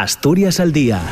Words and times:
Asturias 0.00 0.60
al 0.60 0.70
día 0.70 1.02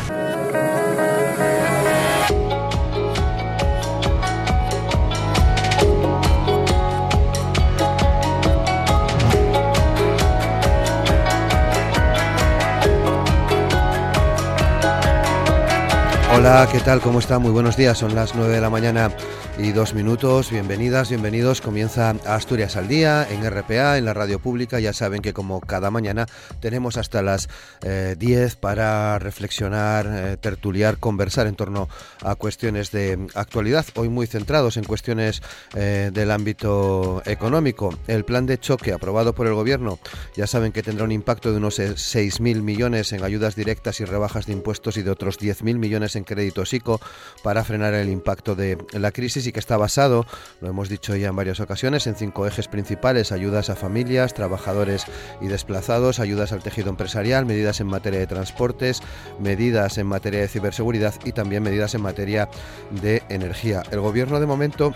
Hola, 16.49 16.69
¿qué 16.71 16.79
tal? 16.79 17.01
¿Cómo 17.01 17.19
está? 17.19 17.41
Muy 17.41 17.51
buenos 17.51 17.77
días. 17.77 17.99
Son 17.99 18.15
las 18.15 18.37
9 18.37 18.55
de 18.55 18.61
la 18.61 18.71
mañana 18.71 19.11
y 19.59 19.73
dos 19.73 19.95
minutos. 19.95 20.51
Bienvenidas, 20.51 21.09
bienvenidos. 21.09 21.61
Comienza 21.61 22.11
Asturias 22.25 22.77
al 22.77 22.87
día 22.87 23.27
en 23.29 23.45
RPA, 23.51 23.99
en 23.99 24.05
la 24.05 24.15
radio 24.15 24.39
pública. 24.39 24.79
Ya 24.79 24.93
saben 24.93 25.23
que 25.23 25.33
como 25.33 25.61
cada 25.61 25.91
mañana 25.91 26.27
tenemos 26.61 26.99
hasta 26.99 27.21
las 27.21 27.49
10 27.81 27.83
eh, 27.83 28.57
para 28.61 29.19
reflexionar, 29.19 30.07
eh, 30.09 30.37
tertuliar, 30.37 30.99
conversar 30.99 31.49
en 31.49 31.57
torno 31.57 31.89
a 32.23 32.37
cuestiones 32.37 32.93
de 32.93 33.27
actualidad. 33.35 33.85
Hoy 33.97 34.09
muy 34.09 34.29
centrados 34.29 34.77
en 34.77 34.85
cuestiones 34.85 35.43
eh, 35.75 36.11
del 36.13 36.31
ámbito 36.31 37.23
económico. 37.25 37.93
El 38.07 38.25
plan 38.25 38.47
de 38.47 38.59
choque 38.59 38.93
aprobado 38.93 39.35
por 39.35 39.49
el 39.49 39.55
Gobierno 39.55 39.99
ya 40.37 40.47
saben 40.47 40.71
que 40.71 40.85
tendrá 40.85 41.05
un 41.05 41.13
impacto 41.13 41.51
de 41.51 41.57
unos 41.57 41.81
6.000 41.81 42.63
millones 42.63 43.13
en 43.13 43.25
ayudas 43.25 43.57
directas 43.57 44.01
y 44.01 44.05
rebajas 44.05 44.47
de 44.47 44.53
impuestos 44.53 44.97
y 44.97 45.03
de 45.03 45.11
otros 45.11 45.41
10.000 45.41 45.79
millones 45.79 46.15
en 46.15 46.25
crédito 46.37 46.67
SICO 46.67 47.01
para 47.43 47.65
frenar 47.65 47.95
el 47.95 48.11
impacto 48.11 48.55
de 48.55 48.77
la 48.93 49.11
crisis 49.11 49.47
y 49.47 49.53
que 49.53 49.59
está 49.59 49.79
basado, 49.79 50.27
lo 50.61 50.69
hemos 50.69 50.91
dicho 50.91 51.17
ya 51.17 51.29
en 51.29 51.37
varias 51.37 51.61
ocasiones, 51.61 52.07
en 52.07 52.15
cinco 52.15 52.47
ejes 52.47 52.69
principales, 52.69 53.33
ayudas 53.33 53.71
a 53.71 53.77
familias, 53.77 54.35
trabajadores 54.35 55.07
y 55.41 55.47
desplazados, 55.47 56.21
ayudas 56.21 56.53
al 56.53 56.63
tejido 56.63 56.91
empresarial, 56.91 57.47
medidas 57.47 57.81
en 57.81 57.87
materia 57.87 58.21
de 58.21 58.27
transportes, 58.27 59.01
medidas 59.41 59.97
en 59.97 60.07
materia 60.07 60.41
de 60.41 60.49
ciberseguridad 60.49 61.15
y 61.25 61.33
también 61.33 61.63
medidas 61.63 61.95
en 61.95 62.03
materia 62.03 62.51
de 62.91 63.23
energía. 63.31 63.83
El 63.91 64.01
gobierno 64.01 64.39
de 64.39 64.47
momento 64.47 64.93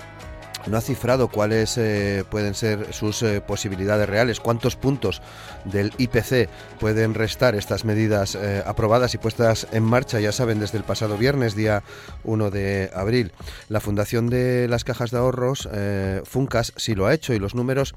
no 0.67 0.77
ha 0.77 0.81
cifrado 0.81 1.29
cuáles 1.29 1.79
eh, 1.79 2.25
pueden 2.29 2.55
ser 2.55 2.93
sus 2.93 3.23
eh, 3.23 3.41
posibilidades 3.41 4.09
reales, 4.09 4.41
cuántos 4.41 4.77
puntos 4.77 5.23
del 5.65 5.93
IPC 5.99 6.49
pueden 6.79 7.15
restar 7.15 7.55
estas 7.55 7.85
medidas 7.85 8.35
eh, 8.35 8.63
aprobadas 8.65 9.15
y 9.15 9.19
puestas 9.19 9.67
en 9.73 9.83
marcha, 9.83 10.21
ya 10.21 10.33
saben, 10.33 10.61
desde 10.61 10.79
el 10.79 10.85
pasado 10.85 11.17
viernes, 11.17 11.55
día 11.55 11.83
1 12.25 12.51
de 12.51 12.91
abril. 12.95 13.33
La 13.69 13.81
Fundación 13.81 14.29
de 14.29 14.69
las 14.69 14.85
Cajas 14.85 15.11
de 15.11 15.19
Ahorros, 15.19 15.69
Funcas, 16.25 16.73
sí 16.77 16.95
lo 16.95 17.07
ha 17.07 17.15
hecho 17.15 17.35
y 17.35 17.39
los 17.39 17.55
números 17.55 17.95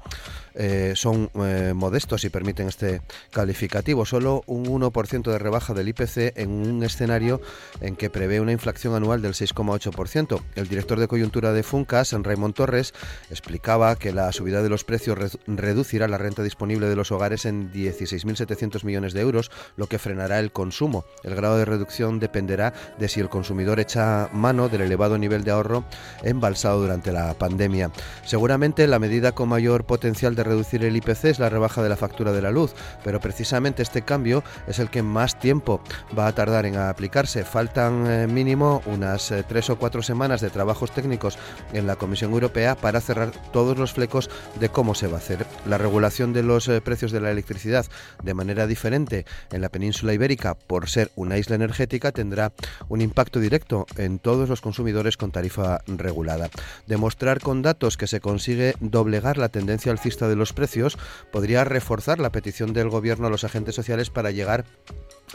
son 0.94 1.30
modestos 1.74 2.24
y 2.24 2.30
permiten 2.30 2.68
este 2.68 3.02
calificativo. 3.30 4.06
Solo 4.06 4.42
un 4.46 4.66
1% 4.66 5.30
de 5.30 5.38
rebaja 5.38 5.74
del 5.74 5.88
IPC 5.88 6.36
en 6.36 6.50
un 6.50 6.82
escenario 6.82 7.40
en 7.80 7.96
que 7.96 8.10
prevé 8.10 8.40
una 8.40 8.52
inflación 8.52 8.94
anual 8.94 9.22
del 9.22 9.34
6,8%. 9.34 10.40
El 10.54 10.68
director 10.68 10.98
de 11.00 11.08
coyuntura 11.08 11.52
de 11.52 11.62
Funcas, 11.62 12.12
Raymond 12.12 12.54
Torres 12.54 12.94
explicaba 13.30 13.96
que 13.96 14.12
la 14.12 14.32
subida 14.32 14.62
de 14.62 14.68
los 14.68 14.84
precios 14.84 15.38
reducirá 15.46 16.08
la 16.08 16.18
renta 16.18 16.42
disponible 16.42 16.88
de 16.88 16.96
los 16.96 17.12
hogares 17.12 17.44
en 17.44 17.53
16.700 17.72 18.84
millones 18.84 19.12
de 19.12 19.20
euros, 19.20 19.50
lo 19.76 19.86
que 19.86 19.98
frenará 19.98 20.38
el 20.38 20.52
consumo. 20.52 21.04
El 21.22 21.34
grado 21.34 21.58
de 21.58 21.64
reducción 21.64 22.20
dependerá 22.20 22.72
de 22.98 23.08
si 23.08 23.20
el 23.20 23.28
consumidor 23.28 23.80
echa 23.80 24.28
mano 24.32 24.68
del 24.68 24.82
elevado 24.82 25.18
nivel 25.18 25.44
de 25.44 25.50
ahorro 25.50 25.84
embalsado 26.22 26.80
durante 26.80 27.12
la 27.12 27.34
pandemia. 27.34 27.90
Seguramente 28.24 28.86
la 28.86 28.98
medida 28.98 29.32
con 29.32 29.48
mayor 29.48 29.84
potencial 29.84 30.34
de 30.34 30.44
reducir 30.44 30.84
el 30.84 30.96
IPC 30.96 31.24
es 31.24 31.38
la 31.38 31.50
rebaja 31.50 31.82
de 31.82 31.88
la 31.88 31.96
factura 31.96 32.32
de 32.32 32.42
la 32.42 32.50
luz, 32.50 32.74
pero 33.02 33.20
precisamente 33.20 33.82
este 33.82 34.02
cambio 34.02 34.42
es 34.66 34.78
el 34.78 34.90
que 34.90 35.02
más 35.02 35.38
tiempo 35.38 35.80
va 36.18 36.26
a 36.26 36.34
tardar 36.34 36.66
en 36.66 36.76
aplicarse. 36.76 37.44
Faltan 37.44 38.06
eh, 38.06 38.26
mínimo 38.26 38.82
unas 38.86 39.30
eh, 39.30 39.44
tres 39.46 39.70
o 39.70 39.76
cuatro 39.76 40.02
semanas 40.02 40.40
de 40.40 40.50
trabajos 40.50 40.92
técnicos 40.92 41.38
en 41.72 41.86
la 41.86 41.96
Comisión 41.96 42.32
Europea 42.32 42.74
para 42.74 43.00
cerrar 43.00 43.30
todos 43.52 43.78
los 43.78 43.92
flecos 43.92 44.30
de 44.58 44.68
cómo 44.68 44.94
se 44.94 45.06
va 45.06 45.16
a 45.16 45.18
hacer. 45.18 45.46
La 45.66 45.78
regulación 45.78 46.32
de 46.32 46.42
los 46.42 46.68
eh, 46.68 46.80
precios 46.80 47.12
de 47.12 47.20
la 47.20 47.30
electricidad 47.30 47.43
de 47.44 48.34
manera 48.34 48.66
diferente 48.66 49.24
en 49.52 49.60
la 49.60 49.68
península 49.68 50.12
ibérica 50.12 50.54
por 50.54 50.88
ser 50.88 51.10
una 51.16 51.38
isla 51.38 51.56
energética 51.56 52.12
tendrá 52.12 52.52
un 52.88 53.00
impacto 53.00 53.40
directo 53.40 53.86
en 53.96 54.18
todos 54.18 54.48
los 54.48 54.60
consumidores 54.60 55.16
con 55.16 55.30
tarifa 55.30 55.82
regulada. 55.86 56.50
Demostrar 56.86 57.40
con 57.40 57.62
datos 57.62 57.96
que 57.96 58.06
se 58.06 58.20
consigue 58.20 58.74
doblegar 58.80 59.38
la 59.38 59.48
tendencia 59.48 59.92
alcista 59.92 60.28
de 60.28 60.36
los 60.36 60.52
precios 60.52 60.98
podría 61.32 61.64
reforzar 61.64 62.18
la 62.18 62.30
petición 62.30 62.72
del 62.72 62.88
gobierno 62.88 63.26
a 63.26 63.30
los 63.30 63.44
agentes 63.44 63.74
sociales 63.74 64.10
para 64.10 64.30
llegar 64.30 64.64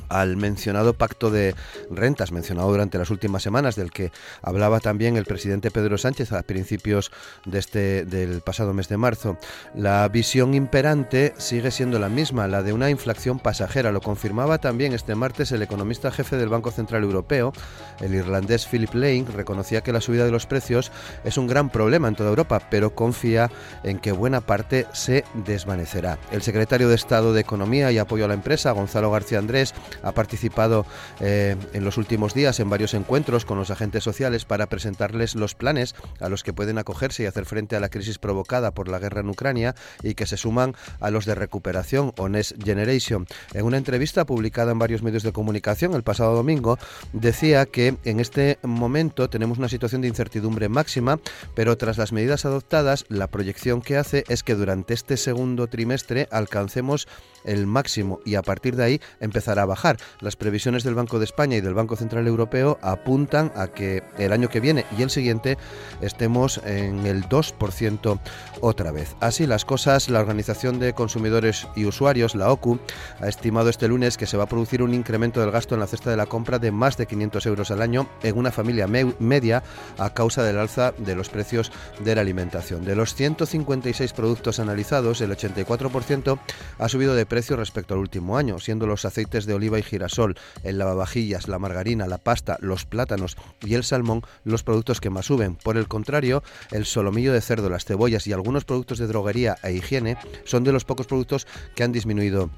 al 0.08 0.38
mencionado 0.38 0.94
pacto 0.94 1.32
de 1.32 1.56
rentas 1.90 2.32
mencionado 2.32 2.70
durante 2.70 2.98
las 2.98 3.10
últimas 3.10 3.44
semanas 3.44 3.76
del 3.76 3.92
que 3.92 4.12
hablaba 4.42 4.80
también 4.80 5.18
el 5.18 5.26
presidente 5.26 5.72
Pedro 5.72 5.98
Sánchez 5.98 6.32
a 6.32 6.44
principios 6.44 7.12
de 7.46 7.60
este 7.60 8.06
del 8.06 8.42
pasado 8.42 8.74
mes 8.74 8.88
de 8.90 8.98
marzo. 8.98 9.38
La 9.76 10.08
visión 10.08 10.54
imperante 10.54 11.34
sigue 11.38 11.72
siendo 11.72 12.00
la 12.00 12.10
misma, 12.10 12.48
la 12.48 12.64
de 12.64 12.74
una 12.74 12.90
inflación 12.90 13.40
pasajera. 13.40 13.92
Lo 13.92 14.02
confirmaba 14.02 14.60
también 14.60 14.94
este 14.94 15.16
martes 15.16 15.52
el 15.52 15.62
economista 15.62 16.12
jefe 16.12 16.38
del 16.38 16.50
Banco 16.50 16.72
Central 16.72 17.04
Europeo, 17.04 17.54
el 18.00 18.16
irlandés 18.16 18.66
Philip 18.66 18.94
Lane, 18.94 19.26
reconocía 19.34 19.82
que 19.82 19.94
la 19.94 20.02
subida 20.02 20.26
de 20.26 20.32
los 20.32 20.46
precios 20.46 20.92
es 21.24 21.38
un 21.38 21.48
gran 21.48 21.70
problema 21.70 22.08
en 22.08 22.16
toda 22.16 22.30
Europa, 22.30 22.62
pero 22.70 22.96
confía 22.96 23.50
en 23.84 24.00
que 24.00 24.12
buena 24.12 24.42
parte 24.42 24.88
se 24.94 25.24
desvanecerá. 25.34 26.18
El 26.32 26.42
secretario 26.42 26.90
de 26.90 26.96
Estado 26.96 27.34
de 27.34 27.42
Economía 27.42 27.92
y 27.92 27.98
Apoyo 27.98 28.26
a 28.26 28.28
la 28.28 28.34
Empresa, 28.34 28.72
Gonzalo 28.72 29.12
García 29.12 29.40
Andrés, 29.40 29.74
ha 30.04 30.12
participado 30.12 30.86
eh, 31.20 31.56
en 31.74 31.84
los 31.84 31.98
últimos 31.98 32.34
días 32.34 32.60
en 32.60 32.70
varios 32.70 32.94
encuentros 32.94 33.46
con 33.46 33.58
los 33.58 33.72
agentes 33.72 34.04
sociales 34.04 34.46
para 34.46 34.68
presentarles 34.68 35.36
los 35.36 35.56
planes 35.56 35.96
a 36.20 36.30
los 36.30 36.44
que 36.44 36.54
pueden 36.54 36.78
acogerse 36.78 37.24
y 37.24 37.26
hacer 37.26 37.46
frente 37.46 37.76
a 37.76 37.80
la 37.80 37.90
crisis 37.90 38.18
provocada 38.18 38.72
por 38.72 38.88
la 38.88 39.00
guerra 39.00 39.22
en 39.22 39.30
Ucrania 39.30 39.76
y 40.04 40.16
que 40.16 40.26
se 40.26 40.38
suman 40.38 40.76
a 41.00 41.10
los 41.12 41.26
de 41.26 41.36
recuperación 41.36 42.14
o 42.18 42.30
Next 42.30 42.62
Generation. 42.64 43.28
En 43.54 43.66
una 43.66 43.78
entrevista 43.78 44.26
publicada 44.26 44.72
en 44.72 44.80
varios 44.80 45.04
medios 45.04 45.24
de 45.24 45.32
comunicación 45.32 45.94
el 45.94 46.04
pasado 46.04 46.36
domingo, 46.36 46.78
decía 47.14 47.66
que 47.66 47.98
en 48.04 48.20
este 48.20 48.60
momento 48.64 49.30
tenemos 49.30 49.58
una 49.58 49.70
situación 49.70 50.02
de 50.02 50.08
incertidumbre 50.08 50.70
máxima, 50.70 51.20
pero 51.56 51.78
tras 51.78 51.98
las 51.98 52.12
medidas 52.12 52.46
adoptadas, 52.46 53.06
la 53.10 53.28
proyección 53.28 53.82
que 53.82 53.98
hace 53.98 54.24
es 54.28 54.44
que 54.44 54.56
durante 54.56 54.94
este 54.94 55.18
segundo 55.18 55.68
trimestre 55.68 56.28
alcancemos 56.32 57.08
el 57.44 57.68
máximo 57.68 58.20
y 58.26 58.36
a 58.36 58.42
partir 58.42 58.76
de 58.76 58.84
ahí 58.84 59.02
empezará 59.20 59.64
a 59.64 59.66
bajar. 59.66 59.98
Las 60.20 60.36
previsiones 60.36 60.84
del 60.84 60.96
Banco 60.96 61.20
de 61.20 61.26
España 61.26 61.58
y 61.58 61.62
del 61.62 61.74
Banco 61.74 61.96
Central 61.96 62.28
Europeo 62.28 62.80
apuntan 62.82 63.52
a 63.56 63.68
que 63.68 64.04
el 64.18 64.32
año 64.32 64.50
que 64.50 64.60
viene 64.60 64.86
y 64.98 65.02
el 65.02 65.10
siguiente 65.10 65.58
estemos 66.02 66.60
en 66.66 67.06
el 67.06 67.24
2% 67.26 68.20
otra 68.62 68.92
vez. 68.92 69.16
Así 69.20 69.48
las 69.48 69.66
cosas, 69.66 70.10
la 70.10 70.20
Organización 70.20 70.80
de 70.80 70.94
Consumidores 70.94 71.68
y 71.76 71.86
Usuarios, 71.86 72.36
la 72.36 72.52
OCU, 72.52 72.80
ha 73.20 73.28
estimado 73.28 73.70
este 73.70 73.88
lunes 73.88 74.18
que 74.18 74.26
se 74.26 74.38
va 74.38 74.44
a 74.44 74.50
producir 74.50 74.84
un 74.84 74.94
incremento 74.94 75.40
del 75.40 75.52
gasto 75.52 75.76
en 75.76 75.82
la 75.82 75.88
cesta 75.88 76.10
de 76.10 76.18
la 76.18 76.26
compra 76.26 76.60
de 76.60 76.72
más 76.72 76.98
de 76.98 77.06
500 77.06 77.46
euros 77.46 77.72
al 77.72 77.82
año 77.82 78.10
en 78.24 78.38
una 78.38 78.52
familia 78.52 78.88
media 78.88 79.64
a 79.98 80.14
causa 80.14 80.44
del 80.44 80.58
alza 80.58 80.94
de 80.98 81.16
los 81.16 81.30
precios 81.30 81.72
de 82.04 82.16
la 82.16 82.22
alimentación. 82.22 82.86
De 82.86 82.96
los 82.96 83.16
156 83.16 84.14
productos 84.14 84.60
analizados, 84.60 85.22
el 85.22 85.32
84% 85.32 86.40
ha 86.78 86.90
subido 86.90 87.16
de 87.16 87.26
precio 87.30 87.56
respecto 87.56 87.94
al 87.94 88.02
último 88.02 88.38
año, 88.38 88.60
siendo 88.60 88.86
los 88.86 89.06
aceites 89.06 89.46
de 89.46 89.54
oliva 89.54 89.80
y 89.80 89.84
girasol, 89.84 90.36
el 90.64 90.78
lavavajillas, 90.78 91.48
la 91.48 91.60
margarina, 91.60 92.08
la 92.08 92.18
pasta, 92.18 92.58
los 92.60 92.84
plátanos 92.84 93.38
y 93.62 93.76
el 93.76 93.86
salmón 93.86 94.24
los 94.44 94.64
productos 94.64 95.00
que 95.00 95.10
más 95.10 95.28
suben. 95.28 95.56
Por 95.56 95.78
el 95.78 95.88
contrario, 95.88 96.44
el 96.72 96.86
solomillo 96.86 97.32
de 97.32 97.40
cerdo, 97.40 97.70
las 97.70 97.86
cebollas 97.86 98.28
y 98.28 98.34
algunos 98.34 98.66
productos 98.66 98.98
de 98.98 99.08
droguería 99.08 99.56
e 99.64 99.72
higiene 99.72 100.18
son 100.44 100.66
de 100.66 100.74
los 100.74 100.84
pocos 100.84 101.08
productos 101.08 101.48
que 101.76 101.84
han 101.84 101.94
disminuido 101.94 102.50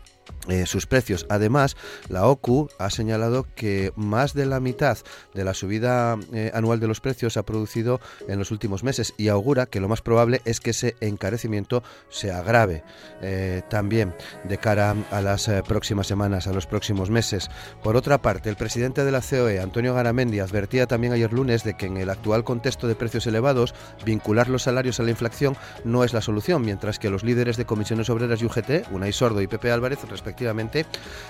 eh, 0.48 0.66
sus 0.66 0.88
precios. 0.88 1.26
Además, 1.30 1.78
la 2.10 2.28
OCU 2.28 2.70
ha 2.80 2.90
señalado 2.90 3.46
que 3.56 3.94
más 3.96 4.34
de 4.34 4.46
la 4.46 4.60
mitad 4.60 4.98
de 5.34 5.44
la 5.44 5.54
subida 5.54 6.18
eh, 6.34 6.52
anual 6.54 6.80
de 6.80 6.88
los 6.88 7.00
precios 7.00 7.34
se 7.34 7.40
ha 7.40 7.44
producido 7.44 8.00
en 8.28 8.40
los 8.40 8.52
últimos 8.52 8.84
meses 8.84 9.14
y 9.18 9.28
augura 9.28 9.68
que 9.68 9.80
lo 9.80 9.88
más 9.88 10.02
probable 10.02 10.42
es 10.46 10.60
que 10.60 10.72
ese 10.72 10.96
encarecimiento 11.00 11.84
se 12.10 12.32
agrave 12.32 12.84
eh, 13.22 13.62
también 13.70 14.16
de 14.44 14.58
cara 14.58 14.96
a 15.12 15.22
las 15.22 15.50
próximas 15.68 16.08
semanas, 16.08 16.48
a 16.48 16.54
los 16.54 16.66
próximos 16.66 17.10
meses. 17.10 17.50
Por 17.84 17.96
otra 17.96 18.22
parte, 18.22 18.50
el 18.50 18.56
presidente 18.56 19.04
de 19.04 19.12
la 19.12 19.22
COE, 19.22 19.60
Antonio 19.60 19.94
Garamendi, 19.94 20.40
advertía 20.40 20.88
también 20.88 21.14
ayer 21.14 21.32
lunes 21.34 21.64
de 21.64 21.76
que 21.76 21.86
en 21.86 21.98
el 21.98 22.10
actual 22.10 22.44
contexto 22.44 22.88
de 22.88 22.96
precios 22.96 23.28
elevados, 23.28 23.76
vincular 24.06 24.50
los 24.50 24.64
salarios 24.64 25.00
a 25.00 25.04
la 25.04 25.12
inflación 25.12 25.56
no 25.84 26.04
es 26.04 26.14
la 26.14 26.22
solución, 26.22 26.64
mientras 26.64 27.00
que 27.00 27.10
los 27.10 27.24
líderes 27.24 27.58
de 27.58 27.66
comisiones 27.66 28.10
obreras 28.10 28.42
y 28.42 28.46
UGT, 28.46 28.92
Unai 28.92 29.14
Sordo 29.14 29.42
y 29.42 29.48
Pepe 29.48 29.72
Álvarez, 29.72 30.00
respectivamente, 30.32 30.86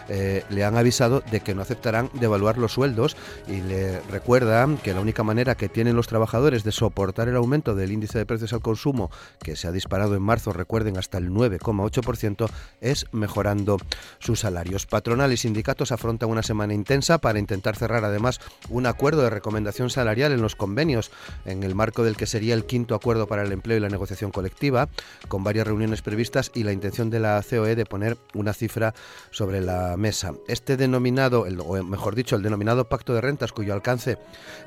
eh, 0.10 0.44
le 0.50 0.64
han 0.64 0.78
avisado 0.78 1.24
de 1.32 1.40
que 1.40 1.56
no 1.56 1.64
aceptarán 1.64 2.12
devaluar 2.14 2.58
los 2.58 2.74
sueldos 2.74 3.18
y 3.48 3.62
le 3.62 4.00
recuerdan 4.02 4.78
que 4.78 4.94
la 4.94 5.02
única 5.02 5.24
manera 5.24 5.56
que 5.56 5.70
tienen 5.70 5.96
los 5.96 6.08
trabajadores 6.08 6.64
de 6.64 6.72
soportar 6.72 7.28
el 7.28 7.36
aumento 7.36 7.74
del 7.74 7.92
índice 7.92 8.20
de 8.20 8.26
precios 8.28 8.54
al 8.54 8.62
consumo, 8.62 9.10
que 9.42 9.56
se 9.56 9.68
ha 9.68 9.72
disparado 9.72 10.16
en 10.16 10.22
marzo, 10.22 10.54
recuerden, 10.54 10.98
hasta 10.98 11.18
el 11.18 11.32
9,8%, 11.32 12.48
es 12.80 13.08
mejorando 13.12 13.78
sus 14.20 14.42
salarios. 14.42 14.86
Patronal 14.86 15.34
y 15.34 15.38
sindicatos 15.38 15.92
afrontan 15.92 16.30
una 16.30 16.44
semana 16.44 16.74
intensa 16.76 17.18
para 17.18 17.40
intentar 17.40 17.76
cerrar 17.76 18.06
además 18.06 18.40
un 18.70 18.86
acuerdo 18.86 19.24
de 19.24 19.32
recomendación 19.32 19.90
salarial 19.90 20.32
en 20.32 20.42
los 20.42 20.56
convenios, 20.56 21.12
en 21.46 21.64
el 21.64 21.74
marco 21.74 22.04
del 22.04 22.18
que 22.18 22.28
sería 22.28 22.54
el 22.54 22.66
quinto 22.66 22.94
acuerdo 22.94 23.28
para 23.28 23.42
el 23.42 23.52
empleo 23.52 23.78
y 23.78 23.82
la 23.82 23.90
negociación 23.90 24.32
colectiva, 24.32 24.90
con 25.28 25.44
varias 25.44 25.66
reuniones 25.66 26.04
previstas 26.04 26.52
y 26.54 26.64
la 26.64 26.72
intención 26.72 27.10
de 27.10 27.20
la 27.20 27.44
COE 27.50 27.76
de 27.76 27.86
poner 27.86 28.18
una 28.36 28.54
cifra 28.54 28.91
sobre 29.30 29.62
la 29.62 29.98
mesa. 29.98 30.34
Este 30.48 30.78
denominado, 30.78 31.42
o 31.44 31.84
mejor 31.84 32.16
dicho, 32.16 32.36
el 32.36 32.44
denominado 32.44 32.88
pacto 32.90 33.14
de 33.14 33.22
rentas, 33.22 33.52
cuyo 33.52 33.74
alcance 33.74 34.18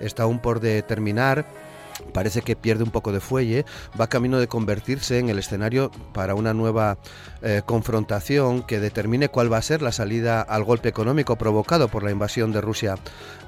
está 0.01 0.25
aún 0.25 0.41
por 0.41 0.61
determinar, 0.61 1.47
parece 2.15 2.41
que 2.41 2.57
pierde 2.57 2.85
un 2.85 2.91
poco 2.91 3.13
de 3.13 3.21
fuelle, 3.21 3.67
va 4.01 4.07
camino 4.07 4.39
de 4.39 4.49
convertirse 4.49 5.19
en 5.19 5.29
el 5.29 5.39
escenario 5.39 5.91
para 6.15 6.35
una 6.35 6.55
nueva 6.55 6.97
eh, 7.43 7.61
confrontación 7.67 8.63
que 8.63 8.81
determine 8.81 9.29
cuál 9.29 9.53
va 9.53 9.59
a 9.59 9.63
ser 9.63 9.83
la 9.83 9.93
salida 9.93 10.41
al 10.41 10.65
golpe 10.65 10.89
económico 10.89 11.37
provocado 11.37 11.89
por 11.89 12.05
la 12.05 12.13
invasión 12.13 12.53
de 12.53 12.61
Rusia 12.61 12.95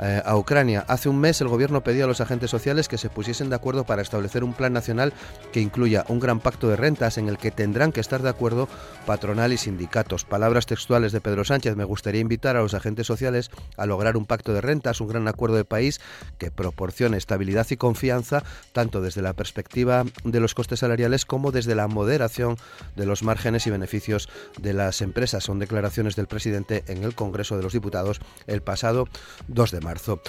eh, 0.01 0.21
a 0.25 0.37
Ucrania. 0.37 0.85
Hace 0.89 1.09
un 1.09 1.19
mes 1.19 1.41
el 1.41 1.49
gobierno 1.49 1.83
pedía 1.83 2.05
a 2.05 2.09
los 2.09 2.21
agentes 2.21 2.51
sociales 2.51 2.89
que 2.89 2.99
se 2.99 3.09
pusiesen 3.09 3.49
de 3.49 3.57
acuerdo 3.57 3.85
para 3.85 4.03
establecer 4.03 4.43
un 4.43 4.53
plan 4.53 4.73
nacional 4.73 5.15
que 5.53 5.61
incluya 5.61 6.05
un 6.09 6.19
gran 6.19 6.41
pacto 6.41 6.69
de 6.69 6.77
rentas 6.77 7.19
en 7.19 7.29
el 7.29 7.39
que 7.39 7.53
tendrán 7.53 7.93
que 7.93 8.01
estar 8.01 8.21
de 8.21 8.29
acuerdo 8.29 8.69
patronal 9.07 9.53
y 9.53 9.59
sindicatos. 9.59 10.25
Palabras 10.25 10.67
textuales 10.67 11.13
de 11.13 11.21
Pedro 11.21 11.45
Sánchez, 11.45 11.77
me 11.77 11.85
gustaría 11.85 12.21
invitar 12.21 12.57
a 12.57 12.63
los 12.63 12.75
agentes 12.75 13.07
sociales 13.07 13.51
a 13.77 13.87
lograr 13.87 14.17
un 14.17 14.27
pacto 14.27 14.53
de 14.53 14.61
rentas, 14.61 15.01
un 15.01 15.09
gran 15.09 15.29
acuerdo 15.29 15.57
de 15.57 15.65
país 15.65 16.01
que 16.39 16.51
proporcione 16.51 17.17
estabilidad 17.17 17.67
y 17.71 17.77
confianza 17.77 18.43
tanto 18.73 19.01
desde 19.01 19.23
la 19.23 19.35
perspectiva 19.35 20.05
de 20.25 20.41
los 20.41 20.55
costes 20.55 20.81
salariales 20.81 21.25
como 21.25 21.53
desde 21.53 21.75
la 21.75 21.89
moderación 21.89 22.57
de 22.95 23.07
los 23.07 23.23
márgenes 23.23 23.67
y 23.67 23.71
beneficios 23.71 24.29
de 24.61 24.73
las 24.73 25.03
empresas. 25.03 25.45
Son 25.45 25.59
declaraciones 25.59 26.17
del 26.17 26.27
presidente 26.27 26.85
en 26.87 27.05
el 27.05 27.15
Congreso 27.15 27.57
de 27.57 27.63
los 27.63 27.73
Diputados 27.73 28.21
el 28.47 28.63
pasado 28.63 29.09
2 29.49 29.71
de 29.71 29.81
marzo. 29.81 30.21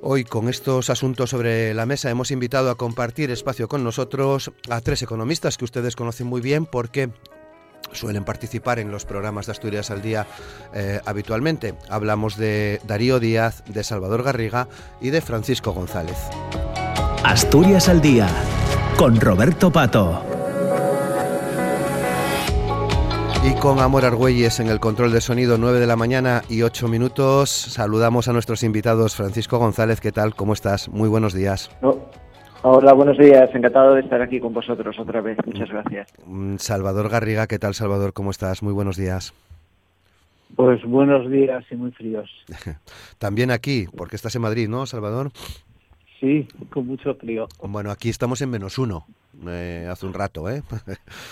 Hoy 0.00 0.24
con 0.24 0.48
estos 0.48 0.90
asuntos 0.90 1.30
sobre 1.30 1.74
la 1.74 1.84
mesa 1.84 2.08
hemos 2.08 2.30
invitado 2.30 2.70
a 2.70 2.76
compartir 2.76 3.32
espacio 3.32 3.68
con 3.68 3.82
nosotros 3.82 4.52
a 4.70 4.80
tres 4.80 5.02
economistas 5.02 5.58
que 5.58 5.64
ustedes 5.64 5.96
conocen 5.96 6.28
muy 6.28 6.40
bien 6.40 6.66
porque 6.66 7.10
suelen 7.92 8.24
participar 8.24 8.78
en 8.78 8.92
los 8.92 9.04
programas 9.04 9.46
de 9.46 9.52
Asturias 9.52 9.90
al 9.90 10.02
Día 10.02 10.26
eh, 10.72 11.00
habitualmente. 11.04 11.74
Hablamos 11.88 12.36
de 12.36 12.80
Darío 12.86 13.18
Díaz, 13.18 13.64
de 13.66 13.82
Salvador 13.82 14.22
Garriga 14.22 14.68
y 15.00 15.10
de 15.10 15.20
Francisco 15.20 15.72
González. 15.72 16.16
Asturias 17.24 17.88
al 17.88 18.00
Día, 18.00 18.28
con 18.96 19.20
Roberto 19.20 19.70
Pato. 19.72 20.22
Y 23.44 23.58
con 23.58 23.80
Amor 23.80 24.04
Argüelles 24.04 24.60
en 24.60 24.68
el 24.68 24.78
control 24.78 25.12
de 25.12 25.20
sonido, 25.20 25.58
9 25.58 25.80
de 25.80 25.86
la 25.86 25.96
mañana 25.96 26.42
y 26.48 26.62
8 26.62 26.86
minutos. 26.86 27.50
Saludamos 27.50 28.28
a 28.28 28.32
nuestros 28.32 28.62
invitados. 28.62 29.16
Francisco 29.16 29.58
González, 29.58 30.00
¿qué 30.00 30.12
tal? 30.12 30.34
¿Cómo 30.34 30.52
estás? 30.52 30.88
Muy 30.88 31.08
buenos 31.08 31.34
días. 31.34 31.70
Hola, 32.62 32.92
buenos 32.92 33.18
días. 33.18 33.50
Encantado 33.52 33.94
de 33.94 34.02
estar 34.02 34.22
aquí 34.22 34.38
con 34.38 34.54
vosotros 34.54 34.96
otra 34.98 35.20
vez. 35.20 35.38
Muchas 35.44 35.68
gracias. 35.68 36.08
Mm, 36.24 36.56
Salvador 36.58 37.08
Garriga, 37.08 37.46
¿qué 37.46 37.58
tal, 37.58 37.74
Salvador? 37.74 38.12
¿Cómo 38.12 38.30
estás? 38.30 38.62
Muy 38.62 38.72
buenos 38.72 38.96
días. 38.96 39.34
Pues 40.56 40.82
buenos 40.84 41.30
días 41.30 41.64
y 41.70 41.76
muy 41.76 41.90
fríos. 41.92 42.30
También 43.18 43.50
aquí, 43.50 43.86
porque 43.96 44.16
estás 44.16 44.34
en 44.34 44.42
Madrid, 44.42 44.68
¿no, 44.68 44.86
Salvador? 44.86 45.30
Sí, 46.20 46.48
con 46.70 46.86
mucho 46.86 47.14
frío. 47.14 47.46
Bueno, 47.62 47.90
aquí 47.90 48.08
estamos 48.08 48.40
en 48.42 48.50
menos 48.50 48.78
uno, 48.78 49.06
eh, 49.46 49.88
hace 49.90 50.04
un 50.04 50.14
rato, 50.14 50.50
¿eh? 50.50 50.62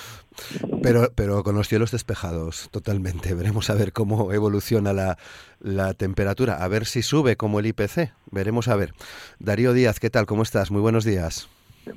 pero, 0.82 1.08
pero 1.14 1.42
con 1.42 1.56
los 1.56 1.66
cielos 1.66 1.90
despejados 1.90 2.68
totalmente. 2.70 3.34
Veremos 3.34 3.68
a 3.68 3.74
ver 3.74 3.92
cómo 3.92 4.32
evoluciona 4.32 4.92
la, 4.92 5.18
la 5.58 5.94
temperatura, 5.94 6.62
a 6.62 6.68
ver 6.68 6.84
si 6.84 7.02
sube 7.02 7.36
como 7.36 7.58
el 7.58 7.66
IPC. 7.66 8.12
Veremos 8.30 8.68
a 8.68 8.76
ver. 8.76 8.92
Darío 9.40 9.72
Díaz, 9.72 9.98
¿qué 9.98 10.10
tal? 10.10 10.26
¿Cómo 10.26 10.44
estás? 10.44 10.70
Muy 10.70 10.80
buenos 10.80 11.04
días. 11.04 11.48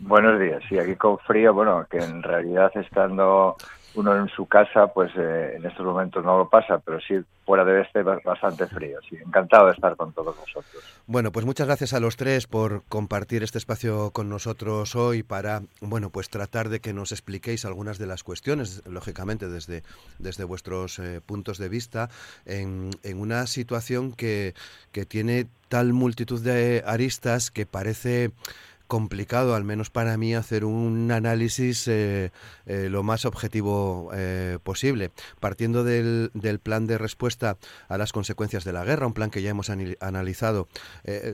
Buenos 0.01 0.39
días, 0.39 0.61
sí, 0.69 0.77
aquí 0.77 0.95
con 0.95 1.17
frío, 1.17 1.51
bueno, 1.51 1.85
que 1.89 1.97
en 1.97 2.21
realidad 2.21 2.71
estando 2.75 3.57
uno 3.95 4.15
en 4.15 4.29
su 4.29 4.45
casa, 4.45 4.87
pues 4.87 5.11
eh, 5.17 5.55
en 5.55 5.65
estos 5.65 5.85
momentos 5.85 6.23
no 6.23 6.37
lo 6.37 6.49
pasa, 6.49 6.79
pero 6.79 6.99
sí 6.99 7.15
fuera 7.45 7.65
de 7.65 7.81
este 7.81 8.03
bastante 8.03 8.67
frío. 8.67 8.99
Encantado 9.11 9.67
de 9.67 9.73
estar 9.73 9.95
con 9.95 10.13
todos 10.13 10.37
vosotros. 10.37 10.83
Bueno, 11.07 11.31
pues 11.31 11.45
muchas 11.45 11.65
gracias 11.65 11.93
a 11.93 11.99
los 11.99 12.15
tres 12.15 12.45
por 12.45 12.83
compartir 12.83 13.41
este 13.41 13.57
espacio 13.57 14.11
con 14.11 14.29
nosotros 14.29 14.95
hoy 14.95 15.23
para, 15.23 15.63
bueno, 15.81 16.11
pues 16.11 16.29
tratar 16.29 16.69
de 16.69 16.79
que 16.79 16.93
nos 16.93 17.11
expliquéis 17.11 17.65
algunas 17.65 17.97
de 17.97 18.05
las 18.05 18.23
cuestiones, 18.23 18.83
lógicamente 18.85 19.49
desde, 19.49 19.81
desde 20.19 20.43
vuestros 20.43 20.99
eh, 20.99 21.21
puntos 21.25 21.57
de 21.57 21.69
vista, 21.69 22.09
en, 22.45 22.91
en 23.03 23.19
una 23.19 23.47
situación 23.47 24.11
que, 24.11 24.53
que 24.91 25.05
tiene 25.05 25.47
tal 25.67 25.93
multitud 25.93 26.41
de 26.41 26.83
aristas 26.85 27.49
que 27.49 27.65
parece 27.65 28.31
complicado, 28.89 29.55
al 29.55 29.63
menos 29.63 29.91
para 29.91 30.17
mí, 30.17 30.33
hacer 30.33 30.65
un 30.65 31.11
análisis 31.11 31.87
eh, 31.87 32.31
eh, 32.65 32.87
lo 32.89 33.03
más 33.03 33.23
objetivo 33.23 34.09
eh, 34.13 34.57
posible, 34.63 35.11
partiendo 35.39 35.83
del, 35.83 36.31
del, 36.33 36.59
plan 36.59 36.87
de 36.87 36.97
respuesta 36.97 37.57
a 37.87 37.97
las 37.99 38.11
consecuencias 38.11 38.63
de 38.65 38.73
la 38.73 38.83
guerra, 38.83 39.05
un 39.05 39.13
plan 39.13 39.29
que 39.29 39.43
ya 39.43 39.51
hemos 39.51 39.69
analizado 39.69 40.67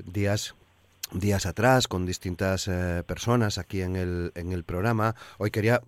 días 0.06 0.54
días 1.14 1.46
atrás 1.46 1.88
con 1.88 2.06
distintas 2.06 2.70
personas 3.06 3.58
aquí 3.58 3.82
en 3.82 3.96
el, 3.96 4.32
en 4.36 4.52
el 4.52 4.64
programa. 4.64 5.16
Hoy 5.38 5.52
quería 5.52 5.82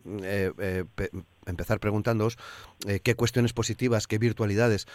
empezar 1.46 1.80
preguntándoos 1.80 2.38
qué 3.04 3.16
cuestiones 3.16 3.52
positivas, 3.52 4.08
qué 4.08 4.20
virtualidades 4.20 4.88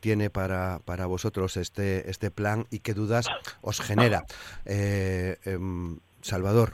tiene 0.00 0.30
para, 0.30 0.80
para 0.84 1.06
vosotros 1.06 1.56
este, 1.56 2.08
este 2.08 2.30
plan 2.30 2.66
y 2.70 2.78
qué 2.78 2.94
dudas 2.94 3.26
os 3.62 3.80
genera. 3.80 4.24
Em, 4.64 5.98
Salvador. 6.24 6.72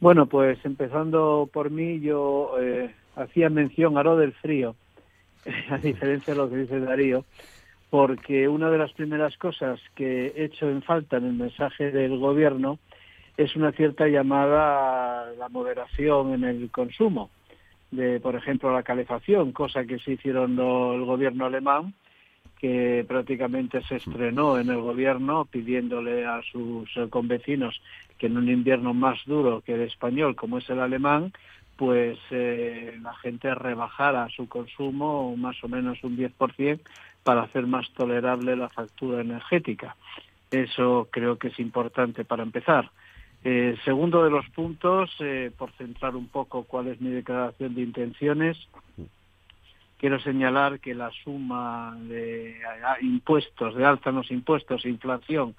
Bueno, 0.00 0.26
pues 0.26 0.58
empezando 0.64 1.48
por 1.52 1.70
mí, 1.70 2.00
yo 2.00 2.56
eh, 2.60 2.92
hacía 3.14 3.48
mención 3.48 3.96
a 3.96 4.02
lo 4.02 4.16
del 4.16 4.32
frío, 4.32 4.74
a 5.70 5.78
diferencia 5.78 6.34
de 6.34 6.38
lo 6.38 6.50
que 6.50 6.56
dice 6.56 6.80
Darío, 6.80 7.24
porque 7.90 8.48
una 8.48 8.70
de 8.70 8.78
las 8.78 8.92
primeras 8.92 9.36
cosas 9.36 9.78
que 9.94 10.26
he 10.36 10.44
hecho 10.44 10.68
en 10.68 10.82
falta 10.82 11.18
en 11.18 11.26
el 11.26 11.34
mensaje 11.34 11.92
del 11.92 12.18
gobierno 12.18 12.80
es 13.36 13.54
una 13.54 13.70
cierta 13.70 14.08
llamada 14.08 15.22
a 15.22 15.30
la 15.38 15.48
moderación 15.48 16.34
en 16.34 16.42
el 16.42 16.70
consumo 16.72 17.30
de, 17.92 18.18
por 18.18 18.34
ejemplo, 18.34 18.72
la 18.72 18.82
calefacción, 18.82 19.52
cosa 19.52 19.84
que 19.84 20.00
se 20.00 20.12
hicieron 20.12 20.58
el 20.58 21.04
gobierno 21.04 21.46
alemán 21.46 21.94
que 22.64 23.04
prácticamente 23.06 23.82
se 23.82 23.96
estrenó 23.96 24.58
en 24.58 24.70
el 24.70 24.80
gobierno 24.80 25.44
pidiéndole 25.44 26.24
a 26.24 26.40
sus 26.50 26.88
eh, 26.96 27.08
convecinos 27.10 27.78
que 28.16 28.28
en 28.28 28.38
un 28.38 28.48
invierno 28.48 28.94
más 28.94 29.18
duro 29.26 29.60
que 29.60 29.74
el 29.74 29.82
español, 29.82 30.34
como 30.34 30.56
es 30.56 30.70
el 30.70 30.80
alemán, 30.80 31.34
pues 31.76 32.18
eh, 32.30 32.98
la 33.02 33.14
gente 33.16 33.54
rebajara 33.54 34.30
su 34.34 34.48
consumo 34.48 35.36
más 35.36 35.62
o 35.62 35.68
menos 35.68 36.02
un 36.04 36.16
10% 36.16 36.80
para 37.22 37.42
hacer 37.42 37.66
más 37.66 37.86
tolerable 37.90 38.56
la 38.56 38.70
factura 38.70 39.20
energética. 39.20 39.94
Eso 40.50 41.08
creo 41.10 41.36
que 41.36 41.48
es 41.48 41.60
importante 41.60 42.24
para 42.24 42.44
empezar. 42.44 42.90
Eh, 43.44 43.76
segundo 43.84 44.24
de 44.24 44.30
los 44.30 44.48
puntos, 44.48 45.10
por 45.58 45.70
centrar 45.72 46.16
un 46.16 46.28
poco 46.28 46.64
cuál 46.64 46.86
es 46.86 46.98
mi 46.98 47.10
declaración 47.10 47.74
de 47.74 47.82
intenciones, 47.82 48.56
quiero 50.04 50.20
señalar 50.20 50.80
que 50.80 50.92
la 50.92 51.10
suma 51.24 51.96
de 51.98 52.60
impuestos, 53.00 53.74
de 53.74 54.12
los 54.12 54.30
impuestos 54.30 54.84
e 54.84 54.90
inflación 54.90 55.54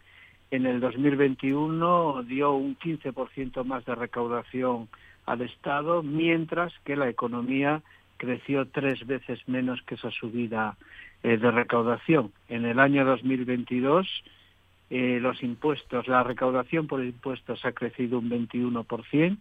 en 0.51 0.67
el 0.67 0.79
2021 0.79 2.21
dio 2.27 2.53
un 2.53 2.77
15% 2.77 3.63
más 3.63 3.83
de 3.85 3.95
recaudación 3.95 4.87
al 5.25 5.41
Estado, 5.41 6.03
mientras 6.03 6.71
que 6.83 6.95
la 6.95 7.09
economía 7.09 7.81
creció 8.17 8.67
tres 8.67 9.07
veces 9.07 9.39
menos 9.47 9.81
que 9.81 9.95
esa 9.95 10.11
subida 10.11 10.77
eh, 11.23 11.37
de 11.37 11.49
recaudación. 11.49 12.31
En 12.47 12.65
el 12.65 12.79
año 12.79 13.03
2022 13.03 14.07
eh, 14.91 15.17
los 15.19 15.41
impuestos, 15.41 16.07
la 16.07 16.21
recaudación 16.21 16.85
por 16.85 17.03
impuestos 17.03 17.65
ha 17.65 17.71
crecido 17.71 18.19
un 18.19 18.29
21%, 18.29 19.37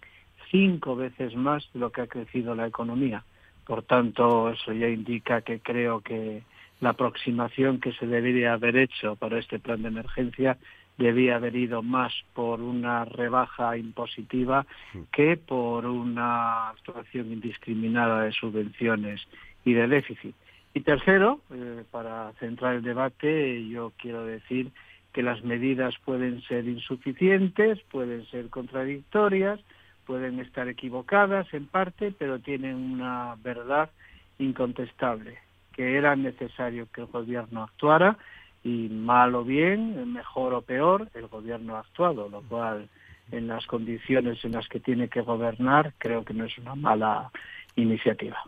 cinco 0.51 0.97
veces 0.97 1.37
más 1.37 1.69
de 1.75 1.81
lo 1.81 1.93
que 1.93 2.01
ha 2.01 2.07
crecido 2.07 2.55
la 2.55 2.67
economía. 2.67 3.23
Por 3.67 3.83
tanto, 3.83 4.51
eso 4.51 4.73
ya 4.73 4.89
indica 4.89 5.43
que 5.43 5.61
creo 5.61 6.01
que 6.01 6.43
la 6.81 6.91
aproximación 6.91 7.81
que 7.81 7.93
se 7.93 8.07
debería 8.07 8.53
haber 8.53 8.77
hecho 8.77 9.17
para 9.17 9.39
este 9.39 9.59
plan 9.59 9.83
de 9.83 9.89
emergencia 9.89 10.59
debía 10.99 11.37
haber 11.37 11.57
ido 11.57 11.83
más 11.83 12.13
por 12.35 12.61
una 12.61 13.05
rebaja 13.05 13.77
impositiva 13.77 14.67
que 15.13 15.37
por 15.37 15.87
una 15.87 16.69
actuación 16.71 17.33
indiscriminada 17.33 18.23
de 18.23 18.33
subvenciones 18.33 19.27
y 19.65 19.73
de 19.73 19.89
déficit. 19.89 20.35
Y 20.73 20.81
tercero, 20.81 21.41
eh, 21.53 21.85
para 21.91 22.33
centrar 22.39 22.75
el 22.75 22.83
debate, 22.83 23.67
yo 23.69 23.93
quiero 23.97 24.25
decir 24.25 24.71
que 25.13 25.23
las 25.23 25.43
medidas 25.45 25.95
pueden 26.05 26.43
ser 26.43 26.67
insuficientes, 26.67 27.81
pueden 27.91 28.27
ser 28.27 28.51
contradictorias, 28.51 29.61
pueden 30.07 30.41
estar 30.41 30.69
equivocadas 30.69 31.53
en 31.53 31.67
parte, 31.67 32.13
pero 32.17 32.39
tienen 32.39 32.77
una 32.77 33.37
verdad 33.43 33.91
incontestable, 34.39 35.39
que 35.73 35.97
era 35.97 36.17
necesario 36.17 36.87
que 36.93 37.03
el 37.03 37.07
gobierno 37.07 37.63
actuara 37.63 38.17
y 38.63 38.89
mal 38.89 39.35
o 39.35 39.45
bien, 39.45 40.13
mejor 40.13 40.55
o 40.55 40.63
peor, 40.63 41.09
el 41.15 41.29
gobierno 41.29 41.77
ha 41.77 41.81
actuado, 41.81 42.29
lo 42.29 42.41
cual 42.43 42.89
en 43.31 43.49
las 43.49 43.67
condiciones 43.67 44.45
en 44.45 44.53
las 44.53 44.69
que 44.69 44.81
tiene 44.81 45.09
que 45.09 45.21
gobernar 45.21 45.93
creo 45.99 46.25
que 46.25 46.35
no 46.35 46.45
es 46.45 46.57
una 46.59 46.75
mala 46.75 47.31
iniciativa. 47.77 48.39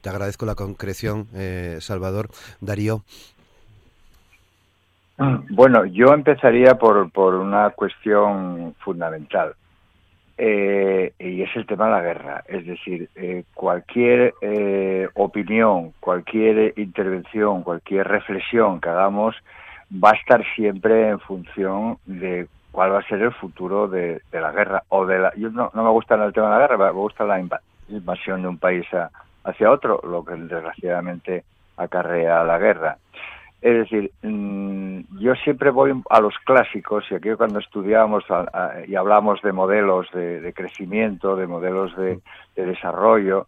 Te 0.00 0.08
agradezco 0.10 0.46
la 0.46 0.54
concreción, 0.54 1.28
eh, 1.34 1.78
Salvador. 1.80 2.28
Darío. 2.60 3.02
Bueno, 5.16 5.84
yo 5.86 6.08
empezaría 6.08 6.74
por, 6.74 7.10
por 7.12 7.34
una 7.34 7.70
cuestión 7.70 8.74
fundamental. 8.80 9.54
Eh, 10.36 11.12
y 11.18 11.42
es 11.42 11.54
el 11.54 11.66
tema 11.66 11.86
de 11.86 11.92
la 11.92 12.02
guerra. 12.02 12.44
Es 12.48 12.66
decir, 12.66 13.08
eh, 13.14 13.44
cualquier 13.54 14.34
eh, 14.40 15.08
opinión, 15.14 15.92
cualquier 16.00 16.74
intervención, 16.76 17.62
cualquier 17.62 18.08
reflexión 18.08 18.80
que 18.80 18.88
hagamos 18.88 19.36
va 19.92 20.10
a 20.10 20.16
estar 20.16 20.44
siempre 20.56 21.08
en 21.08 21.20
función 21.20 21.98
de 22.06 22.48
cuál 22.72 22.92
va 22.92 22.98
a 22.98 23.08
ser 23.08 23.22
el 23.22 23.32
futuro 23.32 23.86
de, 23.86 24.22
la 24.32 24.50
guerra. 24.50 24.82
o 24.88 25.06
de 25.06 25.20
la 25.20 25.32
Yo 25.36 25.50
no, 25.50 25.70
me 25.72 25.90
gusta 25.90 26.16
el 26.16 26.32
tema 26.32 26.48
de 26.48 26.52
la 26.54 26.60
guerra, 26.66 26.78
me 26.78 26.90
gusta 26.90 27.24
la 27.24 27.38
invasión 27.88 28.42
de 28.42 28.48
un 28.48 28.58
país 28.58 28.86
hacia 29.44 29.70
otro, 29.70 30.00
lo 30.02 30.24
que 30.24 30.34
desgraciadamente 30.34 31.44
acarrea 31.76 32.42
la 32.42 32.58
guerra. 32.58 32.98
Es 33.64 33.78
decir, 33.78 34.10
mm, 34.20 35.18
yo 35.20 35.34
siempre 35.36 35.70
voy 35.70 35.90
a 36.10 36.20
los 36.20 36.34
clásicos, 36.44 37.02
y 37.10 37.14
aquí 37.14 37.30
cuando 37.32 37.60
estudiamos 37.60 38.22
y 38.86 38.94
hablamos 38.94 39.40
de 39.40 39.52
modelos 39.52 40.06
de, 40.12 40.52
crecimiento, 40.54 41.34
de 41.34 41.46
modelos 41.46 41.96
de, 41.96 42.20
desarrollo, 42.56 43.46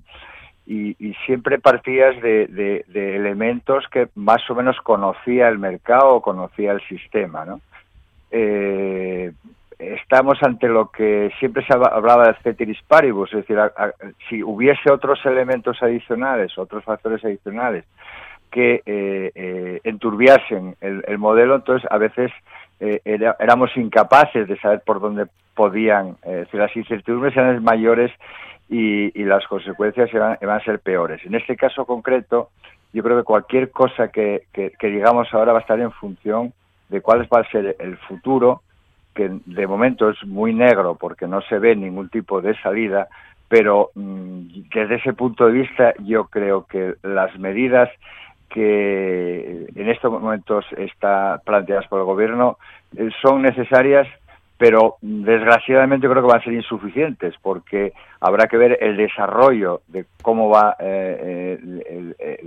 y, 0.67 0.95
siempre 1.27 1.59
partías 1.59 2.19
de, 2.23 2.87
elementos 2.95 3.85
que 3.91 4.09
más 4.15 4.41
o 4.49 4.55
menos 4.55 4.81
conocía 4.81 5.49
el 5.49 5.59
mercado 5.59 6.15
o 6.15 6.23
conocía 6.23 6.73
el 6.73 6.81
sistema, 6.89 7.45
¿no? 7.45 7.61
Eh, 8.31 9.33
estamos 9.79 10.43
ante 10.43 10.67
lo 10.67 10.91
que 10.91 11.31
siempre 11.39 11.63
se 11.67 11.75
hablaba 11.75 12.29
de 12.29 12.39
ceteris 12.43 12.81
paribus, 12.89 13.35
es 13.35 13.47
decir, 13.47 13.59
si 14.31 14.43
hubiese 14.43 14.91
otros 14.91 15.19
elementos 15.27 15.77
adicionales, 15.83 16.57
otros 16.57 16.83
factores 16.85 17.23
adicionales, 17.23 17.85
que 18.57 18.83
eh, 18.87 19.33
eh, 19.35 19.81
enturbiasen 19.85 20.77
el, 20.81 21.19
modelo, 21.19 21.57
entonces 21.57 21.87
a 21.93 21.99
veces 21.99 22.33
eh, 22.81 23.03
éramos 23.39 23.77
incapaces 23.77 24.49
de 24.49 24.59
saber 24.61 24.81
por 24.81 24.99
dónde 24.99 25.27
podían, 25.55 26.17
si 26.51 26.57
las 26.57 26.75
incertidumbres 26.75 27.37
eran 27.37 27.63
mayores 27.63 28.11
y, 28.71 29.11
las 29.25 29.47
consecuencias 29.47 30.09
iban, 30.11 30.39
a 30.41 30.61
ser 30.61 30.79
peores. 30.81 31.21
En 31.27 31.35
este 31.35 31.55
caso 31.55 31.85
concreto, 31.85 32.49
yo 32.95 33.03
creo 33.03 33.19
que 33.19 33.25
cualquier 33.25 33.71
cosa 33.71 34.09
que, 34.09 34.45
digamos 34.81 35.29
ahora 35.35 35.53
va 35.53 35.59
a 35.59 35.61
estar 35.61 35.79
en 35.79 35.93
función 35.93 36.55
de 36.89 37.03
cuál 37.03 37.29
va 37.31 37.41
a 37.41 37.51
ser 37.51 37.77
el 37.79 37.99
futuro, 37.99 38.63
que 39.15 39.31
de 39.45 39.67
momento 39.67 40.09
es 40.09 40.25
muy 40.25 40.55
negro 40.55 40.95
porque 40.95 41.27
no 41.27 41.43
se 41.43 41.59
ve 41.59 41.77
ningún 41.77 42.09
tipo 42.09 42.41
de 42.41 42.55
salida, 42.63 43.09
pero 43.49 43.91
mm, 43.95 44.69
desde 44.75 44.95
ese 44.95 45.13
punto 45.13 45.45
de 45.45 45.53
vista 45.53 45.93
yo 46.05 46.25
creo 46.29 46.65
que 46.65 46.95
las 47.03 47.39
medidas 47.39 47.91
que 48.49 49.67
en 49.75 49.89
estos 49.89 50.11
momentos 50.11 50.65
está 50.77 51.41
planteadas 51.45 51.87
por 51.89 52.01
el 52.01 52.07
gobierno 52.07 52.59
eh, 52.97 53.09
son 53.23 53.43
necesarias 53.43 54.07
pero 54.59 54.97
desgraciadamente 55.03 56.09
creo 56.09 56.23
que 56.23 56.29
van 56.29 56.41
a 56.41 56.45
ser 56.45 56.55
insuficientes 56.55 57.35
porque 57.43 57.93
habrá 58.21 58.47
que 58.47 58.57
ver 58.57 58.79
el 58.81 58.97
desarrollo 58.97 59.83
de 59.89 60.07
cómo 60.23 60.49
va 60.49 60.77
eh, 60.79 61.59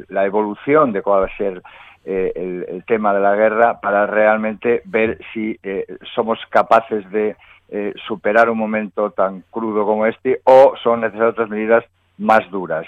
la 0.10 0.25
evolución 0.25 0.91
de 0.91 1.03
cuál 1.03 1.22
va 1.22 1.27
a 1.27 1.38
ser 1.38 1.62
eh, 2.06 2.65
el, 2.68 2.84
tema 2.86 3.13
de 3.13 3.20
la 3.20 3.36
guerra 3.36 3.79
para 3.79 4.08
realmente 4.08 4.82
ver 4.86 5.20
si 5.34 5.60
somos 6.15 6.39
capaces 6.50 7.08
de 7.12 7.36
superar 8.08 8.50
un 8.50 8.58
momento 8.58 9.12
tan 9.12 9.44
crudo 9.51 9.86
como 9.86 10.08
este 10.08 10.41
o 10.46 10.74
son 10.82 11.01
necesarias 11.01 11.34
otras 11.34 11.50
medidas 11.50 11.86
más 12.18 12.50
duras. 12.50 12.88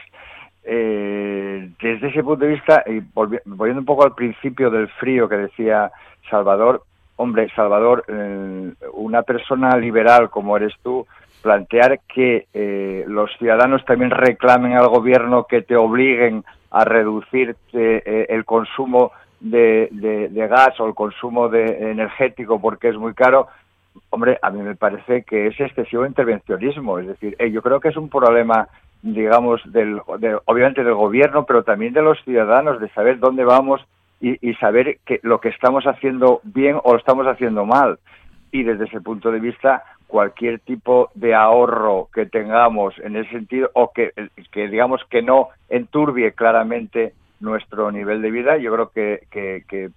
Eh, 0.64 1.72
desde 1.82 2.08
ese 2.10 2.24
punto 2.24 2.46
de 2.46 2.52
vista, 2.52 2.84
y 2.86 3.02
volviendo 3.14 3.80
un 3.80 3.86
poco 3.86 4.04
al 4.04 4.14
principio 4.14 4.70
del 4.70 4.88
frío 4.90 5.28
que 5.28 5.38
decía 5.38 5.92
Salvador, 6.30 6.84
hombre, 7.16 7.50
Salvador, 7.56 8.04
eh, 8.08 8.74
una 8.94 9.24
persona 9.24 9.76
liberal 9.78 10.30
como 10.30 10.58
eres 10.58 10.74
tú, 10.84 11.06
plantear 11.42 12.00
que 12.02 12.46
eh, 12.54 13.04
los 13.08 13.32
ciudadanos 13.38 13.84
también 13.86 14.12
reclamen 14.12 14.74
al 14.74 14.88
gobierno 14.90 15.46
que 15.46 15.64
te 15.64 15.76
obliguen 15.76 16.44
a 16.70 16.86
reducir 16.86 17.56
el 17.74 18.46
consumo 18.46 19.12
de, 19.42 20.48
gas 20.50 20.80
o 20.80 20.88
el 20.88 20.94
consumo 20.94 21.50
de 21.50 21.92
energético 21.92 22.62
porque 22.62 22.90
es 22.90 22.96
muy 22.96 23.14
caro, 23.14 23.48
hombre, 24.10 24.38
a 24.42 24.50
mí 24.50 24.62
me 24.62 24.76
parece 24.76 25.24
que 25.24 25.48
es 25.48 25.60
excesivo 25.60 26.06
intervencionismo. 26.06 27.00
Es 27.00 27.08
decir, 27.08 27.36
yo 27.52 27.62
creo 27.62 27.80
que 27.80 27.90
es 27.90 27.98
un 27.98 28.10
problema 28.10 28.68
digamos, 29.02 29.62
del, 29.72 30.00
obviamente 30.46 30.84
del 30.84 30.94
gobierno, 30.94 31.46
pero 31.46 31.64
también 31.64 31.94
de 31.94 32.02
los 32.02 32.24
ciudadanos, 32.24 32.80
de 32.80 32.90
saber 32.90 33.20
dónde 33.20 33.44
vamos 33.44 33.82
y, 34.20 34.54
saber 34.56 35.00
que 35.04 35.20
lo 35.24 35.40
que 35.40 35.50
estamos 35.50 35.86
haciendo 35.86 36.42
bien 36.44 36.78
o 36.84 36.94
lo 36.94 37.00
estamos 37.00 37.26
haciendo 37.26 37.66
mal. 37.66 37.98
Y 38.52 38.64
desde 38.64 38.86
ese 38.86 39.02
punto 39.02 39.32
de 39.32 39.40
vista, 39.40 39.84
cualquier 40.06 40.60
tipo 40.60 41.10
de 41.16 41.34
ahorro 41.34 42.10
que 42.14 42.28
tengamos 42.28 42.94
en 43.00 43.16
ese 43.16 43.32
sentido 43.32 43.72
o 43.74 43.92
que, 43.92 44.12
que 44.52 44.68
digamos 44.68 45.02
que 45.10 45.24
no 45.24 45.48
enturbie 45.70 46.34
claramente 46.34 47.14
nuestro 47.42 47.92
nivel 47.92 48.22
de 48.22 48.32
vida, 48.32 48.58
yo 48.58 48.72
creo 48.74 48.90
que, 48.90 49.28
que, 49.30 49.64
que 49.68 49.90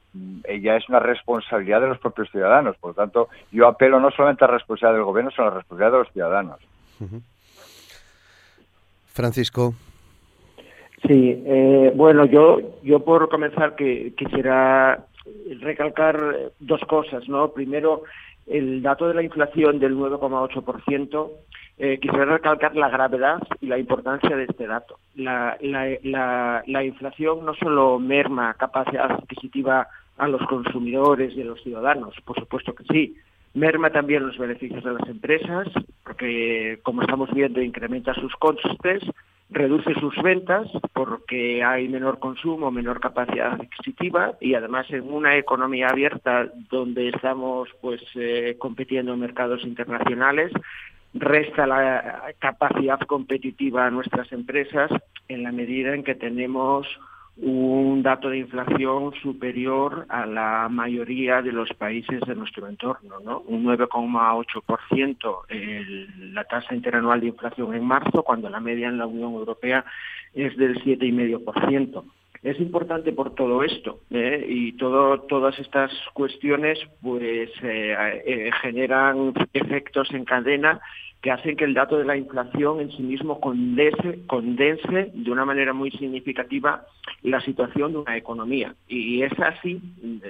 ya 0.60 0.76
es 0.76 0.88
una 0.88 0.98
responsabilidad 0.98 1.80
de 1.80 1.88
los 1.88 1.98
propios 1.98 2.30
ciudadanos. 2.30 2.76
Por 2.78 2.90
lo 2.90 2.94
tanto, 2.94 3.28
yo 3.52 3.68
apelo 3.68 4.00
no 4.00 4.10
solamente 4.10 4.44
a 4.44 4.48
la 4.48 4.54
responsabilidad 4.54 4.98
del 4.98 5.04
gobierno, 5.04 5.30
sino 5.30 5.46
a 5.46 5.50
la 5.50 5.56
responsabilidad 5.56 5.92
de 5.92 6.04
los 6.04 6.12
ciudadanos. 6.12 6.60
Francisco. 9.12 9.74
Sí, 11.06 11.42
eh, 11.46 11.92
bueno, 11.94 12.24
yo, 12.24 12.80
yo 12.82 13.00
por 13.00 13.28
comenzar 13.28 13.76
que 13.76 14.14
quisiera 14.16 15.04
recalcar 15.60 16.50
dos 16.60 16.80
cosas, 16.88 17.28
¿no? 17.28 17.52
Primero, 17.52 18.04
el 18.46 18.82
dato 18.82 19.08
de 19.08 19.14
la 19.14 19.22
inflación 19.22 19.78
del 19.78 19.96
9,8%, 19.96 21.30
eh, 21.78 21.98
quisiera 22.00 22.24
recalcar 22.26 22.76
la 22.76 22.88
gravedad 22.88 23.42
y 23.60 23.66
la 23.66 23.78
importancia 23.78 24.36
de 24.36 24.44
este 24.44 24.66
dato. 24.66 24.98
La, 25.16 25.56
la, 25.60 26.62
la, 26.66 26.84
inflación 26.84 27.44
no 27.44 27.54
solo 27.54 27.98
merma 27.98 28.54
capacidad 28.54 29.10
adquisitiva 29.10 29.88
a 30.16 30.28
los 30.28 30.42
consumidores 30.46 31.34
y 31.36 31.42
a 31.42 31.46
los 31.46 31.60
ciudadanos, 31.62 32.14
por 32.24 32.38
supuesto 32.38 32.74
que 32.74 32.84
sí, 32.84 33.16
merma 33.54 33.90
también 33.90 34.26
los 34.26 34.38
beneficios 34.38 34.84
de 34.84 34.92
las 34.92 35.08
empresas, 35.08 35.68
porque 36.04 36.78
como 36.82 37.02
estamos 37.02 37.32
viendo 37.32 37.60
incrementa 37.60 38.14
sus 38.14 38.34
costes, 38.36 39.02
reduce 39.50 39.94
sus 39.94 40.14
ventas 40.22 40.68
porque 40.92 41.62
hay 41.62 41.88
menor 41.88 42.18
consumo, 42.18 42.70
menor 42.70 43.00
capacidad 43.00 43.52
adquisitiva 43.52 44.34
y 44.40 44.54
además 44.54 44.86
en 44.90 45.12
una 45.12 45.36
economía 45.36 45.88
abierta 45.88 46.48
donde 46.70 47.08
estamos 47.08 47.68
pues 47.80 48.00
eh, 48.14 48.56
compitiendo 48.58 49.14
en 49.14 49.20
mercados 49.20 49.64
internacionales 49.64 50.52
resta 51.14 51.66
la 51.66 52.32
capacidad 52.38 53.00
competitiva 53.00 53.86
a 53.86 53.90
nuestras 53.90 54.30
empresas 54.32 54.90
en 55.28 55.42
la 55.42 55.52
medida 55.52 55.94
en 55.94 56.04
que 56.04 56.14
tenemos 56.14 56.86
un 57.36 58.02
dato 58.02 58.30
de 58.30 58.38
inflación 58.38 59.12
superior 59.20 60.06
a 60.08 60.24
la 60.24 60.68
mayoría 60.68 61.42
de 61.42 61.50
los 61.50 61.68
países 61.70 62.20
de 62.20 62.36
nuestro 62.36 62.68
entorno, 62.68 63.18
¿no? 63.20 63.40
Un 63.40 63.64
9,8% 63.64 66.32
la 66.32 66.44
tasa 66.44 66.74
interanual 66.74 67.20
de 67.20 67.28
inflación 67.28 67.74
en 67.74 67.84
marzo, 67.84 68.22
cuando 68.22 68.48
la 68.48 68.60
media 68.60 68.88
en 68.88 68.98
la 68.98 69.06
Unión 69.06 69.32
Europea 69.32 69.84
es 70.32 70.56
del 70.56 70.82
7,5%. 70.84 72.04
Es 72.44 72.60
importante 72.60 73.10
por 73.12 73.34
todo 73.34 73.64
esto 73.64 74.00
¿eh? 74.10 74.44
y 74.46 74.72
todas 74.72 75.58
estas 75.58 75.90
cuestiones 76.12 76.78
pues 77.00 77.48
eh, 77.62 78.22
eh, 78.26 78.50
generan 78.60 79.32
efectos 79.54 80.12
en 80.12 80.26
cadena 80.26 80.78
que 81.22 81.30
hacen 81.30 81.56
que 81.56 81.64
el 81.64 81.72
dato 81.72 81.96
de 81.96 82.04
la 82.04 82.18
inflación 82.18 82.82
en 82.82 82.92
sí 82.92 83.02
mismo 83.02 83.40
condense, 83.40 84.26
condense 84.26 85.10
de 85.14 85.30
una 85.30 85.46
manera 85.46 85.72
muy 85.72 85.90
significativa 85.92 86.84
la 87.22 87.40
situación 87.40 87.92
de 87.92 87.98
una 88.00 88.16
economía. 88.18 88.74
Y 88.88 89.22
es 89.22 89.32
así, 89.40 89.80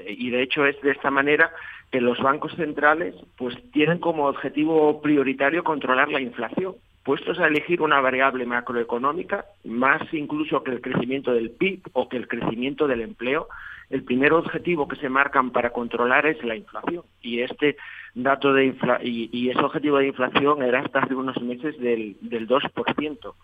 y 0.07 0.31
de 0.31 0.43
hecho 0.43 0.65
es 0.67 0.81
de 0.83 0.93
esta 0.93 1.11
manera 1.11 1.51
que 1.91 2.01
los 2.01 2.21
bancos 2.21 2.55
centrales 2.55 3.17
pues 3.37 3.57
tienen 3.73 3.99
como 3.99 4.29
objetivo 4.29 5.03
prioritario 5.03 5.65
controlar 5.65 6.09
la 6.11 6.21
inflación. 6.21 6.77
Puestos 7.05 7.39
a 7.39 7.47
elegir 7.47 7.83
una 7.83 8.01
variable 8.01 8.47
macroeconómica, 8.47 9.45
más 9.65 10.03
incluso 10.13 10.65
que 10.65 10.71
el 10.73 10.81
crecimiento 10.81 11.33
del 11.33 11.51
PIB 11.51 11.83
o 11.93 12.09
que 12.09 12.17
el 12.17 12.27
crecimiento 12.27 12.89
del 12.89 13.03
empleo, 13.03 13.49
el 13.91 14.03
primer 14.03 14.33
objetivo 14.33 14.89
que 14.89 14.97
se 14.97 15.11
marcan 15.11 15.51
para 15.51 15.71
controlar 15.71 16.25
es 16.27 16.43
la 16.43 16.57
inflación. 16.57 17.03
Y 17.21 17.43
este 17.43 17.77
dato 18.15 18.55
de 18.55 18.65
infla 18.67 18.99
y, 19.03 19.51
ese 19.51 19.61
objetivo 19.61 19.99
de 19.99 20.07
inflación 20.09 20.63
era 20.63 20.81
hasta 20.81 21.01
hace 21.01 21.15
unos 21.15 21.41
meses 21.43 21.79
del, 21.79 22.17
del 22.23 22.49
2%. 22.49 23.35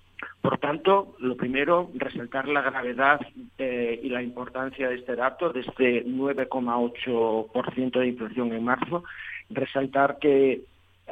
Por 0.40 0.58
tanto, 0.58 1.14
lo 1.18 1.36
primero, 1.36 1.90
resaltar 1.94 2.48
la 2.48 2.62
gravedad 2.62 3.20
eh, 3.58 4.00
y 4.02 4.08
la 4.08 4.22
importancia 4.22 4.88
de 4.88 4.94
este 4.96 5.14
dato, 5.16 5.50
de 5.50 5.60
este 5.60 6.06
9,8% 6.06 7.98
de 7.98 8.06
inflación 8.06 8.52
en 8.54 8.64
marzo, 8.64 9.04
resaltar 9.50 10.18
que 10.18 10.62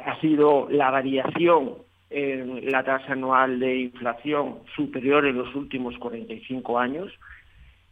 ha 0.03 0.19
sido 0.19 0.67
la 0.71 0.89
variación 0.89 1.75
en 2.09 2.71
la 2.71 2.83
tasa 2.83 3.13
anual 3.13 3.59
de 3.59 3.77
inflación 3.77 4.59
superior 4.75 5.25
en 5.25 5.37
los 5.37 5.53
últimos 5.55 5.97
45 5.97 6.79
años 6.79 7.11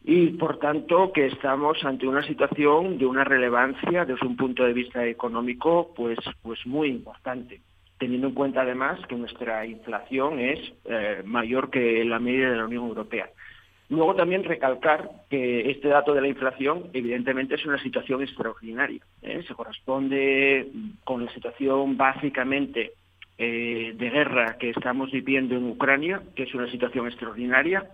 y, 0.03 0.27
por 0.29 0.59
tanto, 0.59 1.11
que 1.11 1.25
estamos 1.27 1.83
ante 1.83 2.07
una 2.07 2.25
situación 2.25 2.97
de 2.97 3.05
una 3.05 3.23
relevancia 3.23 4.05
desde 4.05 4.25
un 4.25 4.37
punto 4.37 4.63
de 4.63 4.73
vista 4.73 5.05
económico 5.05 5.93
pues, 5.95 6.17
pues 6.41 6.65
muy 6.65 6.89
importante 6.89 7.61
teniendo 7.97 8.27
en 8.27 8.33
cuenta 8.33 8.61
además 8.61 8.99
que 9.07 9.15
nuestra 9.15 9.65
inflación 9.65 10.39
es 10.39 10.59
eh, 10.85 11.21
mayor 11.25 11.69
que 11.69 12.03
la 12.05 12.19
media 12.19 12.49
de 12.49 12.57
la 12.57 12.65
Unión 12.65 12.87
Europea. 12.87 13.29
Luego 13.89 14.15
también 14.15 14.43
recalcar 14.43 15.09
que 15.29 15.71
este 15.71 15.87
dato 15.87 16.13
de 16.13 16.21
la 16.21 16.27
inflación 16.27 16.89
evidentemente 16.93 17.55
es 17.55 17.65
una 17.65 17.81
situación 17.81 18.21
extraordinaria. 18.21 19.01
¿eh? 19.21 19.43
Se 19.47 19.55
corresponde 19.55 20.67
con 21.05 21.25
la 21.25 21.33
situación 21.33 21.95
básicamente 21.95 22.91
eh, 23.37 23.93
de 23.95 24.09
guerra 24.09 24.57
que 24.57 24.71
estamos 24.71 25.11
viviendo 25.11 25.55
en 25.55 25.69
Ucrania, 25.69 26.21
que 26.35 26.43
es 26.43 26.53
una 26.53 26.69
situación 26.71 27.07
extraordinaria, 27.07 27.87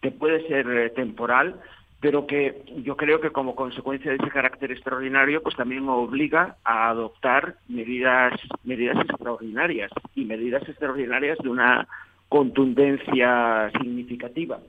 que 0.00 0.10
puede 0.10 0.46
ser 0.48 0.92
temporal, 0.94 1.60
pero 2.00 2.26
que 2.26 2.62
yo 2.82 2.96
creo 2.96 3.20
que 3.20 3.30
como 3.30 3.54
consecuencia 3.54 4.10
de 4.10 4.16
ese 4.16 4.30
carácter 4.30 4.72
extraordinario, 4.72 5.42
pues 5.42 5.54
también 5.54 5.88
obliga 5.88 6.56
a 6.64 6.88
adoptar 6.88 7.56
medidas, 7.68 8.40
medidas 8.64 8.96
extraordinarias 9.04 9.90
y 10.14 10.24
medidas 10.24 10.66
extraordinarias 10.66 11.38
de 11.38 11.50
una 11.50 11.86
contundencia 12.28 13.70
significativa. 13.72 14.60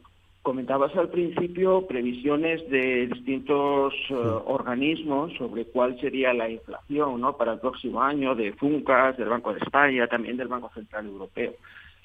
Comentabas 0.41 0.95
al 0.95 1.09
principio 1.09 1.85
previsiones 1.85 2.67
de 2.69 3.07
distintos 3.07 3.93
eh, 4.09 4.13
organismos 4.13 5.31
sobre 5.37 5.65
cuál 5.65 5.99
sería 5.99 6.33
la 6.33 6.49
inflación 6.49 7.21
¿no? 7.21 7.37
para 7.37 7.53
el 7.53 7.59
próximo 7.59 8.01
año, 8.01 8.33
de 8.33 8.53
FUNCAS, 8.53 9.17
del 9.17 9.29
Banco 9.29 9.53
de 9.53 9.59
España, 9.59 10.07
también 10.07 10.37
del 10.37 10.47
Banco 10.47 10.71
Central 10.73 11.05
Europeo. 11.05 11.53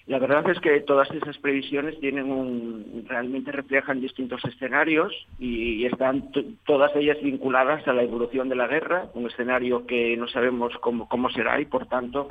La 0.07 0.21
verdad 0.21 0.49
es 0.50 0.61
que 0.61 0.81
todas 0.83 1.11
esas 1.11 1.37
previsiones 1.38 1.99
tienen 1.99 2.31
un, 2.31 3.05
realmente 3.09 3.50
reflejan 3.50 4.00
distintos 4.00 4.45
escenarios 4.45 5.12
y, 5.40 5.85
están 5.85 6.31
todas 6.64 6.95
ellas 6.95 7.16
vinculadas 7.23 7.88
a 7.88 7.93
la 7.93 8.02
evolución 8.02 8.49
de 8.49 8.55
la 8.55 8.69
guerra, 8.69 9.07
un 9.14 9.26
escenario 9.26 9.87
que 9.87 10.16
no 10.16 10.28
sabemos 10.28 10.75
cómo, 10.81 11.09
cómo 11.09 11.28
será 11.31 11.61
y 11.61 11.64
por 11.64 11.87
tanto 11.87 12.28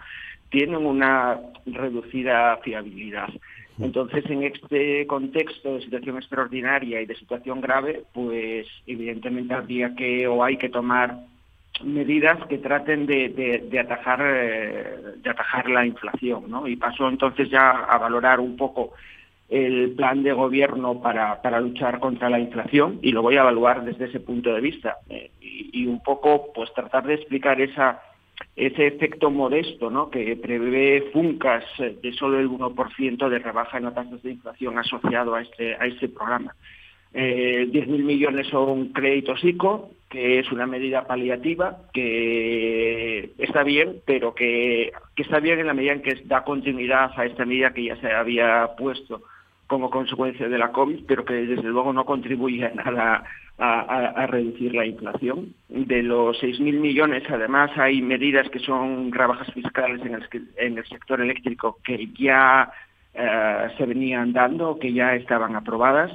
tienen 0.49 0.85
una 0.85 1.39
reducida 1.65 2.57
fiabilidad. 2.57 3.29
Entonces, 3.79 4.23
en 4.29 4.43
este 4.43 5.05
contexto 5.05 5.75
de 5.75 5.81
situación 5.81 6.17
extraordinaria 6.17 7.01
y 7.01 7.05
de 7.05 7.15
situación 7.15 7.59
grave, 7.59 8.03
pues 8.13 8.67
evidentemente 8.87 9.53
habría 9.53 9.95
que 9.95 10.27
o 10.27 10.43
hay 10.43 10.57
que 10.57 10.69
tomar 10.69 11.17
medidas 11.83 12.37
que 12.47 12.57
traten 12.57 13.05
de, 13.05 13.79
atajar 13.79 14.21
eh, 14.23 14.97
de 15.17 15.29
atajar 15.29 15.69
la 15.69 15.85
inflación 15.85 16.49
¿no? 16.49 16.67
y 16.67 16.77
paso 16.77 17.09
entonces 17.09 17.49
ya 17.49 17.69
a 17.69 17.97
valorar 17.97 18.39
un 18.39 18.55
poco 18.55 18.93
el 19.49 19.91
plan 19.91 20.23
de 20.23 20.33
gobierno 20.33 21.01
para, 21.01 21.41
para 21.41 21.59
luchar 21.59 21.99
contra 21.99 22.29
la 22.29 22.39
inflación 22.39 22.99
y 23.01 23.11
lo 23.11 23.21
voy 23.21 23.37
a 23.37 23.41
evaluar 23.41 23.83
desde 23.83 24.05
ese 24.05 24.19
punto 24.19 24.53
de 24.53 24.61
vista 24.61 24.97
eh, 25.09 25.31
y, 25.41 25.85
un 25.85 26.01
poco 26.01 26.51
pues 26.53 26.73
tratar 26.73 27.05
de 27.05 27.15
explicar 27.15 27.61
esa 27.61 28.01
ese 28.55 28.87
efecto 28.87 29.29
modesto 29.29 29.89
¿no? 29.89 30.09
que 30.09 30.35
prevé 30.37 31.09
Funcas 31.11 31.65
de 31.77 32.13
solo 32.13 32.39
el 32.39 32.49
1% 32.49 33.29
de 33.29 33.39
rebaja 33.39 33.77
en 33.77 33.85
las 33.85 33.95
tasas 33.95 34.23
de 34.23 34.31
inflación 34.31 34.77
asociado 34.77 35.35
a 35.35 35.41
este, 35.41 35.75
a 35.75 35.85
este 35.85 36.09
programa. 36.09 36.55
Eh, 37.17 37.69
10.000 37.71 38.03
millones 38.03 38.47
son 38.47 38.89
créditos 38.89 39.41
ICO, 39.41 39.89
que 40.09 40.39
es 40.39 40.51
una 40.51 40.67
medida 40.67 41.07
paliativa 41.07 41.77
que 41.93 43.31
está 43.37 43.63
bien, 43.63 44.01
pero 44.05 44.35
que, 44.35 44.91
está 45.15 45.39
bien 45.39 45.59
en 45.59 45.67
la 45.67 45.73
medida 45.73 45.93
en 45.93 46.01
que 46.01 46.15
da 46.25 46.43
continuidad 46.43 47.11
a 47.17 47.25
esta 47.25 47.45
medida 47.45 47.73
que 47.73 47.85
ya 47.85 47.95
se 48.01 48.11
había 48.11 48.69
puesto 48.77 49.21
como 49.67 49.89
consecuencia 49.89 50.49
de 50.49 50.57
la 50.57 50.73
COVID, 50.73 51.05
pero 51.07 51.23
que 51.23 51.33
desde 51.33 51.69
luego 51.69 51.93
no 51.93 52.05
contribuye 52.05 52.69
nada 52.75 53.23
a, 53.57 54.27
reducir 54.27 54.73
la 54.73 54.85
inflación. 54.85 55.53
De 55.69 56.03
los 56.03 56.41
6.000 56.41 56.79
millones, 56.79 57.23
además, 57.29 57.71
hay 57.77 58.01
medidas 58.01 58.49
que 58.49 58.59
son 58.59 59.11
rebajas 59.11 59.51
fiscales 59.53 60.01
en 60.05 60.77
el, 60.77 60.85
sector 60.85 61.21
eléctrico 61.21 61.77
que 61.83 62.09
ya 62.17 62.71
eh, 63.13 63.67
se 63.77 63.85
venían 63.85 64.33
dando, 64.33 64.77
que 64.79 64.93
ya 64.93 65.15
estaban 65.15 65.55
aprobadas 65.55 66.11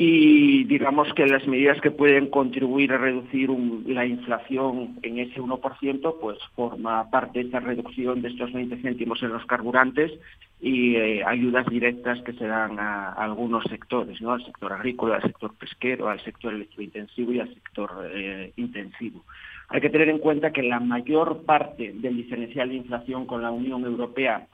y 0.00 0.62
digamos 0.62 1.12
que 1.14 1.26
las 1.26 1.44
medidas 1.48 1.80
que 1.80 1.90
pueden 1.90 2.30
contribuir 2.30 2.92
a 2.92 2.98
reducir 2.98 3.50
la 3.50 4.06
inflación 4.06 4.96
en 5.02 5.18
ese 5.18 5.40
1%, 5.40 6.14
pues 6.20 6.38
forma 6.54 7.10
parte 7.10 7.40
de 7.40 7.46
esta 7.46 7.58
reducción 7.58 8.22
de 8.22 8.28
estos 8.28 8.52
20 8.52 8.76
céntimos 8.76 9.20
en 9.24 9.30
los 9.30 9.44
carburantes 9.46 10.12
y 10.60 10.94
eh, 10.94 11.24
ayudas 11.24 11.66
directas 11.66 12.22
que 12.22 12.32
se 12.34 12.46
dan 12.46 12.78
a, 12.78 13.12
algunos 13.14 13.64
sectores, 13.64 14.20
¿no? 14.20 14.34
al 14.34 14.44
sector 14.44 14.72
agrícola, 14.72 15.16
al 15.16 15.22
sector 15.22 15.52
pesquero, 15.56 16.08
al 16.08 16.20
sector 16.20 16.54
electrointensivo 16.54 17.32
y 17.32 17.40
al 17.40 17.52
sector 17.52 18.08
eh, 18.14 18.52
intensivo. 18.54 19.24
Hay 19.68 19.80
que 19.80 19.90
tener 19.90 20.10
en 20.10 20.20
cuenta 20.20 20.52
que 20.52 20.62
la 20.62 20.78
mayor 20.78 21.44
parte 21.44 21.92
del 21.92 22.16
diferencial 22.16 22.68
de 22.68 22.76
inflación 22.76 23.26
con 23.26 23.42
la 23.42 23.50
Unión 23.50 23.82
Europea 23.82 24.46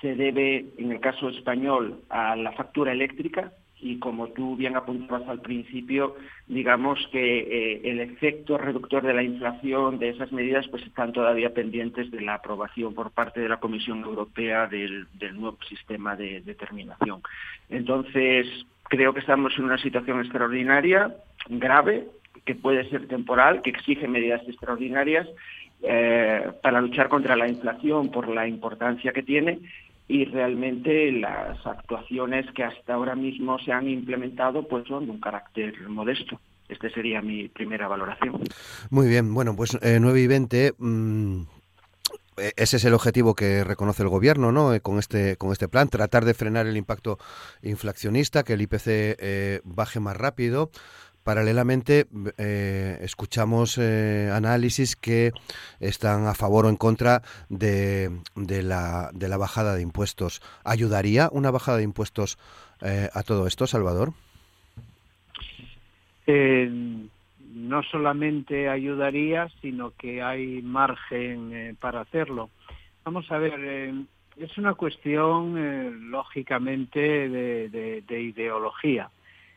se 0.00 0.16
debe, 0.16 0.64
en 0.76 0.90
el 0.90 0.98
caso 0.98 1.28
español, 1.28 2.00
a 2.08 2.34
la 2.34 2.50
factura 2.50 2.90
eléctrica, 2.90 3.52
y 3.82 3.98
como 3.98 4.28
tú 4.28 4.56
bien 4.56 4.76
apuntabas 4.76 5.28
al 5.28 5.40
principio, 5.40 6.14
digamos 6.46 6.98
que 7.10 7.40
eh, 7.40 7.80
el 7.84 7.98
efecto 8.00 8.56
reductor 8.56 9.02
de 9.02 9.12
la 9.12 9.24
inflación 9.24 9.98
de 9.98 10.10
esas 10.10 10.30
medidas 10.30 10.68
pues 10.68 10.84
están 10.84 11.12
todavía 11.12 11.52
pendientes 11.52 12.10
de 12.12 12.20
la 12.20 12.34
aprobación 12.34 12.94
por 12.94 13.10
parte 13.10 13.40
de 13.40 13.48
la 13.48 13.58
Comisión 13.58 14.04
Europea 14.04 14.68
del, 14.68 15.08
nuevo 15.34 15.58
sistema 15.68 16.14
de 16.14 16.42
determinación. 16.42 17.22
Entonces, 17.68 18.46
creo 18.84 19.12
que 19.12 19.20
estamos 19.20 19.52
en 19.58 19.64
una 19.64 19.78
situación 19.78 20.20
extraordinaria, 20.20 21.16
grave, 21.48 22.06
que 22.44 22.54
puede 22.54 22.88
ser 22.88 23.08
temporal, 23.08 23.62
que 23.62 23.70
exige 23.70 24.06
medidas 24.06 24.42
extraordinarias 24.46 25.28
eh, 25.82 26.52
para 26.62 26.80
luchar 26.80 27.08
contra 27.08 27.34
la 27.34 27.48
inflación 27.48 28.12
por 28.12 28.28
la 28.28 28.46
importancia 28.46 29.12
que 29.12 29.24
tiene 29.24 29.58
y 30.12 30.26
realmente 30.26 31.10
las 31.10 31.66
actuaciones 31.66 32.44
que 32.54 32.64
hasta 32.64 32.92
ahora 32.92 33.14
mismo 33.14 33.58
se 33.60 33.72
han 33.72 33.88
implementado 33.88 34.68
pues 34.68 34.86
son 34.86 35.06
de 35.06 35.12
un 35.12 35.20
carácter 35.20 35.88
modesto. 35.88 36.38
Esta 36.68 36.90
sería 36.90 37.22
mi 37.22 37.48
primera 37.48 37.88
valoración. 37.88 38.42
Muy 38.90 39.08
bien, 39.08 39.32
bueno, 39.32 39.56
pues 39.56 39.78
eh, 39.80 39.98
9 39.98 40.20
y 40.20 40.26
20. 40.26 40.74
Mm, 40.76 41.42
e, 42.36 42.52
ese 42.56 42.76
es 42.76 42.84
el 42.84 42.92
objetivo 42.92 43.34
que 43.34 43.64
reconoce 43.64 44.02
el 44.02 44.10
gobierno, 44.10 44.52
¿no? 44.52 44.74
Eh, 44.74 44.82
con 44.82 44.98
este 44.98 45.38
con 45.38 45.50
este 45.50 45.66
plan, 45.66 45.88
tratar 45.88 46.26
de 46.26 46.34
frenar 46.34 46.66
el 46.66 46.76
impacto 46.76 47.16
inflacionista, 47.62 48.42
que 48.42 48.52
el 48.52 48.60
IPC 48.60 48.86
eh, 48.86 49.60
baje 49.64 49.98
más 49.98 50.18
rápido. 50.18 50.70
Paralelamente, 51.24 52.06
eh, 52.36 52.98
escuchamos 53.00 53.78
eh, 53.78 54.28
análisis 54.34 54.96
que 54.96 55.30
están 55.78 56.26
a 56.26 56.34
favor 56.34 56.66
o 56.66 56.68
en 56.68 56.76
contra 56.76 57.22
de, 57.48 58.10
de, 58.34 58.62
la, 58.64 59.10
de 59.14 59.28
la 59.28 59.36
bajada 59.36 59.76
de 59.76 59.82
impuestos. 59.82 60.42
¿Ayudaría 60.64 61.28
una 61.30 61.52
bajada 61.52 61.78
de 61.78 61.84
impuestos 61.84 62.38
eh, 62.80 63.08
a 63.14 63.22
todo 63.22 63.46
esto, 63.46 63.66
Salvador? 63.66 64.12
no 67.54 67.82
solamente 67.82 68.68
ayudaría, 68.68 69.48
sino 69.60 69.92
que 69.98 70.22
hay 70.22 70.62
margen 70.62 71.76
para 71.80 72.00
hacerlo. 72.00 72.48
Vamos 73.04 73.30
a 73.30 73.38
ver, 73.38 73.92
es 74.36 74.56
una 74.56 74.74
cuestión, 74.74 76.10
lógicamente, 76.10 77.28
de 77.28 78.22
ideología 78.22 79.10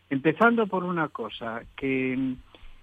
Empezando 0.10 0.68
por 0.68 0.84
una 0.84 1.10
cosa, 1.10 1.64
que 1.76 2.36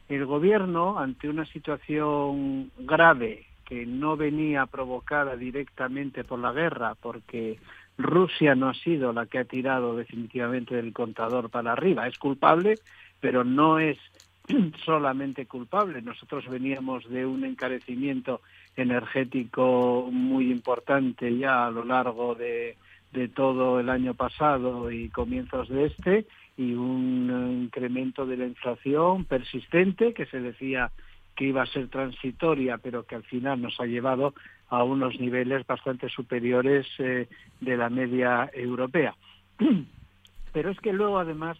el 0.08 0.26
gobierno, 0.26 0.98
ante 0.98 1.28
una 1.28 1.46
situación 1.46 2.70
grave 2.78 3.46
que 3.64 3.86
no 3.86 4.16
venía 4.16 4.66
provocada 4.66 5.36
directamente 5.36 6.24
por 6.24 6.38
la 6.38 6.52
guerra, 6.52 6.94
porque 7.00 7.58
Rusia 7.96 8.54
no 8.54 8.68
ha 8.68 8.74
sido 8.74 9.12
la 9.12 9.26
que 9.26 9.38
ha 9.38 9.44
tirado 9.44 9.96
definitivamente 9.96 10.74
del 10.74 10.92
contador 10.92 11.48
para 11.48 11.72
arriba, 11.72 12.06
es 12.06 12.18
culpable, 12.18 12.80
pero 13.20 13.44
no 13.44 13.78
es 13.78 13.98
solamente 14.84 15.46
culpable. 15.46 16.02
Nosotros 16.02 16.48
veníamos 16.48 17.08
de 17.08 17.24
un 17.24 17.44
encarecimiento 17.44 18.40
energético 18.76 20.08
muy 20.10 20.50
importante 20.50 21.36
ya 21.36 21.66
a 21.66 21.70
lo 21.70 21.84
largo 21.84 22.34
de, 22.34 22.76
de 23.12 23.28
todo 23.28 23.78
el 23.80 23.88
año 23.88 24.14
pasado 24.14 24.90
y 24.90 25.08
comienzos 25.10 25.68
de 25.68 25.86
este 25.86 26.26
y 26.56 26.74
un 26.74 27.62
incremento 27.64 28.26
de 28.26 28.36
la 28.36 28.46
inflación 28.46 29.24
persistente 29.24 30.12
que 30.12 30.26
se 30.26 30.40
decía 30.40 30.90
que 31.34 31.46
iba 31.46 31.62
a 31.62 31.66
ser 31.66 31.88
transitoria, 31.88 32.78
pero 32.78 33.04
que 33.04 33.14
al 33.14 33.24
final 33.24 33.62
nos 33.62 33.80
ha 33.80 33.86
llevado 33.86 34.34
a 34.68 34.84
unos 34.84 35.18
niveles 35.18 35.66
bastante 35.66 36.08
superiores 36.08 36.86
eh, 36.98 37.28
de 37.60 37.76
la 37.76 37.90
media 37.90 38.50
europea. 38.52 39.14
Pero 40.52 40.70
es 40.70 40.78
que 40.80 40.92
luego, 40.92 41.18
además, 41.18 41.58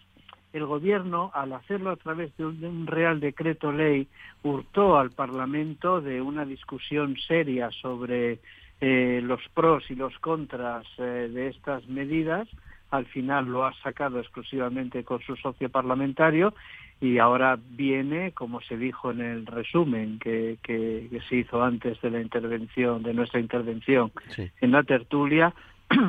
el 0.53 0.65
Gobierno, 0.65 1.31
al 1.33 1.53
hacerlo 1.53 1.89
a 1.89 1.95
través 1.95 2.35
de 2.37 2.45
un, 2.45 2.85
Real 2.85 3.19
Decreto 3.19 3.71
Ley, 3.71 4.07
hurtó 4.43 4.97
al 4.97 5.09
Parlamento 5.11 5.99
de 5.99 6.21
una 6.21 6.45
discusión 6.45 7.15
seria 7.27 7.71
sobre 7.71 8.39
eh, 8.79 9.21
los 9.23 9.41
pros 9.53 9.83
y 9.89 9.95
los 9.95 10.17
contras 10.19 10.85
eh, 10.99 11.29
de 11.33 11.47
estas 11.47 11.87
medidas. 11.87 12.47
Al 12.93 13.07
final 13.07 13.45
lo 13.45 13.65
ha 13.65 13.73
sacado 13.81 14.19
exclusivamente 14.19 15.03
con 15.03 15.19
su 15.21 15.35
socio 15.35 15.67
parlamentario 15.67 16.53
y 17.01 17.17
ahora 17.17 17.57
viene, 17.59 18.33
como 18.33 18.61
se 18.61 18.77
dijo 18.77 19.09
en 19.09 19.19
el 19.19 19.47
resumen 19.47 20.19
que, 20.19 20.59
que, 20.61 21.09
se 21.27 21.37
hizo 21.37 21.63
antes 21.63 21.99
de 22.01 22.11
la 22.11 22.21
intervención, 22.21 23.01
de 23.01 23.15
nuestra 23.15 23.39
intervención 23.39 24.11
en 24.37 24.71
la 24.71 24.83
tertulia, 24.83 25.55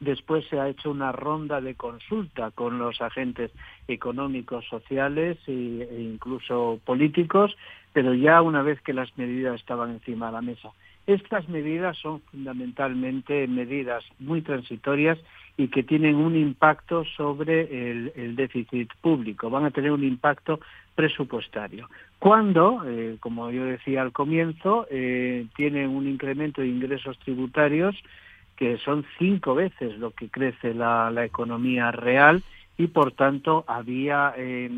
Después 0.00 0.46
se 0.48 0.60
ha 0.60 0.68
hecho 0.68 0.92
una 0.92 1.10
ronda 1.10 1.60
de 1.60 1.74
consulta 1.74 2.52
con 2.52 2.78
los 2.78 3.00
agentes 3.00 3.50
económicos, 3.88 4.64
sociales 4.66 5.38
e 5.48 5.98
incluso 5.98 6.78
políticos, 6.84 7.56
pero 7.92 8.14
ya 8.14 8.40
una 8.40 8.62
vez 8.62 8.80
que 8.80 8.92
las 8.92 9.10
medidas 9.18 9.56
estaban 9.56 9.90
encima 9.90 10.26
de 10.26 10.32
la 10.32 10.40
mesa. 10.40 10.70
Estas 11.08 11.48
medidas 11.48 11.96
son 11.98 12.20
fundamentalmente 12.30 13.48
medidas 13.48 14.04
muy 14.20 14.42
transitorias 14.42 15.18
y 15.58 15.68
que 15.68 15.82
tienen 15.82 16.14
un 16.14 16.36
impacto 16.36 17.04
sobre 17.16 17.90
el, 17.90 18.36
déficit 18.36 18.88
público, 19.00 19.50
van 19.50 19.64
a 19.64 19.72
tener 19.72 19.90
un 19.90 20.04
impacto 20.04 20.60
presupuestario. 20.94 21.90
Cuando, 22.20 22.84
eh, 22.86 23.16
como 23.18 23.50
yo 23.50 23.64
decía 23.64 24.02
al 24.02 24.12
comienzo, 24.12 24.86
eh, 24.88 25.46
tienen 25.56 25.90
un 25.90 26.06
incremento 26.06 26.62
de 26.62 26.68
ingresos 26.68 27.18
tributarios 27.18 27.96
que 28.54 28.78
son 28.78 29.04
cinco 29.18 29.56
veces 29.56 29.98
lo 29.98 30.12
que 30.12 30.28
crece 30.28 30.74
la, 30.74 31.12
economía 31.24 31.90
real 31.90 32.44
y 32.76 32.86
por 32.86 33.10
tanto 33.10 33.64
había 33.66 34.34
eh, 34.36 34.70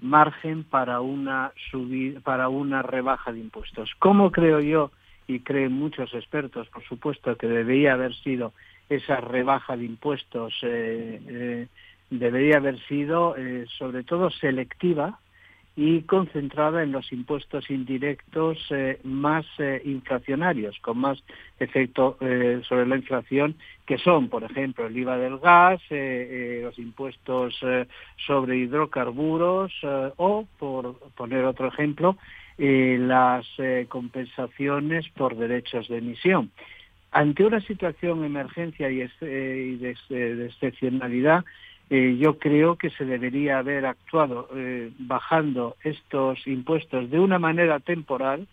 margen 0.00 0.62
para 0.62 1.00
una 1.00 1.50
subida, 1.72 2.20
para 2.20 2.48
una 2.48 2.82
rebaja 2.82 3.32
de 3.32 3.40
impuestos. 3.40 3.90
¿Cómo 3.98 4.30
creo 4.30 4.60
yo 4.60 4.92
y 5.26 5.40
creen 5.40 5.72
muchos 5.72 6.14
expertos, 6.14 6.68
por 6.68 6.84
supuesto, 6.84 7.36
que 7.36 7.48
debería 7.48 7.94
haber 7.94 8.14
sido 8.14 8.52
esa 8.96 9.16
rebaja 9.16 9.76
de 9.76 9.84
impuestos, 9.84 10.54
eh, 10.62 11.20
eh, 11.26 11.66
debería 12.10 12.58
haber 12.58 12.78
sido 12.86 13.36
eh, 13.36 13.64
sobre 13.78 14.02
todo 14.04 14.30
selectiva 14.30 15.18
y 15.74 16.02
concentrada 16.02 16.82
en 16.82 16.92
los 16.92 17.10
impuestos 17.12 17.70
indirectos 17.70 18.58
más 19.04 19.46
inflacionarios, 19.84 20.78
con 20.80 20.98
más 20.98 21.24
efecto 21.58 22.18
sobre 22.68 22.84
la 22.86 22.96
inflación, 22.96 23.56
que 23.86 23.96
son, 23.96 24.28
por 24.28 24.44
ejemplo, 24.44 24.86
el 24.86 24.98
IVA 24.98 25.16
del 25.16 25.38
gas, 25.38 25.80
los 25.88 26.78
impuestos 26.78 27.58
sobre 28.26 28.58
hidrocarburos 28.58 29.72
o, 30.18 30.46
por 30.58 30.98
poner 31.16 31.46
otro 31.46 31.68
ejemplo, 31.68 32.18
las 32.58 33.46
compensaciones 33.88 35.08
por 35.16 35.36
derechos 35.36 35.88
de 35.88 35.96
emisión. 35.96 36.50
Ante 37.12 37.44
una 37.44 37.60
situación 37.60 38.20
de 38.20 38.26
emergencia 38.26 38.90
y, 38.90 39.02
eh, 39.20 39.96
de, 40.10 40.46
excepcionalidad, 40.46 41.44
yo 41.90 42.38
creo 42.38 42.76
que 42.76 42.88
se 42.88 43.04
debería 43.04 43.58
haber 43.58 43.84
actuado 43.84 44.48
bajando 44.98 45.76
estos 45.84 46.46
impuestos 46.46 47.10
de 47.10 47.20
una 47.20 47.38
manera 47.38 47.80
temporal. 47.80 48.48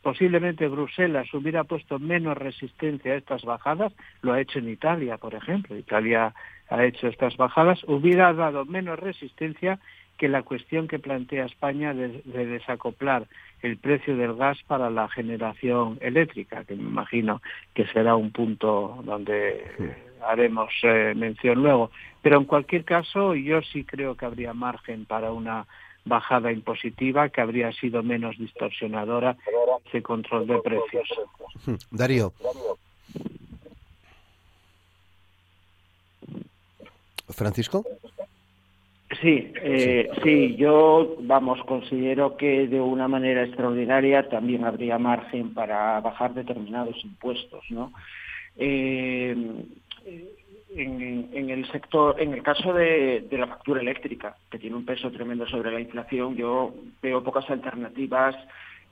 Posiblemente 0.00 0.68
Bruselas 0.68 1.26
hubiera 1.34 1.64
puesto 1.64 1.98
menos 1.98 2.38
resistencia 2.38 3.14
a 3.14 3.16
estas 3.16 3.42
bajadas, 3.42 3.92
lo 4.22 4.32
ha 4.32 4.40
hecho 4.40 4.60
en 4.60 4.68
Italia, 4.68 5.16
por 5.16 5.34
ejemplo. 5.34 5.76
Italia 5.76 6.32
ha 6.68 6.84
hecho 6.84 7.08
estas 7.08 7.36
bajadas, 7.36 7.82
hubiera 7.88 8.32
dado 8.32 8.64
menos 8.64 8.98
resistencia 8.98 9.80
que 10.16 10.28
la 10.28 10.42
cuestión 10.42 10.88
que 10.88 10.98
plantea 10.98 11.46
España 11.46 11.92
de, 11.94 12.22
desacoplar 12.24 13.26
el 13.62 13.78
precio 13.78 14.16
del 14.16 14.34
gas 14.34 14.58
para 14.66 14.90
la 14.90 15.08
generación 15.08 15.98
eléctrica, 16.00 16.64
que 16.64 16.76
me 16.76 16.82
imagino 16.82 17.40
que 17.74 17.86
será 17.86 18.14
un 18.14 18.30
punto 18.30 19.00
donde 19.04 19.64
haremos 20.26 20.70
eh, 20.82 21.14
mención 21.16 21.62
luego. 21.62 21.90
Pero 22.22 22.38
en 22.38 22.44
cualquier 22.44 22.84
caso, 22.84 23.34
yo 23.34 23.62
sí 23.62 23.84
creo 23.84 24.16
que 24.16 24.26
habría 24.26 24.52
margen 24.52 25.06
para 25.06 25.32
una 25.32 25.66
bajada 26.04 26.52
impositiva 26.52 27.30
que 27.30 27.40
habría 27.40 27.72
sido 27.72 28.02
menos 28.02 28.36
distorsionadora 28.38 29.36
ese 29.86 30.02
control 30.02 30.46
de 30.46 30.58
precios. 30.60 31.08
Darío. 31.90 32.32
Francisco. 37.28 37.84
Sí, 39.20 39.52
eh, 39.62 40.10
sí, 40.22 40.56
yo, 40.56 41.16
vamos, 41.20 41.62
considero 41.64 42.36
que 42.36 42.66
de 42.66 42.80
una 42.80 43.06
manera 43.06 43.44
extraordinaria 43.44 44.28
también 44.28 44.64
habría 44.64 44.98
margen 44.98 45.52
para 45.52 46.00
bajar 46.00 46.34
determinados 46.34 46.96
impuestos, 47.04 47.64
¿no? 47.70 47.92
Eh, 48.56 49.36
en, 50.76 51.50
el 51.50 51.70
sector, 51.70 52.20
en 52.20 52.34
el 52.34 52.42
caso 52.42 52.72
de, 52.72 53.26
la 53.30 53.46
factura 53.46 53.80
eléctrica, 53.80 54.36
que 54.50 54.58
tiene 54.58 54.76
un 54.76 54.84
peso 54.84 55.10
tremendo 55.10 55.46
sobre 55.46 55.70
la 55.70 55.80
inflación, 55.80 56.36
yo 56.36 56.74
veo 57.02 57.22
pocas 57.22 57.48
alternativas 57.50 58.34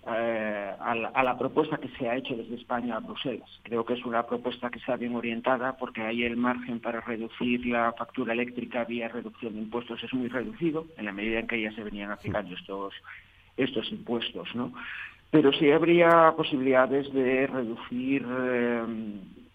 eh, 0.04 0.72
a, 0.80 1.22
la, 1.22 1.38
propuesta 1.38 1.76
que 1.76 1.88
se 1.90 2.08
ha 2.08 2.16
hecho 2.16 2.34
desde 2.36 2.56
España 2.56 2.96
a 2.96 3.00
Bruselas. 3.00 3.48
Creo 3.62 3.84
que 3.84 3.94
es 3.94 4.04
una 4.04 4.26
propuesta 4.26 4.68
que 4.68 4.80
está 4.80 4.96
bien 4.96 5.14
orientada 5.14 5.76
porque 5.76 6.02
ahí 6.02 6.24
el 6.24 6.36
margen 6.36 6.80
para 6.80 7.00
reducir 7.00 7.64
la 7.66 7.92
factura 7.92 8.32
eléctrica 8.32 8.84
vía 8.84 9.08
reducción 9.08 9.54
de 9.54 9.60
impuestos 9.60 10.02
es 10.02 10.12
muy 10.12 10.28
reducido 10.28 10.86
en 10.96 11.04
la 11.04 11.12
medida 11.12 11.38
en 11.38 11.46
que 11.46 11.60
ya 11.60 11.70
se 11.72 11.84
venían 11.84 12.10
aplicando 12.10 12.52
estos, 12.54 12.94
estos 13.56 13.92
impuestos. 13.92 14.52
¿no? 14.56 14.72
Pero 15.30 15.52
sí 15.52 15.70
habría 15.70 16.34
posibilidades 16.36 17.12
de 17.12 17.46
reducir 17.46 18.26
eh, 18.28 18.84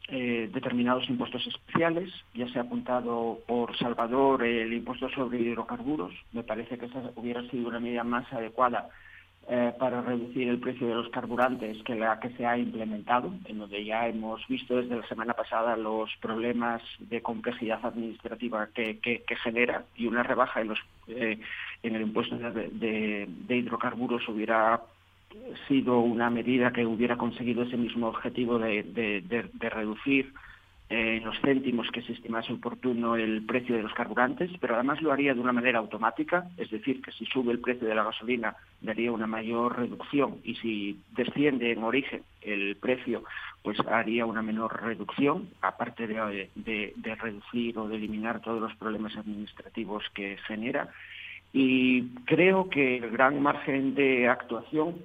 eh, 0.08 0.50
determinados 0.54 1.10
impuestos 1.10 1.46
especiales. 1.46 2.10
Ya 2.34 2.48
se 2.48 2.60
ha 2.60 2.62
apuntado 2.62 3.40
por 3.46 3.78
Salvador 3.78 4.44
el 4.44 4.72
impuesto 4.72 5.10
sobre 5.10 5.42
hidrocarburos. 5.42 6.14
Me 6.32 6.44
parece 6.44 6.78
que 6.78 6.86
esa 6.86 7.12
hubiera 7.16 7.42
sido 7.50 7.68
una 7.68 7.82
medida 7.82 8.06
más 8.06 8.32
adecuada 8.32 8.88
eh, 9.50 9.72
para 9.80 10.02
reducir 10.02 10.50
el 10.50 10.60
precio 10.60 10.88
de 10.88 10.96
los 10.96 11.10
carburantes 11.10 11.82
que 11.84 11.96
la 11.96 12.20
que 12.20 12.32
se 12.32 12.46
ha 12.46 12.58
implementado, 12.58 13.34
en 13.46 13.60
donde 13.60 13.86
ya 13.86 14.06
hemos 14.06 14.46
visto 14.48 14.76
desde 14.76 14.98
la 14.98 15.08
semana 15.08 15.34
pasada 15.36 15.78
los 15.78 16.10
problemas 16.18 16.82
de 17.00 17.22
complejidad 17.22 17.80
administrativa 17.86 18.68
que, 18.74 19.24
genera 19.42 19.86
y 19.96 20.08
una 20.08 20.24
rebaja 20.24 20.60
en, 20.60 20.68
los, 20.68 20.80
eh, 21.08 21.40
en 21.82 21.96
el 21.96 22.02
impuesto 22.02 22.38
de, 22.38 23.28
hidrocarburos 23.48 24.28
hubiera 24.28 24.82
sido 25.70 26.00
una 26.00 26.30
medida 26.30 26.74
que 26.74 26.86
hubiera 26.86 27.16
conseguido 27.16 27.64
ese 27.64 27.78
mismo 27.78 28.08
objetivo 28.08 28.60
de 28.60 29.50
reducir 29.60 30.34
en 30.90 31.24
los 31.26 31.38
céntimos 31.42 31.90
que 31.92 32.02
se 32.02 32.14
estimase 32.14 32.54
oportuno 32.54 33.16
el 33.16 33.46
precio 33.46 33.76
de 33.76 33.84
los 33.84 33.94
carburantes, 33.94 34.50
pero 34.62 34.76
además 34.76 35.02
lo 35.02 35.12
haría 35.12 35.34
de 35.34 35.40
una 35.40 35.52
manera 35.52 35.80
automática, 35.80 36.48
es 36.58 36.70
decir, 36.70 37.02
que 37.02 37.12
si 37.12 37.26
sube 37.26 37.52
el 37.52 37.60
precio 37.60 37.88
de 37.88 37.96
la 37.96 38.06
gasolina 38.06 38.56
daría 38.82 39.12
una 39.12 39.28
mayor 39.28 39.78
reducción 39.78 40.38
y 40.44 40.56
si 40.56 41.00
desciende 41.16 41.72
en 41.72 41.84
origen 41.84 42.24
el 42.42 42.78
precio, 42.78 43.24
pues 43.64 43.78
haría 43.82 44.26
una 44.26 44.42
menor 44.42 44.82
reducción, 44.82 45.50
aparte 45.62 46.08
de, 46.08 46.50
de 46.56 47.16
reducir 47.16 47.78
o 47.78 47.88
de 47.90 47.98
eliminar 47.98 48.42
todos 48.42 48.62
los 48.62 48.74
problemas 48.76 49.16
administrativos 49.18 50.06
que 50.14 50.38
genera. 50.48 50.90
Y 51.52 52.04
creo 52.26 52.70
que 52.70 52.98
el 52.98 53.10
gran 53.10 53.42
margen 53.42 53.96
de 53.96 54.28
actuación 54.28 54.96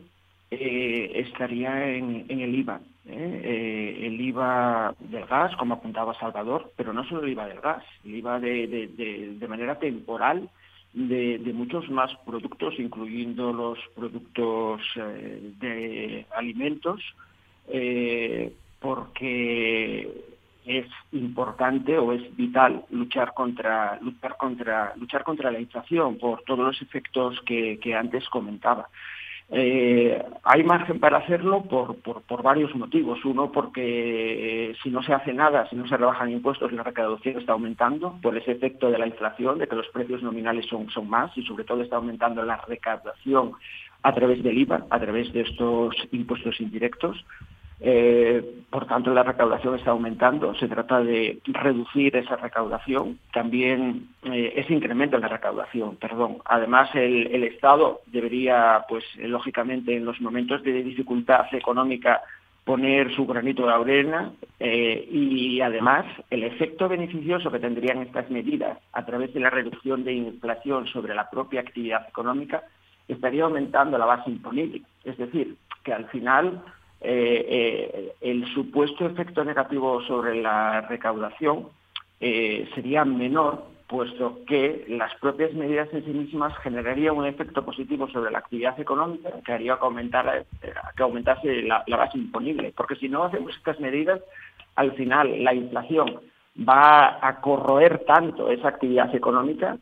eh, 0.54 1.10
estaría 1.14 1.88
en, 1.94 2.26
el 2.28 2.54
IVA. 2.54 2.80
¿Eh? 3.06 3.40
Eh, 3.44 4.06
el 4.06 4.20
IVA 4.20 4.94
del 4.98 5.26
gas, 5.26 5.54
como 5.56 5.74
apuntaba 5.74 6.18
Salvador, 6.18 6.72
pero 6.76 6.92
no 6.92 7.04
solo 7.04 7.22
el 7.22 7.32
IVA 7.32 7.46
del 7.46 7.60
gas, 7.60 7.84
el 8.04 8.14
IVA 8.16 8.40
de, 8.40 9.36
de, 9.38 9.48
manera 9.48 9.78
temporal 9.78 10.48
de, 10.92 11.38
muchos 11.54 11.90
más 11.90 12.14
productos, 12.24 12.74
incluyendo 12.78 13.52
los 13.52 13.78
productos 13.94 14.80
de 14.94 16.26
alimentos, 16.36 17.00
porque 18.80 20.10
es 20.64 20.86
importante 21.12 21.98
o 21.98 22.12
es 22.12 22.36
vital 22.36 22.84
luchar 22.90 23.34
contra 23.34 23.98
luchar 24.00 24.36
contra 24.36 24.94
luchar 24.96 25.24
contra 25.24 25.50
la 25.50 25.58
inflación 25.58 26.18
por 26.18 26.42
todos 26.42 26.60
los 26.60 26.82
efectos 26.82 27.40
que, 27.44 27.94
antes 27.94 28.28
comentaba. 28.28 28.88
Eh, 29.54 30.24
hay 30.44 30.64
margen 30.64 30.98
para 30.98 31.18
hacerlo 31.18 31.62
por, 31.64 32.42
varios 32.42 32.74
motivos. 32.74 33.22
Uno, 33.24 33.52
porque 33.52 34.70
eh, 34.70 34.74
si 34.82 34.88
no 34.88 35.02
se 35.02 35.12
hace 35.12 35.34
nada, 35.34 35.68
si 35.68 35.76
no 35.76 35.86
se 35.86 35.96
rebajan 35.98 36.30
impuestos, 36.30 36.72
la 36.72 36.82
recaudación 36.82 37.38
está 37.38 37.52
aumentando 37.52 38.18
por 38.22 38.36
ese 38.36 38.52
efecto 38.52 38.90
de 38.90 38.98
la 38.98 39.06
inflación, 39.06 39.58
de 39.58 39.68
que 39.68 39.76
los 39.76 39.88
precios 39.88 40.22
nominales 40.22 40.64
son, 40.66 40.88
son 40.88 41.08
más 41.08 41.36
y 41.36 41.42
sobre 41.42 41.64
todo 41.64 41.82
está 41.82 41.96
aumentando 41.96 42.42
la 42.42 42.56
recaudación 42.66 43.52
a 44.02 44.14
través 44.14 44.42
del 44.42 44.56
IVA, 44.56 44.86
a 44.88 44.98
través 44.98 45.30
de 45.34 45.42
estos 45.42 45.94
impuestos 46.12 46.58
indirectos. 46.58 47.22
Eh, 47.84 48.62
por 48.70 48.86
tanto, 48.86 49.12
la 49.12 49.24
recaudación 49.24 49.74
está 49.74 49.90
aumentando. 49.90 50.54
Se 50.54 50.68
trata 50.68 51.02
de 51.02 51.40
reducir 51.46 52.16
esa 52.16 52.36
recaudación, 52.36 53.18
también 53.32 54.08
eh, 54.22 54.52
ese 54.56 54.72
incremento 54.72 55.16
en 55.16 55.22
la 55.22 55.28
recaudación, 55.28 55.96
perdón. 55.96 56.38
Además, 56.44 56.90
el, 56.94 57.42
Estado 57.42 58.00
debería, 58.06 58.84
pues, 58.88 59.04
lógicamente, 59.16 59.96
en 59.96 60.04
los 60.04 60.20
momentos 60.20 60.62
de 60.62 60.82
dificultad 60.84 61.52
económica, 61.52 62.22
poner 62.64 63.12
su 63.16 63.26
granito 63.26 63.66
de 63.66 63.72
arena 63.72 64.30
eh, 64.60 65.08
y 65.10 65.60
además 65.60 66.06
el 66.30 66.44
efecto 66.44 66.88
beneficioso 66.88 67.50
que 67.50 67.58
tendrían 67.58 67.98
estas 67.98 68.30
medidas 68.30 68.78
a 68.92 69.04
través 69.04 69.34
de 69.34 69.40
la 69.40 69.50
reducción 69.50 70.04
de 70.04 70.12
inflación 70.12 70.86
sobre 70.86 71.12
la 71.12 71.28
propia 71.28 71.60
actividad 71.60 72.08
económica 72.08 72.62
estaría 73.08 73.42
aumentando 73.42 73.98
la 73.98 74.06
base 74.06 74.30
imponible. 74.30 74.82
Es 75.02 75.18
decir, 75.18 75.56
que 75.82 75.92
al 75.92 76.08
final 76.10 76.62
eh, 77.04 77.46
eh, 77.48 78.12
el 78.20 78.46
supuesto 78.54 79.06
efecto 79.06 79.44
negativo 79.44 80.02
sobre 80.02 80.40
la 80.40 80.82
recaudación 80.82 81.68
eh, 82.20 82.68
sería 82.74 83.04
menor, 83.04 83.64
puesto 83.88 84.38
que 84.46 84.84
las 84.88 85.12
propias 85.16 85.52
medidas 85.52 85.88
en 85.92 86.04
sí 86.04 86.10
mismas 86.12 86.56
generarían 86.58 87.16
un 87.16 87.26
efecto 87.26 87.64
positivo 87.64 88.08
sobre 88.08 88.30
la 88.30 88.38
actividad 88.38 88.78
económica 88.78 89.30
que 89.44 89.52
haría 89.52 89.76
que, 89.76 89.84
aumentara, 89.84 90.44
que 90.96 91.02
aumentase 91.02 91.62
la, 91.62 91.84
base 91.88 92.18
imponible. 92.18 92.72
Porque 92.76 92.96
si 92.96 93.08
no 93.08 93.24
hacemos 93.24 93.54
estas 93.56 93.80
medidas, 93.80 94.20
al 94.76 94.92
final 94.92 95.42
la 95.42 95.52
inflación 95.54 96.20
va 96.56 97.18
a 97.20 97.40
corroer 97.40 98.04
tanto 98.04 98.50
esa 98.50 98.68
actividad 98.68 99.14
económica 99.14 99.76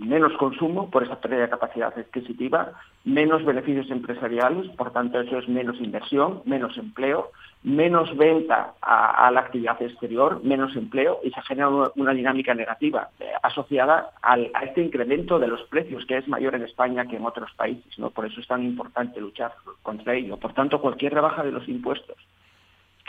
menos 0.00 0.32
consumo 0.38 0.90
por 0.90 1.02
esa 1.02 1.20
pérdida 1.20 1.42
de 1.42 1.50
capacidad 1.50 1.92
adquisitiva, 1.96 2.72
menos 3.04 3.44
beneficios 3.44 3.90
empresariales, 3.90 4.68
por 4.76 4.92
tanto 4.92 5.20
eso 5.20 5.38
es 5.38 5.46
menos 5.46 5.78
inversión, 5.78 6.40
menos 6.46 6.76
empleo, 6.78 7.30
menos 7.62 8.16
venta 8.16 8.72
a, 8.80 9.30
la 9.30 9.40
actividad 9.40 9.80
exterior, 9.82 10.42
menos 10.42 10.74
empleo 10.74 11.20
y 11.22 11.30
se 11.30 11.42
genera 11.42 11.68
una, 11.68 12.12
dinámica 12.14 12.54
negativa 12.54 13.10
eh, 13.20 13.26
asociada 13.42 14.10
a 14.22 14.38
este 14.64 14.82
incremento 14.82 15.38
de 15.38 15.48
los 15.48 15.62
precios 15.64 16.06
que 16.06 16.16
es 16.16 16.26
mayor 16.26 16.54
en 16.54 16.62
España 16.62 17.04
que 17.04 17.16
en 17.16 17.26
otros 17.26 17.52
países. 17.52 17.94
Por 18.14 18.24
eso 18.24 18.40
es 18.40 18.46
tan 18.46 18.64
importante 18.64 19.20
luchar 19.20 19.52
contra 19.82 20.14
ello. 20.14 20.38
Por 20.38 20.54
tanto, 20.54 20.80
cualquier 20.80 21.12
rebaja 21.12 21.42
de 21.42 21.52
los 21.52 21.68
impuestos 21.68 22.16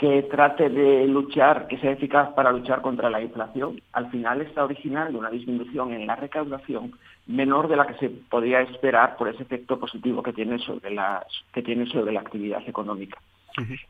que 0.02 0.24
trate 0.24 0.68
de 0.70 1.06
luchar, 1.06 1.68
que 1.68 1.78
sea 1.78 1.92
eficaz 1.92 2.34
para 2.34 2.52
luchar 2.52 2.82
contra 2.82 3.12
la 3.12 3.22
inflación, 3.22 3.80
al 3.94 4.10
final 4.10 4.42
está 4.42 4.64
originando 4.64 5.20
una 5.20 5.30
disminución 5.30 5.94
en 5.94 6.08
la 6.08 6.16
recaudación 6.16 6.94
menor 7.28 7.68
de 7.68 7.76
la 7.76 7.86
que 7.86 7.94
se 8.00 8.10
podría 8.10 8.62
esperar 8.62 9.16
por 9.16 9.28
ese 9.28 9.44
efecto 9.44 9.80
positivo 9.80 10.24
que 10.24 10.34
tiene 10.34 10.58
sobre 10.58 10.90
la, 10.90 11.24
que 11.54 11.62
tiene 11.62 11.86
sobre 11.86 12.14
la 12.14 12.22
actividad 12.22 12.68
económica. 12.68 13.20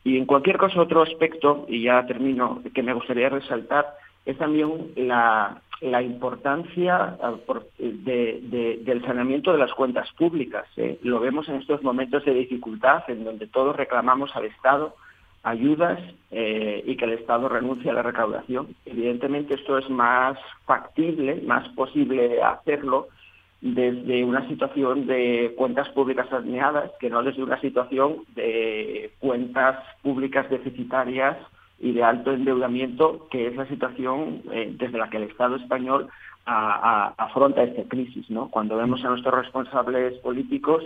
Y 0.04 0.18
en 0.18 0.26
cualquier 0.26 0.58
caso, 0.58 0.82
otro 0.82 1.00
aspecto, 1.00 1.64
y 1.66 1.84
ya 1.84 2.04
termino, 2.04 2.60
que 2.74 2.82
me 2.82 2.92
gustaría 2.92 3.30
resaltar, 3.30 3.94
es 4.26 4.36
también 4.36 4.92
la, 4.96 5.62
importancia 5.80 7.16
ah, 7.22 7.36
del 7.78 9.02
saneamiento 9.06 9.50
de 9.50 9.58
las 9.58 9.72
cuentas 9.72 10.12
públicas. 10.12 10.66
¿eh? 10.76 10.98
Lo 11.04 11.20
vemos 11.20 11.48
en 11.48 11.54
estos 11.54 11.82
momentos 11.82 12.22
de 12.26 12.34
dificultad, 12.34 13.02
en 13.08 13.24
donde 13.24 13.46
todos 13.46 13.74
reclamamos 13.74 14.36
al 14.36 14.44
Estado 14.44 14.94
ayudas 15.42 15.98
eh, 16.30 16.82
y 16.86 16.96
que 16.96 17.04
el 17.04 17.12
Estado 17.12 17.48
renuncie 17.48 17.90
a 17.90 17.94
la 17.94 18.02
recaudación. 18.02 18.74
Evidentemente 18.86 19.54
esto 19.54 19.78
es 19.78 19.88
más 19.90 20.38
factible, 20.66 21.42
más 21.46 21.68
posible 21.70 22.42
hacerlo 22.42 23.08
desde 23.60 24.24
una 24.24 24.46
situación 24.48 25.06
de 25.06 25.54
cuentas 25.56 25.88
públicas 25.90 26.28
saneadas 26.28 26.90
que 26.98 27.10
no 27.10 27.22
desde 27.22 27.44
una 27.44 27.60
situación 27.60 28.24
de 28.34 29.12
cuentas 29.20 29.78
públicas 30.02 30.50
deficitarias 30.50 31.36
y 31.78 31.92
de 31.92 32.02
alto 32.02 32.32
endeudamiento, 32.32 33.28
que 33.30 33.48
es 33.48 33.56
la 33.56 33.66
situación 33.66 34.42
eh, 34.52 34.74
desde 34.78 34.98
la 34.98 35.10
que 35.10 35.18
el 35.18 35.24
Estado 35.24 35.56
español 35.56 36.08
afronta 36.44 37.62
esta 37.62 37.84
crisis. 37.84 38.28
¿no? 38.30 38.48
Cuando 38.48 38.76
vemos 38.76 39.04
a 39.04 39.10
nuestros 39.10 39.34
responsables 39.34 40.18
políticos 40.18 40.82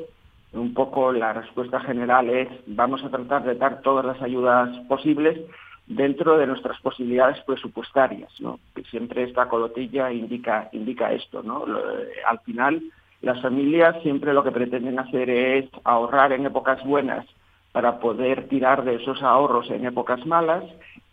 un 0.57 0.75
poco 0.75 1.13
la 1.13 1.33
respuesta 1.33 1.81
general 1.81 2.29
es 2.31 2.49
vamos 2.67 3.05
a 3.05 3.11
tratar 3.11 3.45
de 3.45 3.55
dar 3.55 3.83
todas 3.83 4.05
las 4.05 4.21
ayudas 4.23 4.77
posibles 4.89 5.39
dentro 5.87 6.37
de 6.37 6.47
nuestras 6.47 6.81
posibilidades 6.81 7.41
presupuestarias, 7.45 8.31
¿no? 8.41 8.59
Siempre 8.91 9.23
esta 9.23 9.49
colotilla 9.49 10.13
indica, 10.13 10.69
indica 10.73 11.13
esto, 11.13 11.43
¿no? 11.43 11.65
al 12.27 12.41
final, 12.41 12.83
las 13.23 13.41
familias 13.41 13.97
siempre 14.03 14.35
lo 14.35 14.43
que 14.43 14.53
pretenden 14.53 14.99
hacer 14.99 15.31
es 15.31 15.71
ahorrar 15.85 16.33
en 16.33 16.47
épocas 16.47 16.85
buenas 16.85 17.27
para 17.73 18.01
poder 18.01 18.49
tirar 18.49 18.85
de 18.85 18.97
esos 18.97 19.23
ahorros 19.23 19.71
en 19.71 19.87
épocas 19.87 20.25
malas 20.27 20.65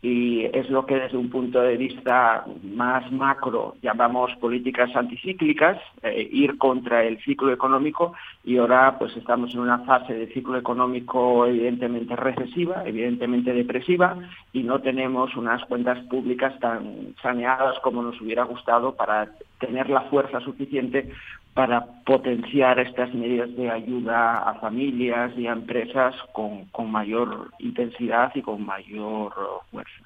y 0.03 0.43
es 0.51 0.69
lo 0.69 0.85
que 0.85 0.99
desde 0.99 1.17
un 1.17 1.29
punto 1.29 1.61
de 1.61 1.77
vista 1.77 2.43
más 2.61 3.09
macro 3.09 3.75
llamamos 3.81 4.35
políticas 4.35 4.93
anticíclicas, 4.97 5.79
eh, 6.01 6.27
ir 6.29 6.57
contra 6.57 7.05
el 7.05 7.23
ciclo 7.23 7.53
económico 7.53 8.13
y 8.43 8.57
ahora 8.57 8.99
pues 8.99 9.15
estamos 9.15 9.53
en 9.53 9.61
una 9.61 9.79
fase 9.85 10.13
de 10.13 10.27
ciclo 10.27 10.57
económico 10.57 11.45
evidentemente 11.47 12.17
recesiva, 12.17 12.83
evidentemente 12.85 13.53
depresiva 13.53 14.17
y 14.51 14.63
no 14.63 14.81
tenemos 14.81 15.37
unas 15.37 15.63
cuentas 15.65 15.99
públicas 16.07 16.53
tan 16.59 17.15
saneadas 17.21 17.79
como 17.79 18.03
nos 18.03 18.19
hubiera 18.19 18.43
gustado 18.43 18.95
para 18.95 19.29
tener 19.57 19.89
la 19.89 20.01
fuerza 20.01 20.41
suficiente 20.41 21.13
para 21.53 21.85
potenciar 22.05 22.79
estas 22.79 23.13
medidas 23.13 23.55
de 23.55 23.69
ayuda 23.69 24.49
a 24.49 24.55
familias 24.55 25.31
y 25.37 25.47
a 25.47 25.53
empresas 25.53 26.15
con, 26.31 26.67
mayor 26.91 27.51
intensidad 27.59 28.31
y 28.33 28.41
con 28.41 28.65
mayor 28.65 29.33
fuerza. 29.69 30.03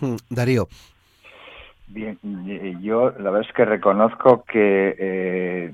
Hmm, 0.00 0.16
Darío. 0.28 0.68
Bien, 1.88 2.18
eh, 2.48 2.74
yo 2.80 3.10
la 3.10 3.30
verdad 3.30 3.48
es 3.48 3.54
que 3.54 3.64
reconozco 3.64 4.44
que 4.44 4.94
eh, 4.98 5.72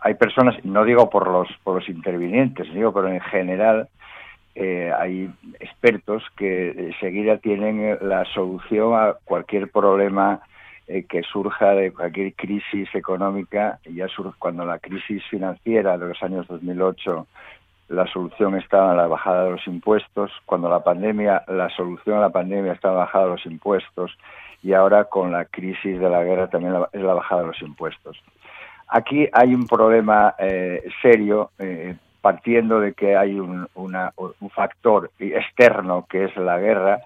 hay 0.00 0.14
personas, 0.14 0.62
no 0.64 0.84
digo 0.84 1.08
por 1.08 1.28
los, 1.28 1.48
por 1.62 1.76
los 1.76 1.88
intervinientes, 1.88 2.72
digo, 2.74 2.92
pero 2.92 3.08
en 3.08 3.20
general 3.20 3.88
eh, 4.54 4.90
hay 4.98 5.30
expertos 5.60 6.22
que 6.36 6.94
seguida 7.00 7.38
tienen 7.38 7.98
la 8.02 8.24
solución 8.26 8.94
a 8.94 9.14
cualquier 9.24 9.70
problema 9.70 10.40
eh, 10.88 11.04
que 11.04 11.22
surja 11.22 11.74
de 11.74 11.92
cualquier 11.92 12.34
crisis 12.34 12.88
económica, 12.94 13.78
ya 13.84 14.08
surge 14.08 14.36
cuando 14.38 14.64
la 14.64 14.78
crisis 14.78 15.22
financiera 15.28 15.98
de 15.98 16.08
los 16.08 16.22
años 16.22 16.46
2008 16.46 17.26
la 17.88 18.06
solución 18.08 18.56
estaba 18.56 18.92
en 18.92 18.96
la 18.96 19.06
bajada 19.06 19.44
de 19.44 19.50
los 19.52 19.66
impuestos, 19.66 20.32
cuando 20.44 20.68
la 20.68 20.82
pandemia, 20.82 21.44
la 21.48 21.68
solución 21.70 22.18
a 22.18 22.20
la 22.20 22.30
pandemia 22.30 22.72
estaba 22.72 22.94
en 22.94 22.98
la 22.98 23.04
bajada 23.04 23.24
de 23.24 23.30
los 23.32 23.46
impuestos 23.46 24.16
y 24.62 24.72
ahora 24.72 25.04
con 25.04 25.30
la 25.30 25.44
crisis 25.44 26.00
de 26.00 26.08
la 26.10 26.24
guerra 26.24 26.48
también 26.48 26.74
es 26.92 27.00
la 27.00 27.14
bajada 27.14 27.42
de 27.42 27.48
los 27.48 27.62
impuestos. 27.62 28.20
Aquí 28.88 29.28
hay 29.32 29.54
un 29.54 29.66
problema 29.66 30.34
eh, 30.38 30.84
serio, 31.02 31.50
eh, 31.58 31.94
partiendo 32.20 32.80
de 32.80 32.92
que 32.92 33.16
hay 33.16 33.38
un 33.38 33.68
factor 34.52 35.10
externo 35.18 36.06
que 36.08 36.24
es 36.24 36.36
la 36.36 36.58
guerra, 36.58 37.00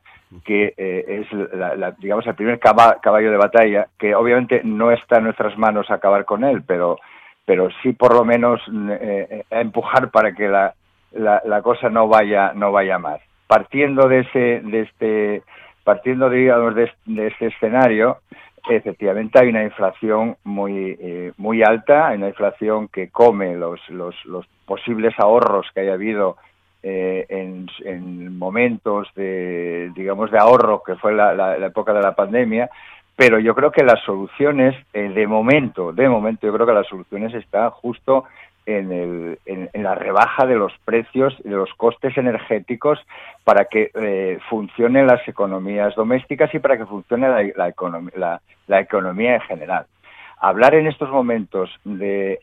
que 0.45 0.75
eh, 0.77 1.25
es, 1.25 1.33
la, 1.53 1.93
digamos, 1.99 2.27
el 2.27 2.35
primer 2.35 2.59
caballo 2.59 3.31
de 3.31 3.37
batalla, 3.37 3.89
que 3.99 4.15
obviamente 4.15 4.61
no 4.65 4.93
está 4.93 5.19
en 5.19 5.25
nuestras 5.25 5.59
manos 5.59 5.91
acabar 5.91 6.25
con 6.25 6.45
él, 6.45 6.63
pero, 6.67 6.99
pero 7.45 7.69
sí 7.83 7.93
por 7.93 8.15
lo 8.15 8.25
menos 8.25 8.61
eh, 8.91 9.45
empujar 9.51 10.11
para 10.11 10.33
que 10.33 10.49
la, 10.49 10.75
la, 11.13 11.63
cosa 11.63 11.89
no 11.89 12.09
vaya, 12.09 12.53
no 12.55 12.73
vaya 12.73 12.99
más. 12.99 13.21
Partiendo 13.47 14.09
de 14.09 14.21
ese, 14.21 14.61
de 14.61 14.81
este, 14.83 15.43
partiendo 15.83 16.31
digamos 16.31 16.75
de, 16.75 16.91
este 17.27 17.47
escenario, 17.47 18.19
efectivamente 18.69 19.41
hay 19.41 19.49
una 19.49 19.65
inflación 19.65 20.37
muy, 20.45 20.97
eh, 21.01 21.33
muy 21.39 21.63
alta, 21.63 22.09
hay 22.09 22.19
una 22.19 22.29
inflación 22.29 22.89
que 22.89 23.09
come 23.11 23.57
los, 23.57 23.81
los, 23.89 24.15
los 24.25 24.47
posibles 24.67 25.15
ahorros 25.19 25.67
que 25.75 25.81
haya 25.81 25.95
habido 25.95 26.37
eh, 26.83 27.27
en, 27.29 28.39
momentos 28.39 29.09
de, 29.15 29.91
digamos, 29.95 30.31
de 30.31 30.39
ahorro, 30.39 30.83
que 30.83 30.97
fue 30.97 31.13
la, 31.13 31.57
época 31.59 31.93
de 31.93 32.03
la 32.03 32.15
pandemia, 32.15 32.71
pero 33.17 33.39
yo 33.39 33.55
creo 33.55 33.71
que 33.71 33.85
las 33.85 34.03
soluciones, 34.05 34.75
eh, 34.93 35.11
de 35.11 35.27
momento, 35.27 35.93
de 35.93 36.09
momento, 36.09 36.47
yo 36.47 36.53
creo 36.55 36.67
que 36.67 36.73
las 36.73 36.87
soluciones 36.87 37.35
están 37.35 37.71
justo 37.71 38.25
en, 38.67 39.39
la 39.75 39.95
rebaja 39.95 40.47
de 40.47 40.57
los 40.57 40.73
precios, 40.85 41.35
de 41.43 41.51
los 41.51 41.73
costes 41.75 42.17
energéticos 42.17 42.99
para 43.45 43.65
que 43.65 43.91
eh, 43.95 44.39
funcionen 44.49 45.07
las 45.07 45.27
economías 45.27 45.95
domésticas 45.95 46.55
y 46.55 46.59
para 46.59 46.77
que 46.77 46.87
funcione 46.87 47.53
la, 47.57 48.81
economía 48.81 49.35
en 49.35 49.41
general. 49.43 49.87
Hablar 50.39 50.75
en 50.75 50.87
estos 50.87 51.11
momentos 51.11 51.71
de, 51.85 52.41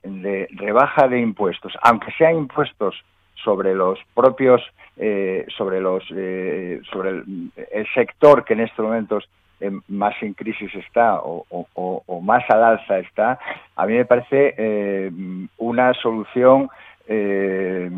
rebaja 0.52 1.08
de 1.08 1.20
impuestos, 1.20 1.74
aunque 1.82 2.12
sean 2.18 2.36
impuestos 2.36 3.04
sobre 3.48 3.74
los 3.74 3.98
propios, 4.14 4.62
eh, 4.98 5.46
sobre 5.58 5.80
los, 5.80 6.04
eh, 6.14 6.82
sobre 6.92 7.12
el, 7.12 7.88
sector 7.94 8.44
que 8.44 8.56
en 8.56 8.60
estos 8.60 8.84
momentos 8.84 9.24
más 9.88 10.22
en 10.22 10.34
crisis 10.34 10.76
está 10.76 11.22
o, 11.24 12.22
más 12.22 12.44
al 12.50 12.62
alza 12.62 13.00
está, 13.00 13.40
a 13.78 13.86
mí 13.86 13.94
me 13.94 14.04
parece 14.04 14.54
eh, 14.58 15.12
una 15.60 15.94
solución, 15.94 16.70
eh, 17.08 17.90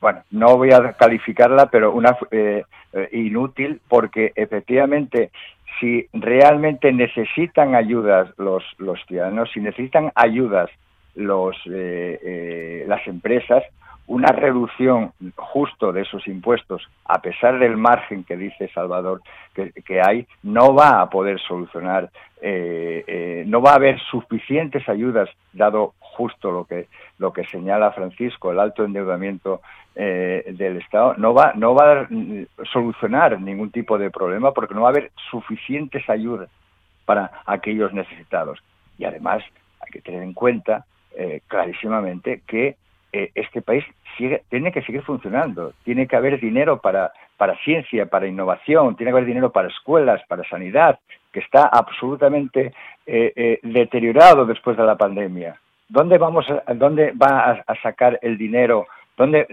bueno, 0.00 0.22
no 0.30 0.56
voy 0.56 0.70
a 0.72 0.92
calificarla, 0.92 1.66
pero 1.72 1.92
una 1.92 2.16
eh, 2.30 2.62
inútil, 3.10 3.80
porque 3.88 4.32
efectivamente 4.36 5.30
si 5.80 6.06
realmente 6.12 6.92
necesitan 6.92 7.74
ayudas 7.74 8.28
los, 8.38 8.62
los 8.78 9.04
ciudadanos, 9.06 9.50
si 9.52 9.58
necesitan 9.58 10.12
ayudas 10.14 10.70
los, 11.16 11.56
las 11.66 13.06
empresas, 13.08 13.64
una 14.08 14.28
reducción 14.28 15.12
justo 15.34 15.92
de 15.92 16.02
esos 16.02 16.26
impuestos, 16.28 16.88
a 17.06 17.20
pesar 17.20 17.58
del 17.58 17.76
margen 17.76 18.22
que 18.24 18.36
dice 18.36 18.68
Salvador 18.72 19.20
que, 19.54 20.00
hay, 20.00 20.26
no 20.42 20.74
va 20.74 21.00
a 21.00 21.10
poder 21.10 21.40
solucionar, 21.40 22.10
eh, 22.40 23.02
eh, 23.06 23.44
no 23.46 23.60
va 23.60 23.72
a 23.72 23.76
haber 23.76 23.98
suficientes 24.00 24.88
ayudas, 24.88 25.28
dado 25.52 25.94
justo 25.98 26.50
lo 26.50 26.64
que 26.64 26.86
lo 27.18 27.32
que 27.32 27.44
señala 27.46 27.92
Francisco, 27.92 28.52
el 28.52 28.60
alto 28.60 28.84
endeudamiento 28.84 29.60
eh, 29.94 30.44
del 30.56 30.76
Estado, 30.76 31.14
no 31.16 31.34
va 31.34 31.52
no 31.54 31.74
va 31.74 32.02
a 32.02 32.08
solucionar 32.72 33.40
ningún 33.40 33.70
tipo 33.70 33.98
de 33.98 34.10
problema 34.10 34.52
porque 34.52 34.74
no 34.74 34.82
va 34.82 34.88
a 34.88 34.90
haber 34.90 35.10
suficientes 35.30 36.08
ayudas 36.08 36.48
para 37.04 37.30
aquellos 37.44 37.92
necesitados. 37.92 38.62
Y 38.98 39.04
además 39.04 39.42
hay 39.80 39.90
que 39.90 40.00
tener 40.00 40.22
en 40.22 40.32
cuenta 40.32 40.84
clarísimamente 41.48 42.42
que 42.46 42.76
eh, 43.12 43.30
este 43.34 43.62
país 43.62 43.84
tiene 44.48 44.72
que 44.72 44.82
seguir 44.82 45.02
funcionando, 45.02 45.72
tiene 45.84 46.06
que 46.06 46.16
haber 46.16 46.40
dinero 46.40 46.80
para, 46.80 47.12
para 47.36 47.56
ciencia, 47.58 48.06
para 48.06 48.26
innovación, 48.26 48.96
tiene 48.96 49.10
que 49.10 49.16
haber 49.16 49.26
dinero 49.26 49.50
para 49.50 49.68
escuelas, 49.68 50.22
para 50.26 50.48
sanidad, 50.48 50.98
que 51.32 51.40
está 51.40 51.66
absolutamente 51.66 52.72
eh, 53.06 53.32
eh, 53.36 53.60
deteriorado 53.62 54.46
después 54.46 54.76
de 54.76 54.84
la 54.84 54.96
pandemia. 54.96 55.56
¿Dónde, 55.88 56.18
vamos 56.18 56.46
dónde 56.74 57.12
va 57.12 57.62
a, 57.66 57.74
sacar 57.82 58.18
el 58.22 58.36
dinero? 58.36 58.86
¿Dónde 59.16 59.46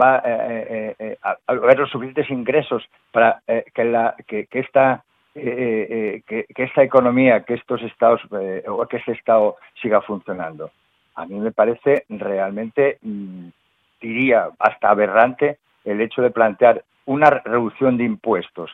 va 0.00 0.16
a, 0.16 1.36
haber 1.46 1.78
los 1.78 1.90
suficientes 1.90 2.28
ingresos 2.30 2.86
para 3.10 3.40
que, 3.46 4.46
que, 4.46 4.58
esta 4.58 5.02
que, 5.32 6.22
que, 6.26 6.62
esta 6.62 6.82
economía, 6.82 7.44
que 7.44 7.54
estos 7.54 7.80
estados 7.82 8.20
o 8.66 8.86
que 8.86 8.98
este 8.98 9.12
estado 9.12 9.56
siga 9.80 10.02
funcionando 10.02 10.70
a 11.14 11.26
mí 11.26 11.34
me 11.34 11.52
parece 11.52 12.04
realmente, 12.08 12.98
mm, 13.02 13.48
diría, 14.00 14.48
hasta 14.58 14.90
aberrante 14.90 15.58
el 15.84 16.00
hecho 16.00 16.22
de 16.22 16.30
plantear 16.30 16.84
una 17.06 17.30
reducción 17.30 17.96
de 17.96 18.04
impuestos 18.04 18.70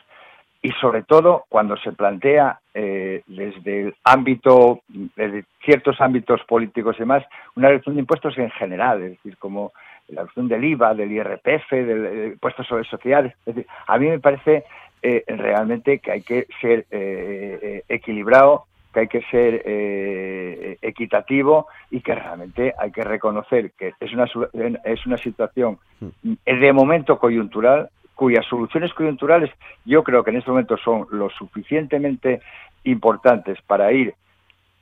y 0.61 0.71
sobre 0.73 1.03
todo 1.03 1.45
cuando 1.49 1.75
se 1.77 1.91
plantea 1.91 2.59
eh, 2.73 3.23
desde 3.25 3.81
el 3.81 3.95
ámbito, 4.03 4.81
ciertos 5.65 5.99
ámbitos 5.99 6.41
políticos 6.47 6.95
y 6.97 6.99
demás, 6.99 7.23
una 7.55 7.69
reducción 7.69 7.95
de 7.95 8.01
impuestos 8.01 8.37
en 8.37 8.51
general, 8.51 9.01
es 9.01 9.11
decir, 9.11 9.37
como 9.37 9.73
la 10.07 10.21
reducción 10.21 10.47
del 10.47 10.63
IVA, 10.63 10.93
del 10.93 11.11
IRPF, 11.11 11.71
del, 11.71 12.05
eh, 12.05 12.27
impuesto 12.33 12.63
sobre 12.63 12.83
sociedades. 12.83 13.33
Es 13.45 13.55
decir, 13.55 13.67
a 13.87 13.97
mí 13.97 14.07
me 14.07 14.19
parece 14.19 14.63
eh, 15.01 15.23
realmente 15.27 15.97
que 15.97 16.11
hay 16.11 16.21
que 16.21 16.45
ser 16.61 16.85
equilibrado 17.89 18.65
que 18.91 18.99
hay 19.01 19.07
que 19.07 19.21
ser 19.23 19.61
eh, 19.65 20.77
equitativo 20.81 21.67
y 21.89 22.01
que 22.01 22.13
realmente 22.15 22.73
hay 22.77 22.91
que 22.91 23.03
reconocer 23.03 23.71
que 23.71 23.93
es 23.99 24.13
una, 24.13 24.25
es 24.83 25.05
una 25.05 25.17
situación 25.17 25.77
mm. 25.99 26.33
de 26.45 26.73
momento 26.73 27.17
coyuntural 27.17 27.89
cuyas 28.15 28.45
soluciones 28.45 28.93
coyunturales 28.93 29.49
yo 29.85 30.03
creo 30.03 30.23
que 30.23 30.31
en 30.31 30.37
este 30.37 30.51
momento 30.51 30.77
son 30.77 31.07
lo 31.11 31.29
suficientemente 31.29 32.41
importantes 32.83 33.61
para 33.61 33.91
ir 33.91 34.13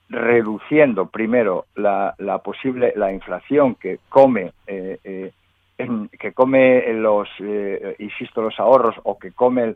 reduciendo 0.10 1.06
primero 1.06 1.66
la, 1.76 2.16
la 2.18 2.40
posible 2.40 2.94
la 2.96 3.14
inflación 3.14 3.76
que 3.76 4.00
come 4.10 4.52
eh, 4.66 4.98
eh, 5.04 5.32
que 6.20 6.34
come 6.34 6.92
los 6.94 7.30
insisto 8.00 8.42
los 8.42 8.60
ahorros 8.60 8.96
o 9.04 9.18
que 9.18 9.32
come 9.32 9.76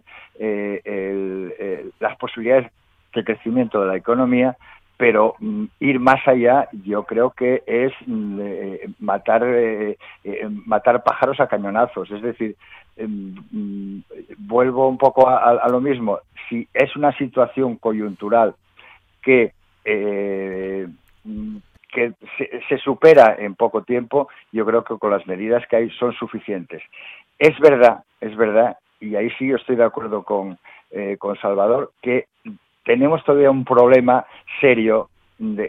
las 1.99 2.17
posibilidades 2.17 2.69
de 3.13 3.23
crecimiento 3.23 3.81
de 3.81 3.87
la 3.87 3.95
economía, 3.95 4.57
pero 4.97 5.35
mm, 5.39 5.65
ir 5.79 5.99
más 5.99 6.25
allá 6.27 6.69
yo 6.71 7.03
creo 7.03 7.31
que 7.31 7.63
es 7.65 7.91
mm, 8.05 8.39
eh, 8.41 8.89
matar 8.99 9.43
eh, 9.43 9.97
eh, 10.23 10.49
matar 10.65 11.03
pájaros 11.03 11.39
a 11.39 11.47
cañonazos. 11.47 12.09
Es 12.11 12.21
decir 12.21 12.55
em, 12.95 13.35
mm, 13.51 14.03
vuelvo 14.37 14.87
un 14.87 14.97
poco 14.97 15.27
a, 15.27 15.67
lo 15.69 15.81
mismo. 15.81 16.19
Si 16.47 16.67
es 16.73 16.95
una 16.95 17.11
situación 17.17 17.75
coyuntural 17.77 18.55
que 19.21 19.53
que 21.93 22.11
se, 22.67 22.77
supera 22.79 23.35
en 23.37 23.55
poco 23.55 23.83
tiempo 23.83 24.27
yo 24.51 24.65
creo 24.65 24.83
que 24.83 24.97
con 24.97 25.11
las 25.11 25.27
medidas 25.27 25.65
que 25.67 25.75
hay 25.75 25.89
son 25.91 26.13
suficientes. 26.13 26.81
Es 27.39 27.57
verdad 27.59 28.03
es 28.19 28.35
verdad 28.35 28.77
y 28.99 29.15
ahí 29.15 29.29
sí 29.37 29.47
yo 29.47 29.57
estoy 29.57 29.75
de 29.75 29.83
acuerdo 29.83 30.23
con 30.23 30.57
con 31.19 31.35
Salvador 31.37 31.91
que 32.01 32.27
tenemos 32.83 33.23
todavía 33.23 33.51
un 33.51 33.65
problema 33.65 34.25
serio 34.59 35.09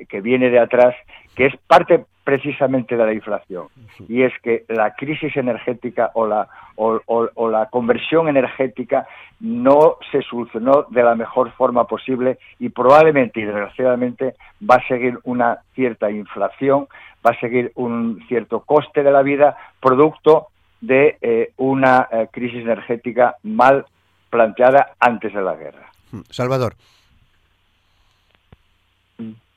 que 0.09 0.21
viene 0.21 0.51
de 0.51 0.59
atrás, 0.59 0.95
que 1.35 1.47
es 1.47 1.55
parte 1.67 2.05
precisamente 2.23 2.97
de 2.97 3.05
la 3.05 3.13
inflación, 3.13 3.69
y 4.09 4.23
es 4.23 4.33
que 4.43 4.65
la 4.69 4.95
crisis 4.95 5.37
energética 5.37 6.11
o 6.15 6.27
la, 6.27 6.49
o, 6.77 7.49
la 7.51 7.67
conversión 7.67 8.29
energética 8.29 9.07
no 9.41 9.97
se 10.11 10.23
solucionó 10.23 10.87
de 10.89 11.03
la 11.03 11.15
mejor 11.15 11.53
forma 11.53 11.87
posible 11.87 12.39
y 12.59 12.71
probablemente 12.71 13.41
y 13.41 13.45
desgraciadamente 13.45 14.35
va 14.69 14.77
a 14.77 14.89
seguir 14.89 15.19
una 15.25 15.59
cierta 15.75 16.11
inflación, 16.11 16.89
va 17.25 17.33
a 17.33 17.41
seguir 17.41 17.73
un 17.75 18.25
cierto 18.27 18.61
coste 18.61 19.03
de 19.03 19.13
la 19.13 19.23
vida 19.23 19.57
producto 19.81 20.49
de 20.81 21.19
eh, 21.21 21.53
una 21.59 22.09
eh, 22.11 22.29
crisis 22.31 22.63
energética 22.63 23.37
mal 23.43 23.85
planteada 24.31 24.93
antes 24.99 25.33
de 25.33 25.43
la 25.43 25.55
guerra. 25.57 25.91
Salvador. 26.31 26.75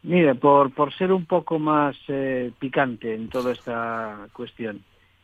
Mire, 0.03 0.35
por, 0.35 0.71
por 0.71 0.93
ser 0.93 1.11
un 1.11 1.25
poco 1.25 1.59
más 1.59 1.97
eh, 2.07 2.51
picante 2.59 3.13
en 3.13 3.29
toda 3.29 3.51
esta 3.51 4.27
cuestión, 4.31 4.81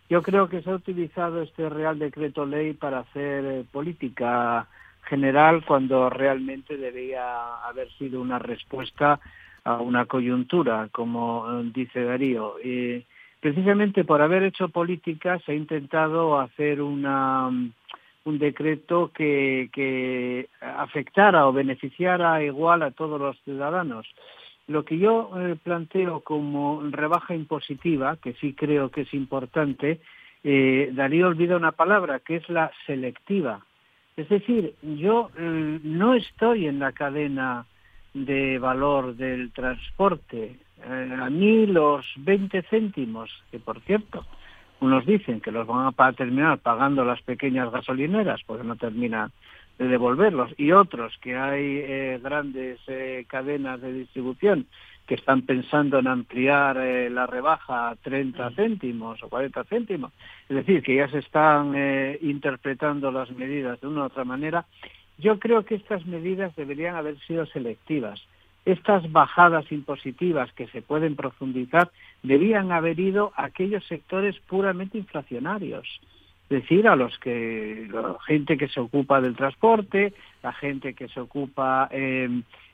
yo 0.09 0.21
creo 0.21 0.49
que 0.49 0.61
se 0.61 0.69
ha 0.69 0.75
utilizado 0.75 1.41
este 1.41 1.69
Real 1.69 1.97
Decreto 1.97 2.45
Ley 2.45 2.73
para 2.73 2.99
hacer 2.99 3.45
eh, 3.45 3.65
política 3.71 4.67
general 5.03 5.63
cuando 5.65 6.09
realmente 6.09 6.77
debía 6.77 7.55
haber 7.65 7.91
sido 7.93 8.21
una 8.21 8.39
respuesta 8.39 9.19
a 9.63 9.75
una 9.77 10.05
coyuntura, 10.05 10.89
como 10.91 11.45
eh, 11.49 11.71
dice 11.73 12.03
Darío. 12.03 12.55
Precisamente 13.39 14.03
por 14.03 14.21
haber 14.21 14.43
hecho 14.43 14.69
política 14.69 15.39
se 15.39 15.51
ha 15.51 15.55
intentado 15.55 16.39
hacer 16.39 16.81
una, 16.81 17.49
un 18.25 18.39
decreto 18.39 19.11
que, 19.13 19.69
que 19.73 20.49
afectara 20.61 21.47
o 21.47 21.53
beneficiara 21.53 22.43
igual 22.43 22.83
a 22.83 22.91
todos 22.91 23.19
los 23.19 23.39
ciudadanos. 23.43 24.07
Lo 24.67 24.85
que 24.85 24.97
yo 24.97 25.29
eh, 25.37 25.57
planteo 25.61 26.21
como 26.21 26.81
rebaja 26.89 27.35
impositiva, 27.35 28.17
que 28.17 28.33
sí 28.35 28.53
creo 28.53 28.89
que 28.89 29.01
es 29.01 29.13
importante, 29.13 29.99
eh, 30.43 30.91
Darío 30.93 31.27
olvida 31.27 31.57
una 31.57 31.71
palabra, 31.71 32.19
que 32.19 32.37
es 32.37 32.49
la 32.49 32.71
selectiva. 32.85 33.65
Es 34.15 34.29
decir, 34.29 34.75
yo 34.81 35.31
eh, 35.37 35.79
no 35.83 36.13
estoy 36.13 36.67
en 36.67 36.79
la 36.79 36.91
cadena 36.91 37.65
de 38.13 38.59
valor 38.59 39.15
del 39.15 39.51
transporte. 39.51 40.57
Eh, 40.85 41.17
a 41.19 41.29
mí 41.29 41.65
los 41.65 42.05
20 42.17 42.61
céntimos, 42.63 43.31
que 43.51 43.59
por 43.59 43.79
cierto, 43.81 44.25
unos 44.83 45.05
dicen 45.05 45.39
que 45.39 45.51
los 45.51 45.65
van 45.65 45.93
a 45.95 46.13
terminar 46.13 46.59
pagando 46.59 47.05
las 47.05 47.21
pequeñas 47.21 47.71
gasolineras, 47.71 48.41
porque 48.45 48.65
no 48.65 48.75
terminan 48.75 49.31
de 49.79 49.87
devolverlos. 49.87 50.51
Y 50.57 50.73
otros 50.73 51.17
que 51.21 51.37
hay 51.37 51.79
eh, 51.83 52.19
grandes 52.21 52.79
eh, 52.87 53.25
cadenas 53.27 53.81
de 53.81 53.93
distribución 53.93 54.67
que 55.07 55.15
están 55.15 55.43
pensando 55.43 55.99
en 55.99 56.07
ampliar 56.07 56.77
eh, 56.77 57.09
la 57.09 57.25
rebaja 57.25 57.89
a 57.89 57.95
30 57.95 58.51
céntimos 58.51 59.23
o 59.23 59.29
40 59.29 59.63
céntimos, 59.65 60.11
es 60.49 60.55
decir, 60.57 60.81
que 60.83 60.95
ya 60.95 61.07
se 61.09 61.19
están 61.19 61.75
interpretando 62.21 63.11
las 63.11 63.31
medidas 63.31 63.79
de 63.81 63.87
una 63.87 64.01
u 64.01 64.05
otra 64.05 64.23
manera, 64.23 64.65
yo 65.17 65.39
creo 65.39 65.63
que 65.63 65.75
estas 65.75 66.05
medidas 66.05 66.55
deberían 66.55 66.95
haber 66.95 67.17
sido 67.19 67.45
selectivas. 67.45 68.21
Estas 68.65 69.11
bajadas 69.11 69.71
impositivas 69.71 70.51
que 70.53 70.67
se 70.67 70.81
pueden 70.81 71.15
profundizar 71.15 71.91
debían 72.21 72.71
haber 72.71 72.99
ido 72.99 73.33
a 73.35 73.45
aquellos 73.45 73.85
sectores 73.85 74.39
puramente 74.47 74.97
inflacionarios, 74.97 75.87
es 76.49 76.61
decir, 76.61 76.87
a 76.87 76.95
los 76.95 77.17
que 77.19 77.87
la 77.91 78.17
gente 78.25 78.57
que 78.57 78.67
se 78.67 78.79
ocupa 78.79 79.19
del 79.21 79.35
transporte, 79.35 80.13
la 80.41 80.53
gente 80.53 80.93
que 80.93 81.07
se 81.07 81.19
ocupa 81.19 81.87
eh, 81.91 82.29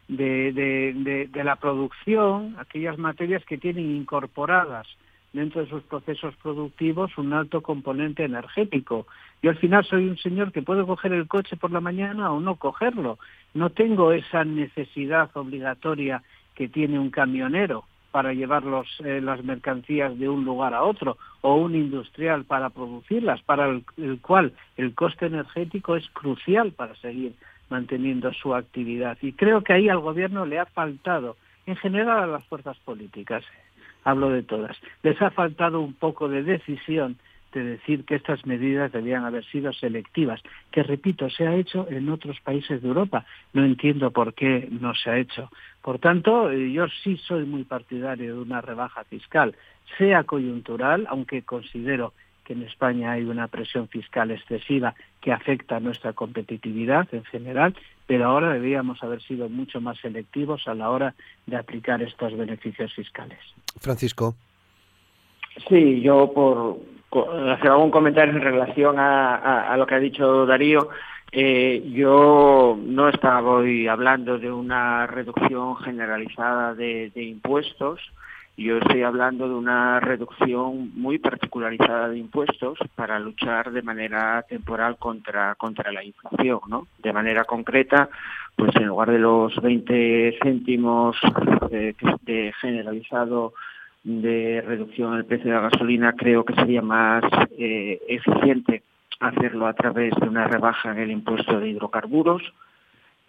de, 0.08 1.28
de 1.32 1.44
la 1.44 1.56
producción, 1.56 2.56
aquellas 2.60 2.98
materias 2.98 3.44
que 3.46 3.58
tienen 3.58 3.96
incorporadas 3.96 4.88
dentro 5.34 5.62
de 5.62 5.70
sus 5.70 5.84
procesos 5.84 6.36
productivos 6.42 7.18
un 7.18 7.34
alto 7.34 7.62
componente 7.62 8.24
energético. 8.24 9.08
Yo 9.42 9.52
al 9.52 9.58
final 9.58 9.86
soy 9.86 10.08
un 10.08 10.18
señor 10.18 10.52
que 10.52 10.62
puedo 10.62 10.88
coger 10.88 11.14
el 11.14 11.28
coche 11.28 11.56
por 11.56 11.72
la 11.72 11.80
mañana 11.80 12.32
o 12.32 12.40
no 12.40 12.56
cogerlo. 12.56 13.20
No 13.54 13.70
tengo 13.70 14.12
esa 14.12 14.44
necesidad 14.44 15.30
obligatoria 15.36 16.24
que 16.56 16.68
tiene 16.68 17.00
un 17.00 17.10
camionero 17.10 17.86
para 18.12 18.34
llevar 18.34 18.64
eh, 19.06 19.22
las 19.22 19.44
mercancías 19.44 20.18
de 20.18 20.28
un 20.28 20.44
lugar 20.44 20.74
a 20.74 20.84
otro 20.84 21.18
o 21.42 21.56
un 21.56 21.76
industrial 21.76 22.44
para 22.44 22.70
producirlas, 22.70 23.42
para 23.44 23.68
el 23.70 24.20
cual 24.22 24.54
el 24.78 24.96
coste 24.96 25.28
energético 25.28 25.96
es 25.96 26.10
crucial 26.10 26.72
para 26.72 26.96
seguir 26.96 27.34
manteniendo 27.70 28.34
su 28.34 28.56
actividad. 28.56 29.18
Y 29.22 29.34
creo 29.34 29.64
que 29.64 29.74
ahí 29.74 29.90
al 29.90 30.00
gobierno 30.00 30.46
le 30.46 30.60
ha 30.60 30.66
faltado, 30.66 31.38
en 31.66 31.76
general 31.76 32.20
a 32.20 32.28
las 32.28 32.46
fuerzas 32.46 32.78
políticas, 32.80 33.44
hablo 34.10 34.30
de 34.30 34.44
todas, 34.44 34.78
les 35.04 35.22
ha 35.22 35.32
faltado 35.32 35.82
un 35.82 35.94
poco 35.94 36.30
de 36.30 36.44
decisión 36.44 37.18
de 37.54 37.64
decir 37.64 38.06
que 38.06 38.16
estas 38.16 38.46
medidas 38.46 38.92
debían 38.92 39.26
haber 39.26 39.44
sido 39.46 39.74
selectivas, 39.74 40.42
que 40.72 40.84
repito, 40.84 41.30
se 41.30 41.48
ha 41.48 41.56
hecho 41.56 41.88
en 41.90 42.10
otros 42.10 42.40
países 42.42 42.82
de 42.82 42.88
Europa. 42.88 43.26
No 43.54 43.64
entiendo 43.64 44.12
por 44.12 44.34
qué 44.34 44.68
no 44.70 44.94
se 44.94 45.10
ha 45.10 45.18
hecho. 45.18 45.50
Por 45.82 46.00
tanto, 46.00 46.52
eh, 46.52 46.72
yo 46.72 46.88
sí 47.04 47.18
soy 47.18 47.46
muy 47.46 47.64
partidario 47.64 48.36
de 48.36 48.42
una 48.42 48.62
rebaja 48.62 49.04
fiscal, 49.06 49.56
sea 49.98 50.24
coyuntural, 50.24 51.08
aunque 51.10 51.42
considero 51.42 52.14
que 52.46 52.54
en 52.54 52.64
España 52.64 53.12
hay 53.14 53.24
una 53.24 53.48
presión 53.48 53.88
fiscal 53.88 54.32
excesiva 54.32 54.94
que 55.22 55.32
afecta 55.32 55.78
a 55.78 55.80
nuestra 55.80 56.14
competitividad 56.14 57.08
en 57.14 57.24
general, 57.26 57.76
pero 58.10 58.26
ahora 58.26 58.54
deberíamos 58.54 59.04
haber 59.04 59.22
sido 59.22 59.50
mucho 59.50 59.80
más 59.82 60.00
selectivos 60.00 60.68
a 60.68 60.74
la 60.74 60.90
hora 60.90 61.14
de 61.46 61.56
aplicar 61.56 62.02
estos 62.02 62.36
beneficios 62.36 62.92
fiscales. 62.92 63.38
Francisco. 63.80 64.34
Sí, 65.70 66.02
yo 66.02 66.34
por 66.34 66.80
hacer 67.52 67.70
algún 67.70 67.92
comentario 67.92 68.34
en 68.34 68.42
relación 68.42 68.96
a, 68.98 69.76
lo 69.78 69.86
que 69.86 69.94
ha 69.94 70.00
dicho 70.00 70.48
Darío, 70.48 70.90
eh, 71.32 71.88
yo 71.94 72.80
no 72.84 73.10
estaba 73.10 73.48
hoy 73.48 73.88
hablando 73.88 74.40
de 74.40 74.52
una 74.52 75.06
reducción 75.06 75.76
generalizada 75.76 76.74
de 76.74 77.12
impuestos, 77.14 78.02
yo 78.60 78.78
estoy 78.78 79.04
hablando 79.04 79.48
de 79.48 79.56
una 79.56 80.00
reducción 80.00 80.92
muy 80.96 81.18
particularizada 81.18 82.10
de 82.10 82.18
impuestos 82.18 82.78
para 82.96 83.18
luchar 83.18 83.72
de 83.72 83.82
manera 83.82 84.44
temporal 84.48 84.98
contra, 84.98 85.56
contra 85.56 85.92
la 85.92 86.04
inflación, 86.04 86.60
¿no? 86.68 86.88
De 86.98 87.14
manera 87.14 87.46
concreta, 87.46 88.10
pues 88.56 88.76
en 88.76 88.88
lugar 88.88 89.12
de 89.12 89.20
los 89.20 89.56
20 89.62 90.40
céntimos 90.44 91.16
eh, 91.72 91.96
de 92.24 92.54
generalizado 92.60 93.54
de 94.04 94.62
reducción 94.66 95.16
del 95.16 95.26
precio 95.26 95.52
de 95.52 95.56
la 95.56 95.70
gasolina, 95.70 96.14
creo 96.14 96.44
que 96.44 96.56
sería 96.56 96.82
más 96.82 97.24
eh, 97.58 98.02
eficiente 98.08 98.84
hacerlo 99.20 99.68
a 99.68 99.74
través 99.74 100.14
de 100.16 100.28
una 100.28 100.48
rebaja 100.48 100.92
en 100.92 101.00
el 101.00 101.12
impuesto 101.12 101.60
de 101.60 101.70
hidrocarburos, 101.70 102.42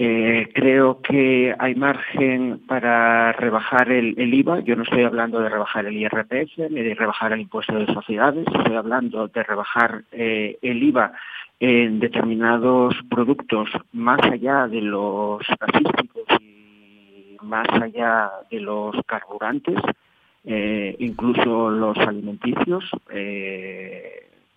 eh, 0.03 0.49
creo 0.55 1.03
que 1.03 1.55
hay 1.59 1.75
margen 1.75 2.63
para 2.67 3.33
rebajar 3.33 3.93
el, 3.93 4.33
IVA. 4.33 4.61
Yo 4.61 4.75
no 4.75 4.85
estoy 4.85 5.03
hablando 5.03 5.41
de 5.41 5.51
rebajar 5.51 5.85
el 5.85 5.95
IRPF 5.95 6.71
ni 6.71 6.81
de 6.81 6.95
rebajar 6.95 7.35
el 7.35 7.43
impuesto 7.43 7.75
de 7.75 7.85
sociedades. 7.93 8.47
Estoy 8.47 8.77
hablando 8.77 9.29
de 9.29 9.43
rebajar 9.43 10.05
eh, 10.11 10.57
el 10.63 10.83
IVA 10.85 11.13
en 11.59 12.01
determinados 12.01 12.95
productos 13.11 13.69
más 13.93 14.21
allá 14.23 14.67
de 14.69 14.81
los 14.81 15.43
gasísticos 15.61 16.25
y 16.41 17.37
más 17.43 17.69
allá 17.69 18.31
de 18.51 18.61
los 18.61 18.97
carburantes, 19.05 19.77
eh, 20.47 20.97
incluso 20.99 21.69
los 21.69 21.99
alimenticios. 21.99 22.91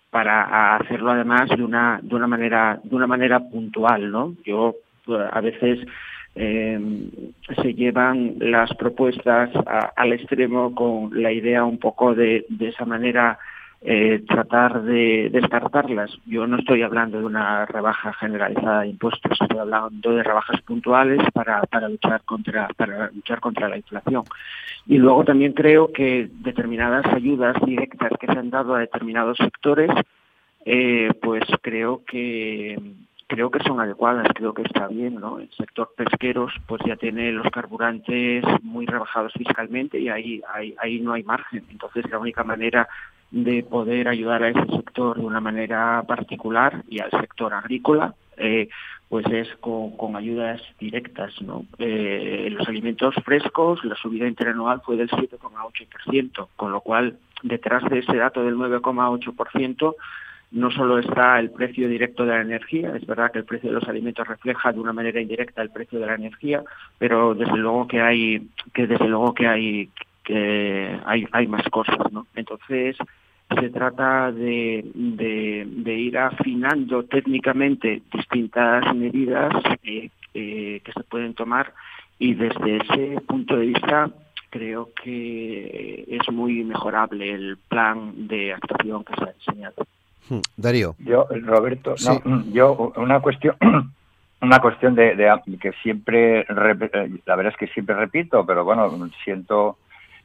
para 0.09 0.77
hacerlo 0.77 1.11
además 1.11 1.49
de 1.49 1.63
una 1.63 1.99
de 2.01 2.15
una 2.15 2.27
manera 2.27 2.79
de 2.81 2.95
una 2.95 3.07
manera 3.07 3.41
puntual, 3.41 4.09
¿no? 4.09 4.35
Yo 4.45 4.75
a 5.07 5.41
veces 5.41 5.79
eh, 6.35 6.79
se 7.61 7.73
llevan 7.73 8.35
las 8.39 8.73
propuestas 8.75 9.51
al 9.95 10.13
extremo 10.13 10.73
con 10.73 11.21
la 11.21 11.31
idea 11.31 11.63
un 11.63 11.77
poco 11.77 12.15
de, 12.15 12.45
esa 12.59 12.85
manera 12.85 13.37
eh, 13.81 14.23
tratar 14.27 14.81
de 14.81 15.29
descartarlas. 15.31 16.09
Yo 16.25 16.47
no 16.47 16.57
estoy 16.57 16.81
hablando 16.81 17.19
de 17.19 17.25
una 17.25 17.65
rebaja 17.65 18.13
generalizada 18.13 18.81
de 18.81 18.87
impuestos, 18.87 19.39
estoy 19.39 19.59
hablando 19.59 20.15
de 20.15 20.23
rebajas 20.23 20.61
puntuales 20.61 21.21
para, 21.33 21.61
para 21.63 21.89
luchar 21.89 22.21
contra 22.23 22.67
para 22.75 23.11
luchar 23.11 23.39
contra 23.39 23.69
la 23.69 23.77
inflación. 23.77 24.23
Y 24.87 24.97
luego 24.97 25.23
también 25.23 25.53
creo 25.53 25.91
que 25.91 26.29
determinadas 26.39 27.05
ayudas 27.13 27.55
directas 27.65 28.11
que 28.19 28.27
se 28.27 28.39
han 28.39 28.49
dado 28.49 28.73
a 28.73 28.79
determinados 28.79 29.37
sectores, 29.37 29.91
eh, 30.65 31.11
pues 31.21 31.43
creo 31.61 32.03
que 32.05 32.77
creo 33.33 33.49
que 33.49 33.63
son 33.63 33.79
adecuadas, 33.79 34.27
creo 34.35 34.53
que 34.53 34.61
está 34.61 34.87
bien, 34.87 35.15
¿no? 35.15 35.39
El 35.39 35.49
sector 35.57 35.91
pesqueros 35.97 36.53
pues 36.67 36.83
ya 36.85 36.95
tiene 36.97 37.31
los 37.31 37.49
carburantes 37.49 38.43
muy 38.61 38.85
rebajados 38.85 39.33
fiscalmente 39.33 39.99
y 39.99 40.07
ahí, 40.07 40.43
ahí, 40.53 40.75
ahí 40.79 40.99
no 40.99 41.13
hay 41.13 41.23
margen. 41.23 41.65
Entonces 41.71 42.07
la 42.11 42.19
única 42.19 42.43
manera 42.43 42.87
de 43.31 43.63
poder 43.63 44.07
ayudar 44.07 44.43
a 44.43 44.49
ese 44.49 44.65
sector 44.77 45.17
de 45.17 45.25
una 45.25 45.41
manera 45.41 46.03
particular 46.07 46.83
y 46.87 46.99
al 46.99 47.09
sector 47.09 47.55
agrícola, 47.55 48.13
eh, 48.37 48.69
pues 49.09 49.25
es 49.31 49.47
con, 49.55 50.15
ayudas 50.15 50.61
directas. 50.79 51.41
¿no? 51.41 51.65
Eh, 51.79 52.49
los 52.51 52.67
alimentos 52.67 53.15
frescos, 53.25 53.83
la 53.83 53.95
subida 53.95 54.27
interanual 54.27 54.81
fue 54.85 54.95
del 54.95 55.09
7,8%, 55.09 56.49
con 56.55 56.71
lo 56.71 56.81
cual 56.81 57.17
detrás 57.41 57.83
de 57.89 57.99
ese 57.99 58.15
dato 58.15 58.43
del 58.43 58.57
9,8%, 58.57 59.95
no 60.53 60.69
solo 60.69 60.99
está 60.99 61.39
el 61.39 61.49
precio 61.49 61.89
directo 61.89 62.25
de 62.25 62.33
la 62.33 62.41
energía, 62.41 62.95
es 62.95 63.05
verdad 63.07 63.31
que 63.31 63.39
el 63.39 63.45
precio 63.45 63.69
de 63.69 63.75
los 63.75 63.87
alimentos 63.89 64.27
refleja 64.27 64.71
de 64.71 64.79
una 64.79 64.93
manera 64.93 65.19
indirecta 65.19 65.63
el 65.63 65.71
precio 65.71 65.99
de 65.99 66.05
la 66.05 66.15
energía, 66.15 66.63
pero 66.99 67.33
desde 67.33 67.57
luego 67.57 67.87
que 67.87 68.01
hay 68.01 68.47
que 68.73 68.85
desde 68.85 69.07
luego 69.07 69.33
que 69.33 69.47
hay 69.47 69.89
que 70.23 70.99
hay, 71.05 71.27
hay 71.31 71.47
más 71.47 71.67
cosas, 71.69 72.11
¿no? 72.11 72.27
Entonces 72.35 72.95
se 73.59 73.69
trata 73.69 74.31
de, 74.31 74.83
de, 74.93 75.95
ir 75.95 76.17
afinando 76.17 77.03
técnicamente 77.03 78.01
distintas 78.11 78.95
medidas 78.95 79.53
eh, 79.83 80.09
eh, 80.33 80.81
que 80.83 80.91
se 80.91 81.03
pueden 81.03 81.33
tomar 81.33 81.73
y 82.19 82.33
desde 82.35 82.77
ese 82.77 83.21
punto 83.21 83.57
de 83.57 83.67
vista 83.67 84.09
creo 84.49 84.89
que 85.03 86.05
es 86.07 86.31
muy 86.31 86.63
mejorable 86.63 87.31
el 87.31 87.57
plan 87.57 88.27
de 88.27 88.53
actuación 88.53 89.03
que 89.03 89.15
se 89.15 89.23
ha 89.23 89.33
diseñado. 89.33 89.87
Hmm. 90.29 90.39
Darío. 90.55 90.95
Yo, 90.99 91.27
Roberto, 91.29 91.95
no, 92.05 92.43
yo 92.51 92.93
una 92.95 93.19
cuestión, 93.19 93.55
una 94.41 94.59
cuestión 94.59 94.95
de, 94.95 95.15
que 95.59 95.71
siempre, 95.83 96.41
eh, 96.41 96.45
la 97.25 97.35
verdad 97.35 97.53
es 97.53 97.57
que 97.57 97.73
siempre 97.73 97.95
repito, 97.95 98.45
pero 98.45 98.63
bueno, 98.63 99.09
siento 99.23 99.77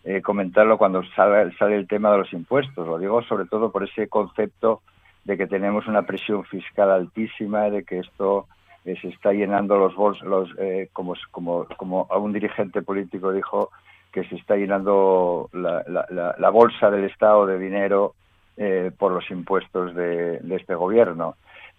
eh, 0.05 0.23
comentarlo 0.23 0.79
cuando 0.79 1.03
sale, 1.17 1.53
sale 1.57 1.77
el 1.77 1.89
tema 1.89 2.13
de 2.13 2.19
los 2.19 2.33
impuestos. 2.33 2.87
Lo 2.87 2.99
digo 2.99 3.23
sobre 3.23 3.47
todo 3.47 3.73
por 3.73 3.85
ese 3.85 4.09
concepto 4.09 4.83
de 5.25 5.37
que 5.37 5.47
tenemos 5.47 5.87
una 5.87 6.03
presión 6.03 6.45
fiscal 6.45 6.91
altísima, 6.91 7.71
de 7.71 7.85
que 7.85 7.99
esto 7.99 8.47
eh, 8.85 8.97
se 9.01 9.09
está 9.09 9.33
llenando 9.33 9.77
los 9.77 9.95
bolsos, 9.95 10.55
como, 10.93 11.15
como, 11.31 11.67
como 11.77 12.09
un 12.17 12.33
dirigente 12.33 12.83
político 12.83 13.33
dijo, 13.33 13.71
que 14.13 14.25
se 14.25 14.37
está 14.37 14.57
llenando 14.57 15.51
la, 15.53 15.85
la, 15.89 16.35
la 16.39 16.51
bolsa 16.51 16.91
del 16.91 17.05
Estado 17.05 17.47
de 17.47 17.59
dinero 17.59 18.15
eh, 18.61 18.91
por 18.99 19.13
los 19.13 19.31
impuestos 19.31 19.95
de, 19.95 20.41
este 20.51 20.75
gobierno. 20.75 21.37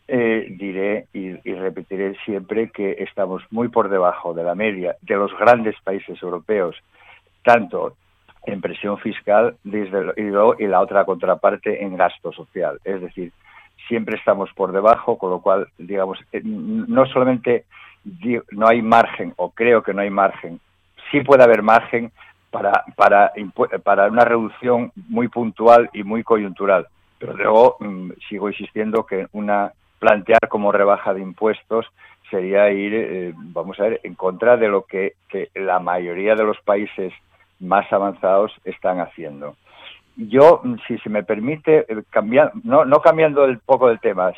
Eh, 0.08 0.48
diré 0.50 1.08
y, 1.14 1.34
repetiré 1.54 2.16
siempre 2.24 2.72
que 2.72 2.96
estamos 3.00 3.44
muy 3.52 3.68
por 3.68 3.90
debajo 3.90 4.34
de 4.34 4.44
la 4.44 4.56
media 4.56 4.96
de 5.02 5.16
los 5.16 5.38
grandes 5.38 5.76
países 5.84 6.24
europeos, 6.24 6.78
tanto 7.44 7.98
en 8.46 8.62
presión 8.62 8.98
fiscal 8.98 9.58
desde, 9.64 10.14
y, 10.16 10.68
la 10.68 10.80
otra 10.80 11.04
contraparte 11.04 11.84
en 11.84 11.98
gasto 11.98 12.32
social. 12.32 12.80
Es 12.86 13.02
decir, 13.02 13.34
siempre 13.90 14.16
estamos 14.16 14.50
por 14.54 14.72
debajo, 14.72 15.18
con 15.18 15.32
lo 15.32 15.42
cual, 15.42 15.68
digamos, 15.78 16.18
eh, 16.32 16.42
no 16.44 17.06
solamente 17.08 17.66
no 18.52 18.68
hay 18.68 18.82
margen, 18.82 19.34
o 19.36 19.52
creo 19.52 19.84
que 19.84 19.94
no 19.94 20.02
hay 20.02 20.10
margen, 20.10 20.62
sí 21.12 21.20
puede 21.22 21.44
haber 21.44 21.62
margen 21.62 22.14
para, 22.52 22.84
para, 22.96 23.32
para 23.84 24.08
una 24.08 24.26
reducción 24.26 24.92
muy 25.08 25.28
puntual 25.28 25.90
y 25.94 26.04
muy 26.04 26.24
coyuntural. 26.24 26.88
Pero 27.20 27.34
luego 27.34 27.78
mm, 27.80 28.12
sigo 28.28 28.50
insistiendo 28.50 29.06
que 29.06 29.28
una 29.34 29.72
plantear 30.00 30.48
como 30.48 30.72
rebaja 30.72 31.14
de 31.14 31.22
impuestos 31.22 31.86
sería 32.30 32.72
ir, 32.72 32.94
eh, 32.94 33.34
vamos 33.36 33.80
a 33.80 33.84
ver, 33.84 34.02
en 34.04 34.16
contra 34.16 34.56
de 34.58 34.70
lo 34.70 34.84
que, 34.84 35.14
la 35.56 35.80
mayoría 35.80 36.36
de 36.36 36.44
los 36.44 36.60
países 36.62 37.14
más 37.60 37.92
avanzados 37.92 38.54
están 38.64 39.00
haciendo. 39.00 39.56
Yo, 40.16 40.62
si 40.88 40.98
se 41.00 41.10
me 41.10 41.24
permite, 41.24 41.86
eh, 41.88 42.04
cambiar, 42.10 42.52
no, 42.64 42.86
no 42.86 43.02
cambiando 43.02 43.46
el 43.46 43.60
poco 43.60 43.88
del 43.88 44.00
tema, 44.00 44.32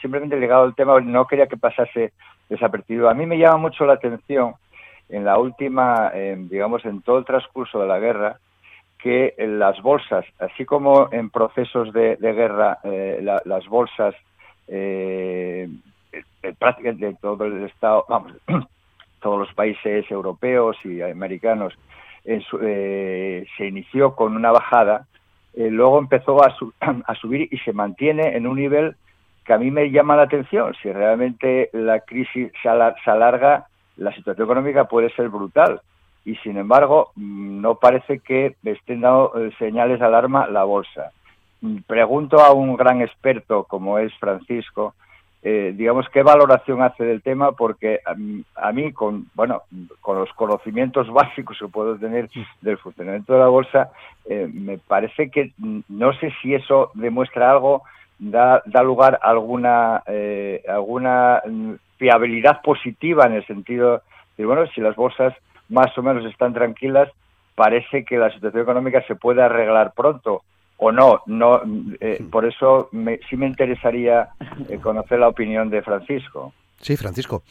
simplemente 0.00 0.38
ligado 0.38 0.64
al 0.64 0.74
tema, 0.74 1.00
no 1.00 1.26
quería 1.26 1.46
que 1.46 1.56
pasase 1.56 2.12
desapercibido. 2.48 3.08
A 3.08 3.14
mí 3.14 3.26
me 3.26 3.38
llama 3.38 3.58
mucho 3.58 3.84
la 3.86 3.94
atención 3.94 4.54
en 5.08 5.24
la 5.24 5.38
última, 5.38 6.10
digamos, 6.10 6.84
en 6.84 7.02
todo 7.02 7.18
el 7.18 7.24
transcurso 7.24 7.80
de 7.80 7.86
la 7.86 7.98
guerra, 7.98 8.38
que 8.98 9.34
las 9.38 9.80
bolsas, 9.82 10.24
así 10.38 10.64
como 10.64 11.08
en 11.12 11.28
procesos 11.28 11.92
de, 11.92 12.16
guerra, 12.20 12.78
eh, 12.84 13.20
las 13.44 13.66
bolsas 13.68 14.14
eh, 14.66 15.68
de 16.42 17.16
todo 17.20 17.44
el 17.44 17.64
Estado, 17.64 18.04
vamos, 18.08 18.32
todos 19.20 19.38
los 19.38 19.54
países 19.54 20.10
europeos 20.10 20.76
y 20.84 21.02
americanos, 21.02 21.74
eh, 22.24 23.46
se 23.56 23.66
inició 23.66 24.14
con 24.14 24.34
una 24.34 24.50
bajada, 24.50 25.06
eh, 25.54 25.68
luego 25.70 25.98
empezó 25.98 26.42
a, 26.42 26.54
a 27.06 27.14
subir 27.16 27.48
y 27.50 27.58
se 27.58 27.72
mantiene 27.72 28.36
en 28.36 28.46
un 28.46 28.56
nivel 28.56 28.96
que 29.44 29.52
a 29.52 29.58
mí 29.58 29.70
me 29.70 29.90
llama 29.90 30.16
la 30.16 30.22
atención. 30.22 30.74
Si 30.82 30.90
realmente 30.90 31.68
la 31.72 32.00
crisis 32.00 32.50
se 32.62 32.68
alarga, 32.68 33.66
la 33.96 34.12
situación 34.14 34.46
económica 34.46 34.84
puede 34.84 35.10
ser 35.10 35.28
brutal. 35.28 35.80
Y 36.24 36.36
sin 36.36 36.56
embargo 36.56 37.10
mm, 37.16 37.60
no 37.60 37.76
parece 37.76 38.18
que 38.20 38.56
estén 38.64 39.02
dando 39.02 39.32
eh, 39.38 39.52
señales 39.58 40.00
de 40.00 40.06
alarma 40.06 40.46
la 40.46 40.64
bolsa. 40.64 41.12
Mm, 41.60 41.78
pregunto 41.86 42.40
a 42.40 42.52
un 42.52 42.76
gran 42.76 43.02
experto 43.02 43.64
como 43.64 43.98
es 43.98 44.12
Francisco, 44.18 44.94
eh, 45.42 45.74
digamos, 45.76 46.08
qué 46.08 46.22
valoración 46.22 46.80
hace 46.80 47.04
del 47.04 47.20
tema, 47.20 47.52
porque 47.52 48.00
a, 48.06 48.72
mí, 48.72 48.92
con, 48.94 49.26
bueno, 49.34 49.60
con 50.00 50.18
los 50.18 50.32
conocimientos 50.32 51.10
básicos 51.12 51.58
que 51.58 51.68
puedo 51.68 51.96
tener 51.98 52.30
del 52.62 52.78
funcionamiento 52.78 53.34
de 53.34 53.38
la 53.40 53.48
bolsa, 53.48 53.90
eh, 54.24 54.48
me 54.50 54.78
parece 54.78 55.30
que 55.30 55.52
mm, 55.58 55.80
no 55.90 56.14
sé 56.14 56.32
si 56.40 56.54
eso 56.54 56.90
demuestra 56.94 57.50
algo, 57.50 57.82
da, 58.18 58.62
da 58.64 58.82
lugar 58.82 59.18
a 59.22 59.28
alguna, 59.28 60.02
alguna 60.66 61.42
fiabilidad 62.04 62.60
positiva 62.60 63.24
en 63.24 63.32
el 63.32 63.46
sentido 63.46 64.02
de, 64.36 64.44
bueno, 64.44 64.66
si 64.74 64.82
las 64.82 64.94
bolsas 64.94 65.32
más 65.70 65.96
o 65.96 66.02
menos 66.02 66.26
están 66.26 66.52
tranquilas, 66.52 67.08
parece 67.54 68.04
que 68.04 68.18
la 68.18 68.30
situación 68.30 68.62
económica 68.62 69.02
se 69.06 69.14
puede 69.14 69.42
arreglar 69.42 69.94
pronto 69.96 70.42
o 70.76 70.92
no. 70.92 71.22
no 71.24 71.62
eh, 72.00 72.22
por 72.30 72.44
eso 72.44 72.90
sí 72.92 73.36
me 73.38 73.46
interesaría 73.46 74.28
eh, 74.68 74.78
conocer 74.82 75.18
la 75.18 75.28
opinión 75.28 75.70
de 75.70 75.80
Francisco. 75.80 76.52
Sí, 76.78 76.94
Francisco. 76.98 77.42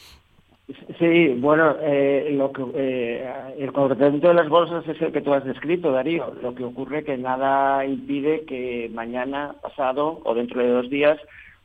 Sí, 1.00 1.30
bueno, 1.40 1.76
eh, 1.82 2.30
lo 2.38 2.52
que, 2.52 3.28
el 3.58 3.74
comportamiento 3.74 4.28
de 4.28 4.36
las 4.36 4.50
bolsas 4.50 4.88
es 4.88 5.02
el 5.02 5.12
que 5.12 5.22
tú 5.22 5.34
has 5.34 5.44
descrito, 5.44 5.92
Darío. 5.92 6.32
Lo 6.44 6.54
que 6.54 6.64
ocurre 6.64 7.04
que 7.04 7.18
nada 7.18 7.84
impide 7.86 8.46
que 8.46 8.92
mañana, 8.94 9.56
pasado 9.64 10.22
o 10.24 10.36
dentro 10.36 10.62
de 10.62 10.70
dos 10.70 10.90
días 10.92 11.18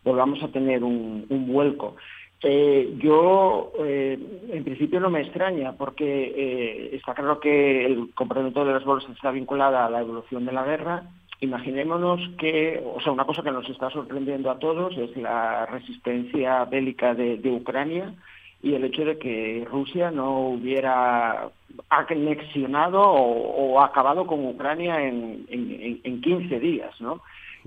volvamos 0.05 0.43
a 0.43 0.49
tener 0.49 0.82
un 0.82 1.26
vuelco. 1.53 1.95
Eh, 2.43 2.95
yo, 2.99 3.72
eh, 3.80 4.16
en 4.53 4.64
principio, 4.64 5.01
no 5.01 5.11
me 5.11 5.22
extraña, 5.22 5.72
porque 5.72 6.32
eh, 6.36 6.97
está 6.97 7.14
claro 7.14 7.41
que 7.41 7.84
el 7.84 8.14
comportamiento 8.14 8.64
de 8.64 8.74
las 8.74 8.84
bolsas 8.84 9.11
está 9.11 9.32
vinculado 9.32 9.78
a 9.78 9.91
la 9.91 10.01
evolución 10.01 10.45
de 10.45 10.53
la 10.53 10.64
guerra. 10.64 11.03
Imaginémonos 11.41 12.20
que, 12.39 12.82
o 12.84 13.01
sea, 13.01 13.12
una 13.12 13.24
cosa 13.24 13.43
que 13.43 13.51
nos 13.51 13.68
está 13.68 13.91
sorprendiendo 13.91 14.51
a 14.51 14.59
todos 14.59 14.97
es 14.97 15.16
la 15.16 15.66
resistencia 15.66 16.64
bélica 16.64 17.14
de, 17.14 17.41
Ucrania 17.51 18.14
y 18.62 18.74
el 18.74 18.84
hecho 18.84 19.05
de 19.05 19.18
que 19.18 19.66
Rusia 19.68 20.11
no 20.11 20.49
hubiera 20.49 21.49
anexionado 21.91 23.01
o, 23.01 23.80
acabado 23.80 24.26
con 24.26 24.45
Ucrania 24.47 25.01
en, 25.01 25.45
en, 25.49 26.01
en 26.03 26.20
15 26.20 26.59
días, 26.59 27.01
¿no? 27.01 27.20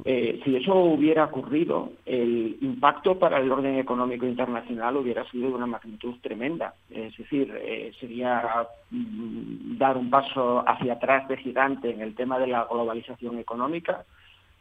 Eh, 0.06 0.40
si 0.44 0.56
eso 0.56 0.74
hubiera 0.76 1.26
ocurrido, 1.26 1.92
el 2.06 2.58
impacto 2.62 3.20
para 3.20 3.40
el 3.40 3.52
orden 3.52 3.78
económico 3.78 4.26
internacional 4.26 4.98
hubiera 4.98 5.30
sido 5.30 5.50
de 5.50 5.56
una 5.56 5.68
magnitud 5.68 6.16
tremenda. 6.22 6.74
Es 6.90 7.16
decir, 7.18 7.54
eh, 7.56 7.92
sería 8.00 8.68
mm, 8.90 9.78
dar 9.78 9.98
un 9.98 10.10
paso 10.10 10.64
hacia 10.68 10.94
atrás 10.94 11.28
de 11.28 11.38
gigante 11.38 11.92
en 11.92 12.02
el 12.02 12.16
tema 12.16 12.40
de 12.40 12.48
la 12.48 12.66
globalización 12.66 13.38
económica 13.38 14.06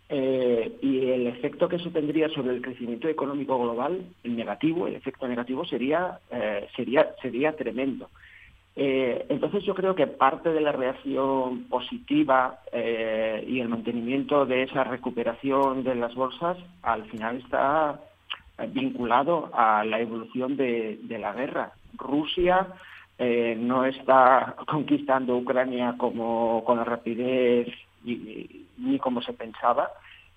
eh, 0.08 0.76
y 0.82 1.08
el 1.08 1.28
efecto 1.28 1.68
que 1.68 1.76
eso 1.76 1.90
tendría 1.90 2.28
sobre 2.28 2.54
el 2.54 2.62
crecimiento 2.62 3.08
económico 3.08 3.58
global, 3.58 4.04
el 4.24 4.36
negativo, 4.36 4.88
el 4.88 4.96
efecto 4.96 5.28
negativo 5.28 5.64
sería, 5.64 6.18
sería, 6.74 7.14
sería 7.22 7.54
tremendo. 7.54 8.10
Eh, 8.76 9.26
entonces 9.28 9.64
yo 9.64 9.74
creo 9.74 9.94
que 9.94 10.06
parte 10.06 10.52
de 10.52 10.60
la 10.60 10.72
reacción 10.72 11.64
positiva 11.64 12.60
eh, 12.72 13.44
y 13.46 13.60
el 13.60 13.68
mantenimiento 13.68 14.46
de 14.46 14.62
esa 14.62 14.84
recuperación 14.84 15.82
de 15.82 15.96
las 15.96 16.14
bolsas 16.14 16.56
al 16.82 17.04
final 17.06 17.36
está 17.38 18.00
vinculado 18.68 19.50
a 19.54 19.84
la 19.84 20.00
evolución 20.00 20.56
de, 20.56 20.98
la 21.08 21.32
guerra. 21.32 21.72
Rusia 21.96 22.68
eh, 23.18 23.56
no 23.58 23.84
está 23.84 24.54
conquistando 24.66 25.36
Ucrania 25.36 25.94
como 25.98 26.62
con 26.64 26.78
la 26.78 26.84
rapidez 26.84 27.68
ni 28.02 28.98
como 28.98 29.20
se 29.20 29.34
pensaba 29.34 29.90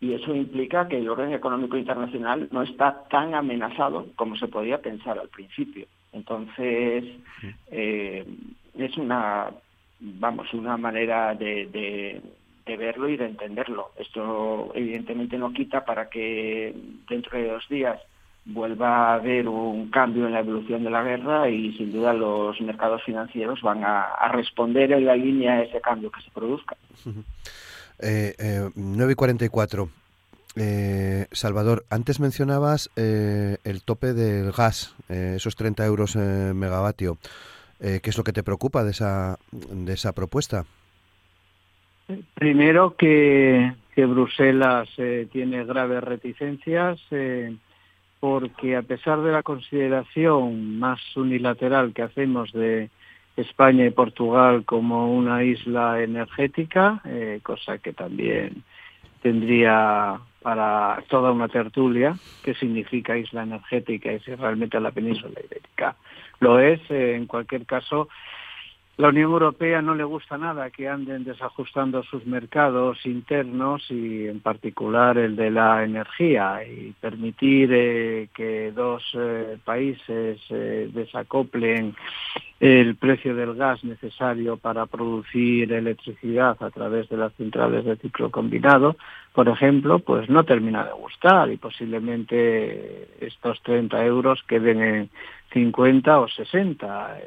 y 0.04 0.14
eso 0.14 0.36
implica 0.36 0.90
que 0.90 0.98
el 0.98 1.08
orden 1.08 1.32
económico 1.32 1.78
internacional 1.78 2.50
no 2.52 2.62
está 2.62 3.06
tan 3.10 3.36
amenazado 3.36 4.08
como 4.18 4.36
se 4.36 4.50
podía 4.50 4.82
pensar 4.82 5.18
al 5.18 5.30
principio. 5.30 5.88
Entonces, 6.14 7.06
eh, 7.72 8.26
es 8.78 8.98
una, 8.98 9.52
vamos, 10.00 10.54
una 10.54 10.78
manera 10.78 11.36
de, 11.36 12.22
verlo 12.66 13.10
y 13.10 13.18
de 13.18 13.26
entenderlo. 13.26 13.92
Esto 13.98 14.72
evidentemente 14.76 15.38
no 15.38 15.52
quita 15.52 15.84
para 15.84 16.10
que 16.10 16.74
dentro 17.10 17.38
de 17.38 17.50
dos 17.50 17.68
días 17.70 18.00
vuelva 18.46 19.12
a 19.12 19.14
haber 19.16 19.48
un 19.48 19.90
cambio 19.90 20.28
en 20.28 20.34
la 20.34 20.40
evolución 20.40 20.84
de 20.84 20.90
la 20.90 21.04
guerra 21.04 21.50
y 21.50 21.76
sin 21.78 21.94
duda 21.94 22.14
los 22.14 22.60
mercados 22.62 23.02
financieros 23.04 23.62
van 23.62 23.84
a, 23.86 24.28
responder 24.34 24.92
en 24.92 25.06
la 25.06 25.16
línea 25.16 25.54
a 25.54 25.64
ese 25.64 25.82
cambio 25.82 26.12
que 26.12 26.22
se 26.22 26.32
produzca. 26.32 26.76
Eh, 28.00 28.36
eh, 28.38 28.70
9 28.76 29.12
y 29.12 29.16
44. 29.16 30.03
Eh, 30.56 31.26
Salvador, 31.32 31.84
antes 31.90 32.20
mencionabas 32.20 32.92
eh, 32.96 33.58
el 33.64 33.82
tope 33.84 34.14
del 34.14 34.52
gas, 34.52 34.96
eh, 35.10 35.34
esos 35.38 35.56
30 35.56 35.86
euros 35.86 36.16
megavatio. 36.16 37.18
¿Qué 37.80 38.02
es 38.02 38.18
lo 38.18 38.24
que 38.24 38.32
te 38.32 38.44
preocupa 38.44 38.86
de 38.86 38.92
esa, 38.92 39.38
de 39.52 39.92
esa 39.92 40.14
propuesta? 40.14 40.64
Primero 42.34 42.96
que, 42.96 43.74
que 43.94 44.06
Bruselas 44.06 44.88
tiene 45.34 45.66
graves 45.66 46.02
reticencias 46.02 47.02
porque 48.22 48.78
a 48.78 48.84
pesar 48.84 49.22
de 49.22 49.34
la 49.34 49.44
consideración 49.44 50.80
más 50.80 51.02
unilateral 51.18 51.94
que 51.94 52.04
hacemos 52.04 52.54
de 52.54 52.90
España 53.36 53.86
y 53.86 53.90
Portugal 53.90 54.64
como 54.64 55.14
una 55.14 55.44
isla 55.44 56.02
energética, 56.02 57.02
cosa 57.44 57.80
que 57.80 57.92
también 57.92 58.64
tendría 59.22 60.22
para 60.44 61.02
toda 61.08 61.32
una 61.32 61.48
tertulia 61.48 62.16
qué 62.44 62.54
significa 62.54 63.18
isla 63.18 63.44
energética 63.44 64.12
y 64.12 64.20
si 64.20 64.36
realmente 64.36 64.80
la 64.80 64.92
península 64.92 65.40
ibérica 65.44 65.96
lo 66.40 66.60
es. 66.60 66.80
Eh, 66.90 67.16
en 67.16 67.26
cualquier 67.26 67.66
caso, 67.66 68.10
la 68.96 69.10
Unión 69.10 69.32
Europea 69.32 69.82
no 69.82 69.96
le 69.96 70.04
gusta 70.04 70.38
nada 70.38 70.70
que 70.70 70.88
anden 70.88 71.24
desajustando 71.24 72.04
sus 72.04 72.28
mercados 72.28 73.04
internos 73.06 73.90
y 73.90 74.28
en 74.28 74.40
particular 74.40 75.18
el 75.18 75.36
de 75.36 75.50
la 75.50 75.84
energía 75.84 76.64
y 76.64 76.94
permitir 77.02 77.72
eh, 77.74 78.30
que 78.36 78.72
dos 78.72 79.04
eh, 79.16 79.58
países 79.66 80.40
eh, 80.52 80.92
desacoplen 80.94 81.96
el 82.60 82.96
precio 82.96 83.36
del 83.36 83.56
gas 83.56 83.84
necesario 83.84 84.58
para 84.58 84.86
producir 84.86 85.74
electricidad 85.74 86.56
a 86.62 86.70
través 86.70 87.10
de 87.10 87.18
las 87.18 87.34
centrales 87.34 87.86
de 87.86 87.96
ciclo 87.96 88.30
combinado, 88.30 88.96
por 89.34 89.50
ejemplo, 89.50 90.00
pues 90.00 90.30
no 90.30 90.44
termina 90.44 90.86
de 90.86 90.94
gustar 90.94 91.52
y 91.52 91.58
posiblemente 91.58 93.08
estos 93.20 93.60
30 93.64 94.06
euros 94.06 94.44
queden 94.48 94.84
en 94.84 95.10
50 95.52 96.20
o 96.20 96.28
60. 96.28 97.18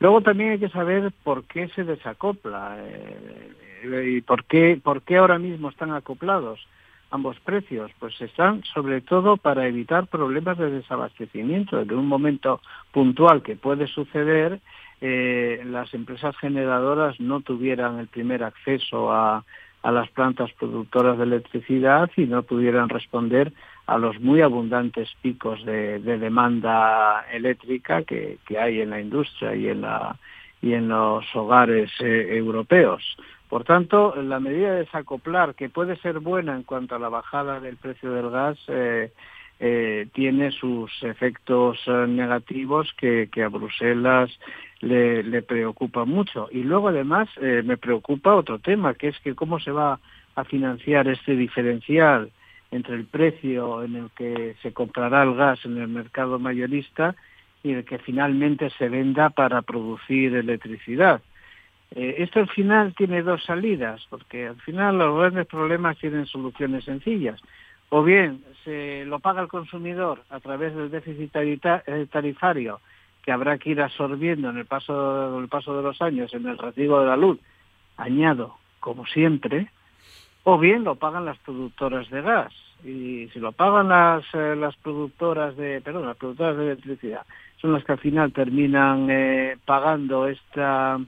Luego 0.00 0.20
también 0.20 0.50
hay 0.52 0.58
que 0.58 0.68
saber 0.68 1.12
por 1.24 1.44
qué 1.44 1.68
se 1.68 1.84
desacopla 1.84 2.76
eh, 2.78 4.16
y 4.16 4.20
por 4.20 4.44
qué, 4.44 4.80
por 4.82 5.02
qué 5.02 5.16
ahora 5.16 5.38
mismo 5.38 5.68
están 5.68 5.92
acoplados 5.92 6.60
ambos 7.10 7.38
precios. 7.40 7.90
Pues 7.98 8.20
están 8.20 8.62
sobre 8.74 9.00
todo 9.00 9.36
para 9.36 9.66
evitar 9.66 10.06
problemas 10.06 10.58
de 10.58 10.70
desabastecimiento, 10.70 11.84
de 11.84 11.94
un 11.94 12.06
momento 12.06 12.60
puntual 12.92 13.42
que 13.42 13.56
puede 13.56 13.86
suceder 13.86 14.60
eh, 15.00 15.62
las 15.64 15.94
empresas 15.94 16.36
generadoras 16.38 17.20
no 17.20 17.40
tuvieran 17.40 18.00
el 18.00 18.08
primer 18.08 18.42
acceso 18.42 19.12
a, 19.12 19.44
a 19.82 19.92
las 19.92 20.10
plantas 20.10 20.50
productoras 20.58 21.18
de 21.18 21.24
electricidad 21.24 22.10
y 22.16 22.26
no 22.26 22.42
pudieran 22.42 22.88
responder 22.88 23.52
a 23.88 23.96
los 23.96 24.20
muy 24.20 24.42
abundantes 24.42 25.08
picos 25.22 25.64
de, 25.64 25.98
demanda 25.98 27.24
eléctrica 27.32 28.02
que, 28.02 28.38
hay 28.60 28.82
en 28.82 28.90
la 28.90 29.00
industria 29.00 29.54
y 29.54 29.68
en, 29.68 29.80
la, 29.80 30.14
y 30.60 30.74
en 30.74 30.88
los 30.88 31.24
hogares 31.34 31.90
eh, 32.00 32.36
europeos. 32.36 33.02
Por 33.48 33.64
tanto, 33.64 34.14
la 34.20 34.40
medida 34.40 34.72
de 34.72 34.80
desacoplar, 34.80 35.54
que 35.54 35.70
puede 35.70 35.96
ser 35.96 36.20
buena 36.20 36.54
en 36.54 36.64
cuanto 36.64 36.96
a 36.96 36.98
la 36.98 37.08
bajada 37.08 37.60
del 37.60 37.76
precio 37.76 38.12
del 38.12 38.28
gas, 38.28 38.58
eh, 38.68 39.10
eh, 39.58 40.06
tiene 40.12 40.50
sus 40.50 40.92
efectos 41.02 41.78
negativos 41.88 42.92
que, 42.98 43.30
a 43.42 43.48
Bruselas 43.48 44.30
le, 44.80 45.22
le, 45.22 45.40
preocupa 45.40 46.04
mucho. 46.04 46.48
Y 46.52 46.62
luego, 46.62 46.88
además, 46.88 47.30
me 47.40 47.78
preocupa 47.78 48.36
otro 48.36 48.58
tema, 48.58 48.92
que 48.92 49.08
es 49.08 49.18
que 49.20 49.34
cómo 49.34 49.58
se 49.58 49.70
va 49.70 49.98
a 50.34 50.44
financiar 50.44 51.08
este 51.08 51.36
diferencial 51.36 52.30
entre 52.70 52.94
el 52.94 53.06
precio 53.06 53.82
en 53.82 53.96
el 53.96 54.10
que 54.10 54.56
se 54.62 54.72
comprará 54.72 55.22
el 55.22 55.34
gas 55.34 55.64
en 55.64 55.78
el 55.78 55.88
mercado 55.88 56.38
mayorista 56.38 57.14
y 57.62 57.72
el 57.72 57.84
que 57.84 57.98
finalmente 57.98 58.70
se 58.70 58.88
venda 58.88 59.30
para 59.30 59.62
producir 59.62 60.34
electricidad. 60.34 61.20
Eh, 61.94 62.16
esto 62.18 62.40
al 62.40 62.48
final 62.48 62.94
tiene 62.94 63.22
dos 63.22 63.44
salidas, 63.44 64.06
porque 64.10 64.48
al 64.48 64.60
final 64.60 64.98
los 64.98 65.18
grandes 65.18 65.46
problemas 65.46 65.98
tienen 65.98 66.26
soluciones 66.26 66.84
sencillas. 66.84 67.40
O 67.88 68.02
bien 68.02 68.44
se 68.64 69.04
lo 69.06 69.18
paga 69.18 69.40
el 69.40 69.48
consumidor 69.48 70.22
a 70.28 70.40
través 70.40 70.74
del 70.74 70.90
déficit 70.90 71.34
eh, 71.34 72.06
tarifario 72.10 72.80
que 73.22 73.32
habrá 73.32 73.58
que 73.58 73.70
ir 73.70 73.80
absorbiendo 73.80 74.50
en 74.50 74.58
el 74.58 74.66
paso, 74.66 75.38
el 75.38 75.48
paso 75.48 75.76
de 75.76 75.82
los 75.82 76.00
años 76.02 76.32
en 76.34 76.46
el 76.46 76.58
recibo 76.58 77.00
de 77.00 77.06
la 77.06 77.16
luz, 77.16 77.38
añado, 77.96 78.56
como 78.80 79.06
siempre, 79.06 79.68
o 80.50 80.58
bien 80.58 80.82
lo 80.82 80.94
pagan 80.94 81.26
las 81.26 81.36
productoras 81.40 82.08
de 82.08 82.22
gas. 82.22 82.52
Y 82.82 83.28
si 83.34 83.38
lo 83.38 83.52
pagan 83.52 83.90
las, 83.90 84.24
eh, 84.32 84.56
las 84.56 84.74
productoras 84.76 85.54
de, 85.58 85.82
perdón, 85.82 86.06
las 86.06 86.16
productoras 86.16 86.56
de 86.56 86.64
electricidad, 86.68 87.26
son 87.60 87.74
las 87.74 87.84
que 87.84 87.92
al 87.92 87.98
final 87.98 88.32
terminan 88.32 89.08
eh, 89.10 89.58
pagando 89.66 90.26
esta, 90.26 90.98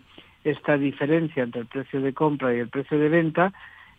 esta 0.45 0.77
diferencia 0.77 1.43
entre 1.43 1.63
el 1.63 1.69
precio 1.69 2.03
de 2.03 2.13
compra 2.13 2.55
y 2.55 2.59
el 2.59 2.69
precio 2.69 2.99
de 2.99 3.09
venta, 3.09 3.53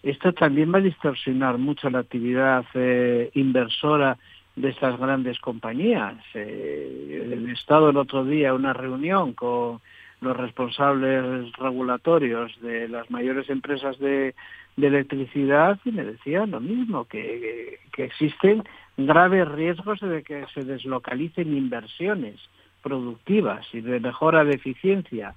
esto 0.03 0.31
también 0.33 0.71
va 0.71 0.77
a 0.77 0.81
distorsionar 0.81 1.57
mucho 1.57 1.89
la 1.89 1.99
actividad 1.99 2.63
eh, 2.75 3.31
inversora 3.33 4.17
de 4.55 4.69
estas 4.69 4.99
grandes 4.99 5.39
compañías. 5.39 6.17
el 6.35 7.49
Estado 7.49 7.89
el 7.89 7.97
otro 7.97 8.25
día 8.25 8.53
una 8.53 8.73
reunión 8.73 9.33
con 9.33 9.79
los 10.19 10.37
responsables 10.37 11.51
regulatorios 11.53 12.51
de 12.61 12.87
las 12.87 13.09
mayores 13.09 13.49
empresas 13.49 13.97
de, 13.97 14.35
de 14.77 14.87
electricidad 14.87 15.79
y 15.85 15.91
me 15.91 16.03
decían 16.03 16.51
lo 16.51 16.59
mismo, 16.59 17.05
que, 17.05 17.79
que, 17.91 18.05
existen 18.05 18.63
graves 18.97 19.47
riesgos 19.47 19.99
de 19.99 20.23
que 20.23 20.45
se 20.53 20.63
deslocalicen 20.63 21.55
inversiones 21.55 22.39
productivas 22.81 23.65
y 23.73 23.81
de 23.81 23.99
mejora 23.99 24.43
de 24.43 24.55
eficiencia 24.55 25.35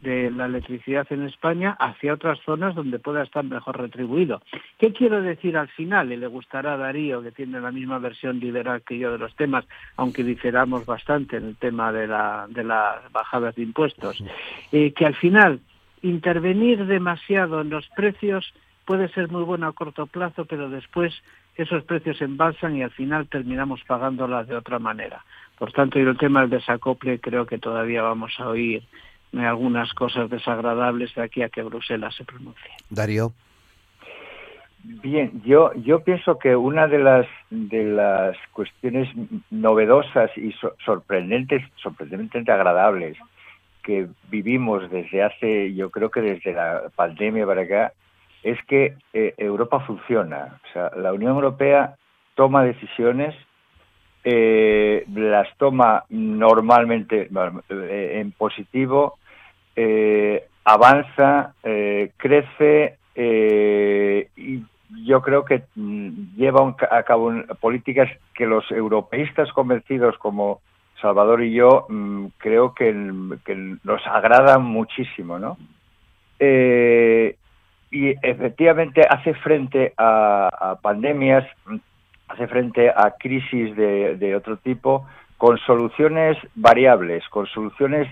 de 0.00 0.30
la 0.30 0.46
electricidad 0.46 1.06
en 1.10 1.24
España 1.24 1.76
hacia 1.78 2.12
otras 2.12 2.38
zonas 2.44 2.74
donde 2.74 2.98
pueda 2.98 3.22
estar 3.22 3.44
mejor 3.44 3.80
retribuido. 3.80 4.42
¿Qué 4.78 4.92
quiero 4.92 5.22
decir 5.22 5.56
al 5.56 5.68
final? 5.68 6.12
Y 6.12 6.16
le 6.16 6.26
gustará 6.26 6.74
a 6.74 6.76
Darío, 6.76 7.22
que 7.22 7.32
tiene 7.32 7.60
la 7.60 7.72
misma 7.72 7.98
versión 7.98 8.38
liberal 8.38 8.82
que 8.82 8.98
yo 8.98 9.12
de 9.12 9.18
los 9.18 9.34
temas, 9.36 9.64
aunque 9.96 10.22
diferamos 10.22 10.84
bastante 10.84 11.38
en 11.38 11.46
el 11.46 11.56
tema 11.56 11.92
de, 11.92 12.06
la, 12.06 12.46
de 12.48 12.62
las 12.62 13.10
bajadas 13.10 13.54
de 13.54 13.62
impuestos, 13.62 14.22
eh, 14.70 14.92
que 14.92 15.06
al 15.06 15.14
final 15.14 15.60
intervenir 16.02 16.84
demasiado 16.86 17.62
en 17.62 17.70
los 17.70 17.88
precios 17.96 18.52
puede 18.86 19.08
ser 19.08 19.28
muy 19.28 19.42
bueno 19.42 19.66
a 19.66 19.72
corto 19.72 20.06
plazo, 20.06 20.46
pero 20.46 20.70
después 20.70 21.12
esos 21.56 21.84
precios 21.84 22.20
embalsan 22.22 22.76
y 22.76 22.82
al 22.82 22.90
final 22.92 23.28
terminamos 23.28 23.82
pagándolas 23.86 24.46
de 24.48 24.56
otra 24.56 24.78
manera. 24.78 25.24
Por 25.58 25.72
tanto, 25.72 25.98
y 25.98 26.02
el 26.02 26.16
tema 26.16 26.42
del 26.42 26.50
desacople 26.50 27.20
creo 27.20 27.46
que 27.46 27.58
todavía 27.58 28.02
vamos 28.02 28.32
a 28.38 28.48
oír 28.48 28.82
algunas 29.32 29.92
cosas 29.92 30.30
desagradables 30.30 31.14
de 31.14 31.22
aquí 31.22 31.42
a 31.42 31.48
que 31.48 31.62
Bruselas 31.62 32.14
se 32.14 32.24
pronuncie. 32.24 32.70
Darío. 32.88 33.32
Bien, 34.82 35.42
yo 35.44 35.72
yo 35.74 36.04
pienso 36.04 36.38
que 36.38 36.54
una 36.54 36.86
de 36.86 37.00
las 37.00 37.26
de 37.50 37.84
las 37.84 38.36
cuestiones 38.52 39.08
novedosas 39.50 40.30
y 40.38 40.54
sorprendentes, 40.84 41.62
sorprendentemente 41.74 42.52
agradables 42.52 43.18
que 43.82 44.06
vivimos 44.30 44.88
desde 44.90 45.24
hace, 45.24 45.74
yo 45.74 45.90
creo 45.90 46.10
que 46.10 46.20
desde 46.20 46.52
la 46.52 46.84
pandemia 46.94 47.46
para 47.46 47.62
acá, 47.62 47.92
es 48.46 48.62
que 48.66 48.94
eh, 49.12 49.34
Europa 49.38 49.80
funciona. 49.80 50.60
O 50.64 50.72
sea, 50.72 50.90
la 50.96 51.12
Unión 51.12 51.32
Europea 51.32 51.96
toma 52.36 52.62
decisiones, 52.62 53.34
eh, 54.22 55.04
las 55.12 55.48
toma 55.58 56.04
normalmente 56.10 57.28
eh, 57.68 58.20
en 58.20 58.30
positivo, 58.32 59.18
avanza, 60.64 61.54
crece 62.16 62.98
y 63.16 64.62
yo 65.04 65.22
creo 65.22 65.44
que 65.44 65.64
mm, 65.74 66.36
lleva 66.36 66.74
a 66.90 67.02
cabo 67.02 67.32
políticas 67.60 68.08
que 68.34 68.46
los 68.46 68.70
europeístas 68.70 69.52
convencidos 69.52 70.16
como 70.18 70.60
Salvador 71.00 71.42
y 71.42 71.52
yo 71.52 71.86
mm, 71.88 72.26
creo 72.38 72.74
que, 72.74 72.92
nos 72.92 74.06
agradan 74.06 74.62
muchísimo, 74.62 75.38
¿no? 75.38 75.58
Y 77.90 78.10
efectivamente 78.22 79.02
hace 79.08 79.34
frente 79.34 79.92
a, 79.96 80.78
pandemias, 80.82 81.46
hace 82.28 82.46
frente 82.48 82.90
a 82.90 83.14
crisis 83.18 83.76
de, 83.76 84.34
otro 84.36 84.56
tipo, 84.56 85.06
con 85.38 85.58
soluciones 85.58 86.36
variables, 86.54 87.26
con 87.28 87.46
soluciones 87.46 88.08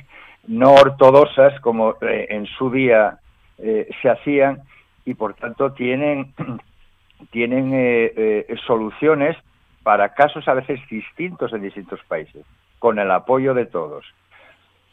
no 0.46 0.74
ortodoxas 0.74 1.58
como 1.60 1.96
eh, 2.02 2.26
en 2.28 2.46
su 2.46 2.70
día 2.70 3.18
eh, 3.58 3.88
se 4.02 4.10
hacían 4.10 4.62
y 5.06 5.14
por 5.14 5.34
tanto 5.34 5.72
tienen, 5.72 6.34
tienen 7.30 7.70
eh, 7.72 8.46
soluciones 8.66 9.36
para 9.82 10.14
casos 10.14 10.46
a 10.48 10.54
veces 10.54 10.80
distintos 10.88 11.52
en 11.52 11.62
distintos 11.62 12.00
países, 12.08 12.44
con 12.78 12.98
el 12.98 13.10
apoyo 13.10 13.54
de 13.54 13.66
todos. 13.66 14.04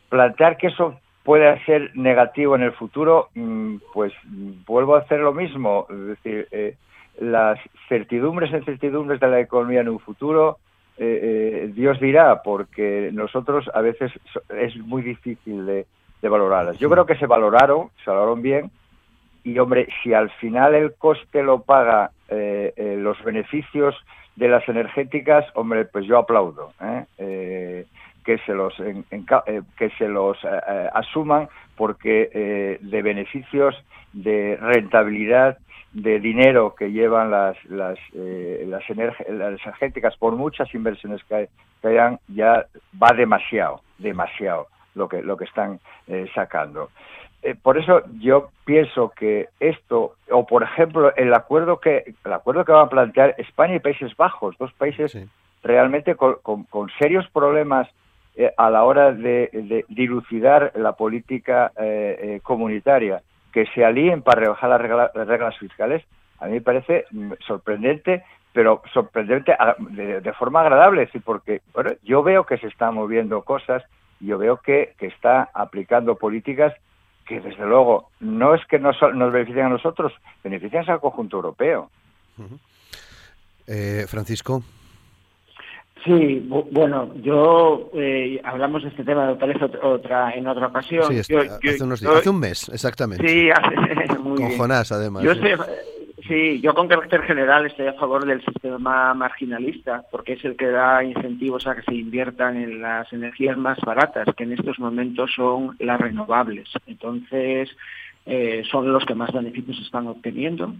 Plantear 0.09 0.57
que 0.57 0.67
eso 0.67 0.99
puede 1.23 1.63
ser 1.65 1.95
negativo 1.95 2.55
en 2.55 2.63
el 2.63 2.71
futuro, 2.73 3.29
mm, 3.35 3.75
pues 3.93 4.13
vuelvo 4.65 4.95
a 4.95 4.99
hacer 4.99 5.19
lo 5.19 5.33
mismo. 5.33 5.85
Es 5.89 6.07
decir, 6.07 6.47
eh, 6.51 6.75
las 7.19 7.59
certidumbres 7.87 8.51
e 8.53 8.57
incertidumbres 8.57 9.19
de 9.19 9.27
la 9.27 9.39
economía 9.39 9.81
en 9.81 9.89
un 9.89 9.99
futuro, 9.99 10.57
eh, 10.97 11.19
eh, 11.21 11.71
Dios 11.73 11.99
dirá, 11.99 12.41
porque 12.41 13.09
nosotros 13.13 13.69
a 13.73 13.81
veces 13.81 14.11
es 14.57 14.75
muy 14.77 15.01
difícil 15.01 15.65
de, 15.65 15.85
valorarlas. 16.21 16.77
Yo 16.77 16.89
creo 16.89 17.07
que 17.07 17.15
se 17.15 17.25
valoraron, 17.25 17.89
se 18.03 18.11
valoraron 18.11 18.41
bien, 18.43 18.69
y 19.43 19.57
hombre, 19.57 19.87
si 20.03 20.13
al 20.13 20.29
final 20.29 20.75
el 20.75 20.93
coste 20.93 21.41
lo 21.41 21.63
paga 21.63 22.11
los 22.29 23.21
beneficios 23.23 23.95
de 24.35 24.47
las 24.47 24.67
energéticas, 24.69 25.45
hombre, 25.55 25.85
pues 25.85 26.05
yo 26.05 26.19
aplaudo. 26.19 26.71
¿eh? 26.79 27.85
Que 28.23 28.37
se 28.39 28.53
los, 28.53 28.73
eh, 28.79 29.03
que 29.77 29.89
se 29.97 30.07
los 30.07 30.37
eh, 30.43 30.47
eh, 30.67 30.89
asuman 30.93 31.49
porque 31.75 32.77
de 32.79 33.01
beneficios, 33.01 33.75
de 34.13 34.57
rentabilidad, 34.61 35.57
de 35.93 36.19
dinero 36.19 36.75
que 36.75 36.91
llevan 36.91 37.31
las 37.31 37.57
las, 37.65 37.97
las, 38.13 38.83
las 38.89 39.59
energéticas 39.65 40.15
por 40.17 40.35
muchas 40.35 40.73
inversiones 40.75 41.23
que, 41.23 41.49
hayan 41.83 42.19
ya 42.27 42.67
va 43.01 43.15
demasiado 43.15 43.81
demasiado 43.97 44.67
lo 44.93 45.09
que 45.09 45.23
lo 45.23 45.37
que 45.37 45.45
están 45.45 45.79
sacando. 46.35 46.89
Por 47.63 47.79
eso 47.79 48.03
yo 48.19 48.51
pienso 48.63 49.09
que 49.09 49.49
esto 49.59 50.17
o 50.29 50.45
por 50.45 50.61
ejemplo 50.61 51.15
el 51.15 51.33
acuerdo 51.33 51.79
que 51.79 52.13
el 52.23 52.33
acuerdo 52.33 52.63
que 52.63 52.73
van 52.73 52.85
a 52.85 52.89
plantear 52.89 53.33
España 53.39 53.75
y 53.75 53.79
Países 53.79 54.15
Bajos 54.15 54.55
dos 54.59 54.71
países 54.73 55.17
realmente 55.63 56.15
con, 56.15 56.35
con, 56.43 56.89
serios 56.99 57.27
problemas 57.31 57.87
eh, 58.35 58.49
a 58.55 58.69
la 58.69 58.85
hora 58.85 59.11
de, 59.11 59.85
dilucidar 59.89 60.71
la 60.75 60.93
política 60.93 61.71
eh, 61.77 62.17
eh, 62.21 62.39
comunitaria, 62.41 63.21
que 63.51 63.65
se 63.75 63.83
alíen 63.83 64.21
para 64.21 64.41
rebajar 64.41 64.69
las, 64.69 65.27
reglas 65.27 65.57
fiscales, 65.57 66.03
a 66.39 66.45
mí 66.45 66.53
me 66.53 66.61
parece 66.61 67.05
mm, 67.11 67.33
sorprendente, 67.45 68.23
pero 68.53 68.81
sorprendente 68.93 69.53
de, 69.89 70.33
forma 70.33 70.61
agradable, 70.61 71.01
decir, 71.01 71.21
porque 71.25 71.61
bueno, 71.73 71.91
yo 72.03 72.23
veo 72.23 72.45
que 72.45 72.57
se 72.57 72.67
están 72.67 72.95
moviendo 72.95 73.41
cosas, 73.41 73.83
yo 74.21 74.37
veo 74.37 74.57
que, 74.57 74.93
que 74.97 75.07
está 75.07 75.49
aplicando 75.53 76.15
políticas 76.15 76.73
que 77.25 77.41
desde 77.41 77.65
luego 77.65 78.09
no 78.21 78.55
es 78.55 78.65
que 78.67 78.79
nos, 78.79 78.95
nos 79.13 79.31
beneficien 79.31 79.65
a 79.65 79.69
nosotros, 79.69 80.13
benefician 80.43 80.89
al 80.89 80.99
conjunto 80.99 81.35
europeo. 81.37 81.89
Francisco. 84.07 84.63
Sí, 86.03 86.43
bueno, 86.71 87.13
yo 87.21 87.91
eh, 87.93 88.41
hablamos 88.43 88.81
de 88.81 88.89
este 88.89 89.03
tema 89.03 89.27
de 89.27 89.35
parece 89.35 89.65
otra 89.83 90.31
en 90.31 90.47
otra 90.47 90.67
ocasión. 90.67 91.03
Sí, 91.07 91.33
yo, 91.33 91.41
hace, 91.41 91.83
unos 91.83 91.99
días, 91.99 92.15
hace 92.15 92.29
un 92.29 92.39
mes, 92.39 92.69
exactamente. 92.69 93.27
Sí, 93.27 93.49
hace, 93.51 94.17
muy 94.17 94.37
Con 94.37 94.57
Jonás, 94.57 94.91
además. 94.91 95.21
Yo 95.21 95.35
sé, 95.35 95.55
sí, 96.27 96.59
yo 96.59 96.73
con 96.73 96.87
carácter 96.87 97.21
general 97.21 97.67
estoy 97.67 97.85
a 97.85 97.93
favor 97.93 98.25
del 98.25 98.43
sistema 98.43 99.13
marginalista, 99.13 100.03
porque 100.09 100.33
es 100.33 100.43
el 100.43 100.55
que 100.55 100.67
da 100.67 101.03
incentivos 101.03 101.67
a 101.67 101.75
que 101.75 101.83
se 101.83 101.93
inviertan 101.93 102.57
en 102.57 102.81
las 102.81 103.11
energías 103.13 103.57
más 103.57 103.77
baratas, 103.81 104.27
que 104.35 104.43
en 104.43 104.53
estos 104.53 104.79
momentos 104.79 105.31
son 105.35 105.75
las 105.79 106.01
renovables. 106.01 106.67
Entonces, 106.87 107.69
eh, 108.25 108.63
son 108.69 108.93
los 108.93 109.03
que 109.05 109.15
más 109.15 109.31
beneficios 109.31 109.79
están 109.79 110.07
obteniendo, 110.07 110.75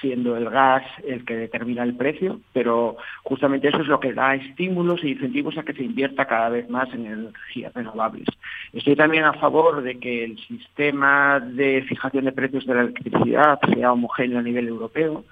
siendo 0.00 0.36
el 0.36 0.48
gas 0.48 0.82
el 1.06 1.24
que 1.24 1.36
determina 1.36 1.82
el 1.82 1.94
precio, 1.94 2.40
pero 2.54 2.96
justamente 3.22 3.68
eso 3.68 3.82
es 3.82 3.86
lo 3.86 4.00
que 4.00 4.14
da 4.14 4.34
estímulos 4.34 5.02
e 5.02 5.10
incentivos 5.10 5.58
a 5.58 5.62
que 5.62 5.74
se 5.74 5.84
invierta 5.84 6.24
cada 6.24 6.48
vez 6.48 6.68
más 6.70 6.88
en 6.94 7.06
energías 7.06 7.72
renovables. 7.74 8.26
Estoy 8.72 8.96
también 8.96 9.24
a 9.24 9.34
favor 9.34 9.82
de 9.82 9.98
que 9.98 10.24
el 10.24 10.38
sistema 10.38 11.38
de 11.38 11.82
fijación 11.82 12.24
de 12.24 12.32
precios 12.32 12.66
de 12.66 12.74
la 12.74 12.80
electricidad 12.82 13.58
sea 13.74 13.92
homogéneo 13.92 14.38
a 14.38 14.42
nivel 14.42 14.68
europeo, 14.68 15.24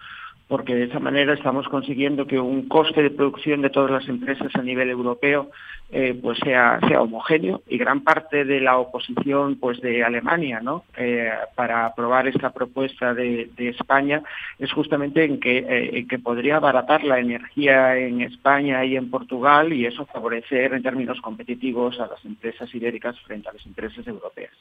porque 0.49 0.75
de 0.75 0.85
esa 0.85 0.99
manera 0.99 1.35
estamos 1.35 1.69
consiguiendo 1.69 2.27
que 2.27 2.39
un 2.39 2.69
coste 2.69 3.03
de 3.03 3.11
producción 3.11 3.63
de 3.63 3.71
todas 3.71 3.91
las 3.91 4.09
empresas 4.09 4.55
a 4.55 4.63
nivel 4.63 4.91
europeo 4.91 5.51
eh, 5.91 6.19
pues 6.21 6.39
sea, 6.39 6.81
sea 6.89 7.03
homogéneo 7.03 7.63
y 7.69 7.77
gran 7.77 8.01
parte 8.01 8.45
de 8.45 8.61
la 8.61 8.79
oposición 8.79 9.57
pues 9.57 9.81
de 9.81 10.03
Alemania 10.03 10.61
¿no? 10.61 10.85
Eh, 10.97 11.31
para 11.55 11.87
aprobar 11.87 12.27
esta 12.27 12.51
propuesta 12.51 13.15
de, 13.15 13.51
España 13.59 14.23
es 14.59 14.73
justamente 14.73 15.25
en 15.25 15.39
que, 15.39 15.59
eh, 15.59 15.99
en 15.99 16.09
que 16.09 16.19
podría 16.19 16.57
abaratar 16.57 17.05
la 17.05 17.19
energía 17.19 17.97
en 17.97 18.23
España 18.23 18.85
y 18.85 18.97
en 18.97 19.11
Portugal 19.11 19.73
y 19.73 19.87
eso 19.87 20.07
favorecer 20.07 20.75
en 20.75 20.83
términos 20.83 21.21
competitivos 21.21 22.01
a 22.01 22.07
las 22.07 22.25
empresas 22.25 22.75
ibéricas 22.75 23.19
frente 23.21 23.49
a 23.49 23.53
las 23.53 23.65
empresas 23.67 24.07
europeas. 24.07 24.53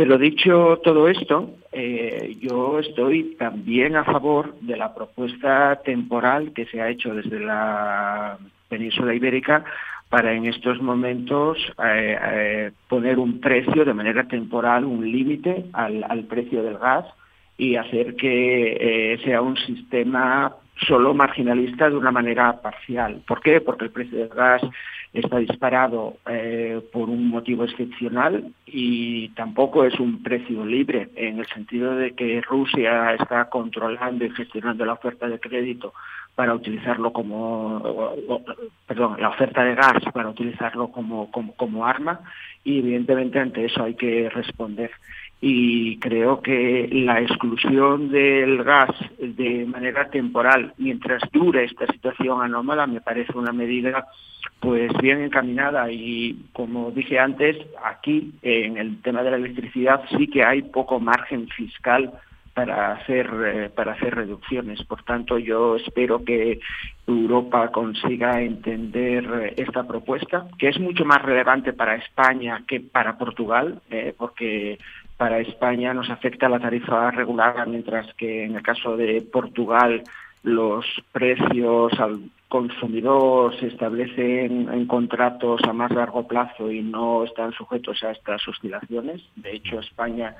Pero 0.00 0.16
dicho 0.16 0.80
todo 0.82 1.08
esto, 1.08 1.50
eh, 1.72 2.34
yo 2.40 2.78
estoy 2.78 3.36
también 3.38 3.96
a 3.96 4.04
favor 4.04 4.58
de 4.60 4.74
la 4.74 4.94
propuesta 4.94 5.78
temporal 5.84 6.54
que 6.54 6.64
se 6.64 6.80
ha 6.80 6.88
hecho 6.88 7.14
desde 7.14 7.38
la 7.38 8.38
península 8.70 9.12
ibérica 9.12 9.62
para 10.08 10.32
en 10.32 10.46
estos 10.46 10.80
momentos 10.80 11.58
eh, 11.84 12.18
eh, 12.18 12.70
poner 12.88 13.18
un 13.18 13.40
precio 13.40 13.84
de 13.84 13.92
manera 13.92 14.26
temporal, 14.26 14.86
un 14.86 15.04
límite 15.04 15.66
al, 15.74 16.02
al, 16.08 16.24
precio 16.24 16.62
del 16.62 16.78
gas 16.78 17.04
y 17.58 17.76
hacer 17.76 18.16
que 18.16 19.20
sea 19.22 19.42
un 19.42 19.58
sistema 19.58 20.56
solo 20.86 21.14
marginalista 21.14 21.90
de 21.90 21.96
una 21.96 22.10
manera 22.10 22.60
parcial. 22.60 23.22
¿Por 23.26 23.40
qué? 23.40 23.60
Porque 23.60 23.84
el 23.84 23.90
precio 23.90 24.18
del 24.18 24.28
gas 24.28 24.62
está 25.12 25.38
disparado 25.38 26.18
eh, 26.28 26.80
por 26.92 27.08
un 27.08 27.28
motivo 27.28 27.64
excepcional 27.64 28.52
y 28.66 29.28
tampoco 29.30 29.84
es 29.84 29.98
un 29.98 30.22
precio 30.22 30.64
libre, 30.64 31.08
en 31.16 31.40
el 31.40 31.46
sentido 31.46 31.96
de 31.96 32.12
que 32.12 32.40
Rusia 32.42 33.14
está 33.14 33.48
controlando 33.50 34.24
y 34.24 34.30
gestionando 34.30 34.84
la 34.84 34.92
oferta 34.92 35.28
de 35.28 35.40
crédito 35.40 35.92
para 36.36 36.54
utilizarlo 36.54 37.12
como, 37.12 37.82
perdón, 38.86 39.20
la 39.20 39.30
oferta 39.30 39.64
de 39.64 39.74
gas 39.74 40.02
para 40.12 40.28
utilizarlo 40.28 40.88
como, 40.88 41.30
como, 41.30 41.54
como 41.54 41.84
arma 41.84 42.20
y 42.64 42.78
evidentemente 42.78 43.40
ante 43.40 43.64
eso 43.64 43.82
hay 43.82 43.94
que 43.94 44.30
responder 44.30 44.92
y 45.40 45.98
creo 45.98 46.42
que 46.42 46.88
la 46.92 47.20
exclusión 47.20 48.10
del 48.10 48.62
gas 48.62 48.90
de 49.18 49.64
manera 49.64 50.10
temporal 50.10 50.74
mientras 50.76 51.22
dure 51.32 51.64
esta 51.64 51.86
situación 51.86 52.42
anómala 52.42 52.86
me 52.86 53.00
parece 53.00 53.36
una 53.36 53.52
medida 53.52 54.06
pues 54.60 54.92
bien 55.00 55.22
encaminada. 55.22 55.90
Y 55.90 56.44
como 56.52 56.90
dije 56.90 57.18
antes 57.18 57.56
aquí 57.82 58.34
en 58.42 58.76
el 58.76 59.00
tema 59.00 59.22
de 59.22 59.30
la 59.30 59.36
electricidad 59.38 60.02
sí 60.16 60.26
que 60.26 60.44
hay 60.44 60.60
poco 60.62 61.00
margen 61.00 61.48
fiscal 61.48 62.12
para 62.52 62.92
hacer 62.92 63.30
eh, 63.46 63.70
para 63.74 63.92
hacer 63.92 64.14
reducciones. 64.14 64.82
Por 64.82 65.02
tanto 65.04 65.38
yo 65.38 65.76
espero 65.76 66.22
que 66.22 66.60
Europa 67.06 67.70
consiga 67.72 68.42
entender 68.42 69.54
esta 69.56 69.84
propuesta 69.84 70.48
que 70.58 70.68
es 70.68 70.78
mucho 70.78 71.06
más 71.06 71.22
relevante 71.22 71.72
para 71.72 71.96
España 71.96 72.62
que 72.68 72.80
para 72.80 73.16
Portugal 73.16 73.80
eh, 73.88 74.12
porque 74.18 74.78
para 75.20 75.38
España 75.38 75.92
nos 75.92 76.08
afecta 76.08 76.48
la 76.48 76.58
tarifa 76.58 77.10
regular, 77.10 77.68
mientras 77.68 78.06
que 78.14 78.44
en 78.44 78.56
el 78.56 78.62
caso 78.62 78.96
de 78.96 79.20
Portugal 79.20 80.02
los 80.44 80.86
precios 81.12 81.92
al 82.00 82.30
consumidor 82.48 83.54
se 83.60 83.66
establecen 83.66 84.70
en 84.72 84.86
contratos 84.86 85.60
a 85.64 85.74
más 85.74 85.90
largo 85.90 86.26
plazo 86.26 86.72
y 86.72 86.80
no 86.80 87.24
están 87.24 87.52
sujetos 87.52 88.02
a 88.02 88.12
estas 88.12 88.48
oscilaciones. 88.48 89.20
De 89.36 89.56
hecho, 89.56 89.80
España, 89.80 90.34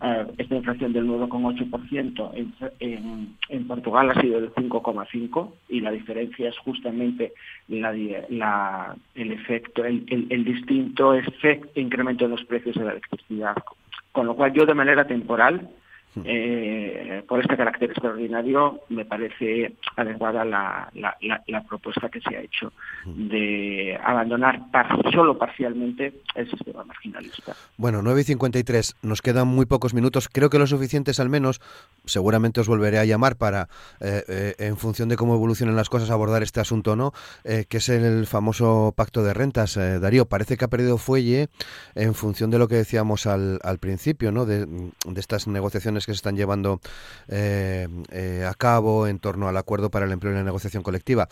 eh, 0.00 0.26
esta 0.38 0.54
inflación 0.54 0.92
del 0.92 1.08
9,8%, 1.08 2.30
en, 2.78 3.34
en, 3.48 3.66
Portugal 3.66 4.10
ha 4.10 4.20
sido 4.20 4.40
del 4.40 4.54
5,5% 4.54 5.50
y 5.70 5.80
la 5.80 5.90
diferencia 5.90 6.50
es 6.50 6.58
justamente 6.58 7.32
el 7.68 9.32
efecto, 9.32 9.84
el 9.84 10.44
distinto 10.44 11.14
efecto, 11.14 11.80
incremento 11.80 12.26
de 12.26 12.30
los 12.30 12.44
precios 12.44 12.76
de 12.76 12.84
la 12.84 12.92
electricidad 12.92 13.56
con 14.12 14.26
lo 14.26 14.34
cual 14.36 14.52
yo 14.52 14.66
de 14.66 14.74
manera 14.74 15.06
temporal. 15.06 15.70
Eh, 16.24 17.22
por 17.28 17.40
este 17.40 17.56
carácter 17.56 17.90
extraordinario, 17.90 18.80
me 18.88 19.04
parece 19.04 19.74
adecuada 19.96 20.44
la, 20.44 20.90
la, 20.94 21.60
propuesta 21.68 22.08
que 22.08 22.20
se 22.20 22.36
ha 22.36 22.40
hecho 22.40 22.72
hmm. 23.04 23.28
de 23.28 23.98
abandonar 24.02 24.60
solo 25.12 25.38
parcialmente 25.38 26.12
el 26.34 26.50
sistema 26.50 26.84
marginalista. 26.84 27.54
Bueno, 27.76 28.02
9 28.02 28.22
y 28.22 28.24
53, 28.24 28.96
nos 29.02 29.22
quedan 29.22 29.46
muy 29.46 29.66
pocos 29.66 29.94
minutos, 29.94 30.28
creo 30.28 30.50
que 30.50 30.58
lo 30.58 30.66
suficientes 30.66 31.20
al 31.20 31.28
menos, 31.28 31.60
seguramente 32.04 32.60
os 32.60 32.68
volveré 32.68 32.98
a 32.98 33.04
llamar 33.04 33.36
para, 33.36 33.68
eh, 34.00 34.24
eh, 34.28 34.54
en 34.58 34.76
función 34.76 35.08
de 35.08 35.16
cómo 35.16 35.34
evolucionen 35.34 35.76
las 35.76 35.88
cosas, 35.88 36.10
abordar 36.10 36.42
este 36.42 36.60
asunto 36.60 36.92
o 36.92 36.96
no, 36.96 37.12
que 37.44 37.76
es 37.76 37.88
el 37.88 38.26
famoso 38.26 38.92
pacto 38.96 39.22
de 39.22 39.34
rentas. 39.34 39.76
Darío, 39.76 40.26
parece 40.26 40.56
que 40.56 40.64
ha 40.64 40.68
perdido 40.68 40.98
fuelle 40.98 41.48
en 41.94 42.14
función 42.14 42.50
de 42.50 42.58
lo 42.58 42.68
que 42.68 42.76
decíamos 42.76 43.26
al, 43.26 43.58
al 43.62 43.78
principio 43.78 44.32
¿no? 44.32 44.46
de, 44.46 44.66
estas 45.16 45.46
negociaciones 45.46 45.99
que 46.06 46.12
se 46.12 46.16
están 46.16 46.36
llevando 46.36 46.80
eh, 47.28 47.88
eh, 48.12 48.44
a 48.48 48.54
cabo 48.54 49.06
en 49.06 49.18
torno 49.18 49.48
al 49.48 49.56
acuerdo 49.56 49.90
para 49.90 50.06
el 50.06 50.12
empleo 50.12 50.32
y 50.32 50.36
la 50.36 50.42
negociación 50.42 50.82
colectiva. 50.82 51.28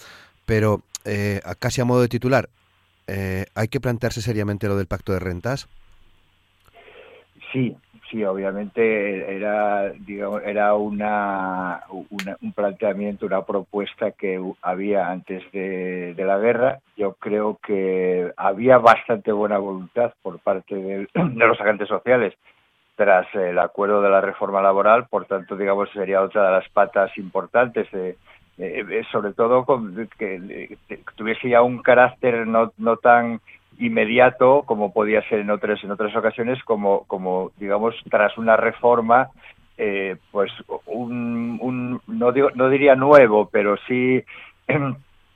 Pero 0.46 0.82
eh, 1.04 1.40
casi 1.58 1.80
a 1.80 1.84
modo 1.84 2.00
de 2.00 2.08
titular, 2.08 2.48
¿hay 3.54 3.68
que 3.68 3.80
plantearse 3.80 4.20
seriamente 4.20 4.68
lo 4.68 4.76
del 4.76 4.86
pacto 4.86 5.12
de 5.12 5.18
rentas? 5.18 5.68
Sí, 7.52 7.74
sí, 8.10 8.24
obviamente 8.24 9.34
era, 9.34 9.90
digamos, 9.92 10.42
era 10.44 10.74
una, 10.74 11.82
un 11.90 12.52
planteamiento, 12.52 13.26
una 13.26 13.44
propuesta 13.44 14.10
que 14.12 14.40
había 14.62 15.10
antes 15.10 15.42
de, 15.52 16.14
la 16.18 16.38
guerra. 16.38 16.80
Yo 16.96 17.14
creo 17.14 17.58
que 17.64 18.30
había 18.36 18.78
bastante 18.78 19.32
buena 19.32 19.58
voluntad 19.58 20.12
por 20.22 20.38
parte 20.40 20.74
de 20.74 21.08
los 21.14 21.60
agentes 21.60 21.88
sociales 21.88 22.34
tras 22.98 23.32
el 23.32 23.60
acuerdo 23.60 24.02
de 24.02 24.10
la 24.10 24.20
reforma 24.20 24.60
laboral, 24.60 25.06
por 25.06 25.24
tanto, 25.26 25.56
digamos, 25.56 25.88
sería 25.92 26.20
otra 26.20 26.46
de 26.46 26.50
las 26.50 26.68
patas 26.70 27.16
importantes, 27.16 27.86
sobre 29.12 29.34
todo 29.34 29.64
con, 29.64 30.08
que, 30.18 30.76
tuviese 31.14 31.48
ya 31.48 31.62
un 31.62 31.78
carácter 31.78 32.44
no, 32.44 32.72
no 32.76 32.96
tan 32.96 33.40
inmediato 33.78 34.64
como 34.66 34.92
podía 34.92 35.22
ser 35.28 35.38
en 35.38 35.50
otras 35.50 35.84
en 35.84 35.92
otras 35.92 36.16
ocasiones 36.16 36.60
como 36.64 37.04
como 37.04 37.52
digamos 37.58 37.94
tras 38.10 38.36
una 38.36 38.56
reforma 38.56 39.28
eh, 39.76 40.16
pues 40.32 40.50
un, 40.86 41.56
un 41.62 42.00
no 42.08 42.32
digo, 42.32 42.50
no 42.56 42.68
diría 42.68 42.96
nuevo 42.96 43.48
pero 43.48 43.76
sí 43.86 44.24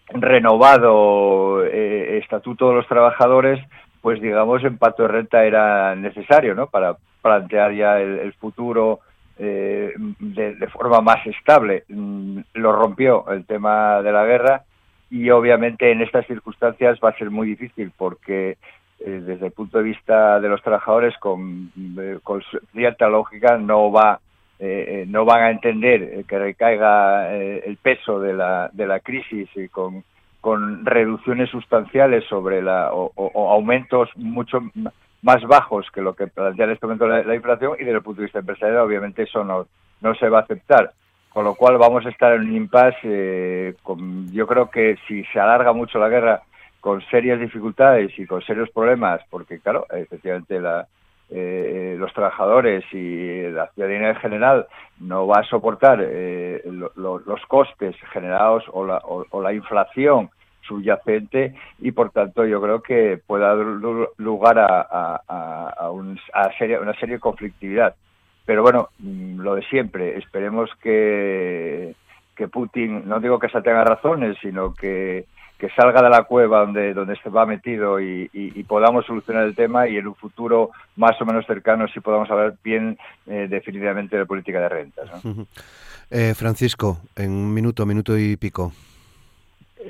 renovado 0.09 1.65
eh, 1.65 2.19
estatuto 2.19 2.71
de 2.71 2.75
los 2.75 2.89
trabajadores 2.89 3.65
pues 4.01 4.21
digamos 4.21 4.65
el 4.65 4.77
pacto 4.77 5.05
de 5.05 5.09
renta 5.11 5.45
era 5.45 5.95
necesario 5.95 6.57
no 6.57 6.67
para 6.67 6.97
plantear 7.23 7.73
ya 7.73 8.01
el, 8.01 8.33
futuro 8.35 9.01
eh, 9.39 9.95
de, 10.19 10.67
forma 10.69 11.01
más 11.01 11.27
estable. 11.27 11.85
Mm, 11.89 12.41
lo 12.55 12.73
rompió 12.73 13.31
el 13.31 13.47
tema 13.47 14.03
de 14.03 14.13
la 14.13 14.25
guerra 14.25 14.65
y 15.11 15.31
obviamente 15.31 15.91
en 15.91 16.03
estas 16.03 16.27
circunstancias 16.27 16.99
va 17.03 17.11
a 17.11 17.19
ser 17.19 17.31
muy 17.31 17.47
difícil 17.47 17.93
porque 17.97 18.57
eh, 19.01 19.23
desde 19.25 19.47
el 19.47 19.53
punto 19.53 19.79
de 19.79 19.85
vista 19.85 20.41
de 20.41 20.49
los 20.49 20.63
trabajadores 20.63 21.17
con, 21.19 21.71
eh, 21.99 22.19
cierta 22.73 23.09
lógica 23.09 23.57
no 23.57 23.91
va 23.91 24.21
no 25.09 25.25
van 25.25 25.43
a 25.43 25.51
entender 25.51 26.25
que 26.25 26.39
recaiga 26.39 27.35
el 27.35 27.77
peso 27.79 28.21
de 28.21 28.33
la, 28.33 28.71
de 28.73 28.87
la 28.87 29.01
crisis 29.01 29.49
y 29.57 29.67
con, 29.67 30.05
con 30.41 30.87
reducciones 30.87 31.51
sustanciales 31.51 32.25
sobre 32.29 32.63
la 32.63 32.93
o, 32.93 33.11
o 33.17 33.51
aumentos 33.51 34.09
mucho 34.15 34.61
más 35.23 35.43
bajos 35.45 35.87
que 35.93 36.03
lo 36.03 36.15
que 36.15 36.27
plantea 36.27 36.67
en 36.67 36.73
este 36.73 36.87
momento 36.87 37.07
la, 37.07 37.35
inflación 37.35 37.77
y 37.79 37.85
desde 37.85 37.99
el 37.99 38.03
punto 38.03 38.21
de 38.21 38.27
vista 38.27 38.41
empresarial 38.41 38.79
obviamente 38.79 39.23
eso 39.23 39.45
no, 39.45 39.67
no 40.01 40.15
se 40.15 40.29
va 40.29 40.41
a 40.41 40.43
aceptar. 40.43 40.93
con 41.31 41.45
lo 41.45 41.55
cual 41.55 41.79
vamos 41.79 42.05
a 42.05 42.11
estar 42.11 42.35
en 42.35 42.43
un 42.43 42.57
impasse. 42.57 42.99
Eh, 43.05 43.75
yo 44.33 44.47
creo 44.47 44.69
que 44.69 44.99
si 45.09 45.25
se 45.33 45.41
alarga 45.41 45.73
mucho 45.73 45.99
la 45.99 46.11
guerra, 46.11 46.43
con 46.83 47.01
serias 47.11 47.39
dificultades 47.39 48.11
y 48.19 48.27
con 48.27 48.43
serios 48.43 48.69
problemas, 48.71 49.21
porque 49.31 49.61
claro, 49.61 49.87
efectivamente 49.93 50.61
la, 50.61 50.89
eh, 51.31 51.95
los 51.97 52.13
trabajadores 52.13 52.85
y 52.93 53.49
la 53.51 53.69
ciudadanía 53.69 54.11
en 54.11 54.17
general 54.17 54.67
no 54.99 55.27
va 55.27 55.39
a 55.39 55.45
soportar 55.45 56.01
eh, 56.03 56.61
los 56.97 57.47
costes 57.47 57.97
generados 58.13 58.65
o 58.73 58.85
la, 58.85 58.99
o, 58.99 59.41
la, 59.41 59.55
inflación 59.55 60.29
subyacente 60.63 61.55
y 61.81 61.93
por 61.93 62.11
tanto 62.11 62.45
yo 62.45 62.61
creo 62.61 62.83
que 62.83 63.21
puede 63.27 63.45
dar 63.45 63.57
lugar 63.57 64.59
a, 64.59 65.21
a, 65.27 65.91
un, 65.91 66.19
a 66.33 66.51
una 66.81 66.95
serie 66.95 67.17
de 67.17 67.21
conflictividad. 67.21 67.95
Pero 68.45 68.63
bueno, 68.63 68.89
mm, 68.99 69.41
lo 69.41 69.55
de 69.55 69.63
siempre, 69.63 70.19
esperemos 70.19 70.71
que, 70.83 71.95
que 72.35 72.49
Putin, 72.49 73.09
no 73.09 73.21
digo 73.21 73.39
que 73.39 73.49
se 73.49 73.63
tenga 73.63 73.85
razones, 73.85 74.37
sino 74.41 74.75
que 74.75 75.27
que 75.63 75.71
salga 75.77 76.03
de 76.03 76.11
la 76.11 76.25
cueva 76.25 76.59
donde, 76.63 76.93
donde 76.93 77.15
se 77.23 77.29
va 77.29 77.47
metido 77.47 78.01
y, 78.01 78.29
podamos 78.67 79.07
solucionar 79.07 79.45
el 79.45 79.55
tema 79.55 79.87
y 79.89 79.97
en 79.97 80.09
un 80.09 80.17
futuro 80.17 80.71
más 80.97 81.13
o 81.21 81.25
menos 81.25 81.47
cercano 81.47 81.87
sí 81.87 82.01
podamos 82.01 82.29
hablar 82.33 82.57
bien 82.65 82.99
eh, 83.29 83.47
definitivamente 83.49 84.17
de 84.17 84.27
política 84.27 84.61
de 84.61 84.69
rentas. 84.69 85.09
Eh, 86.15 86.35
Francisco, 86.35 86.99
en 87.17 87.31
un 87.31 87.55
minuto, 87.55 87.87
minuto 87.87 88.19
y 88.19 88.37
pico. 88.37 88.71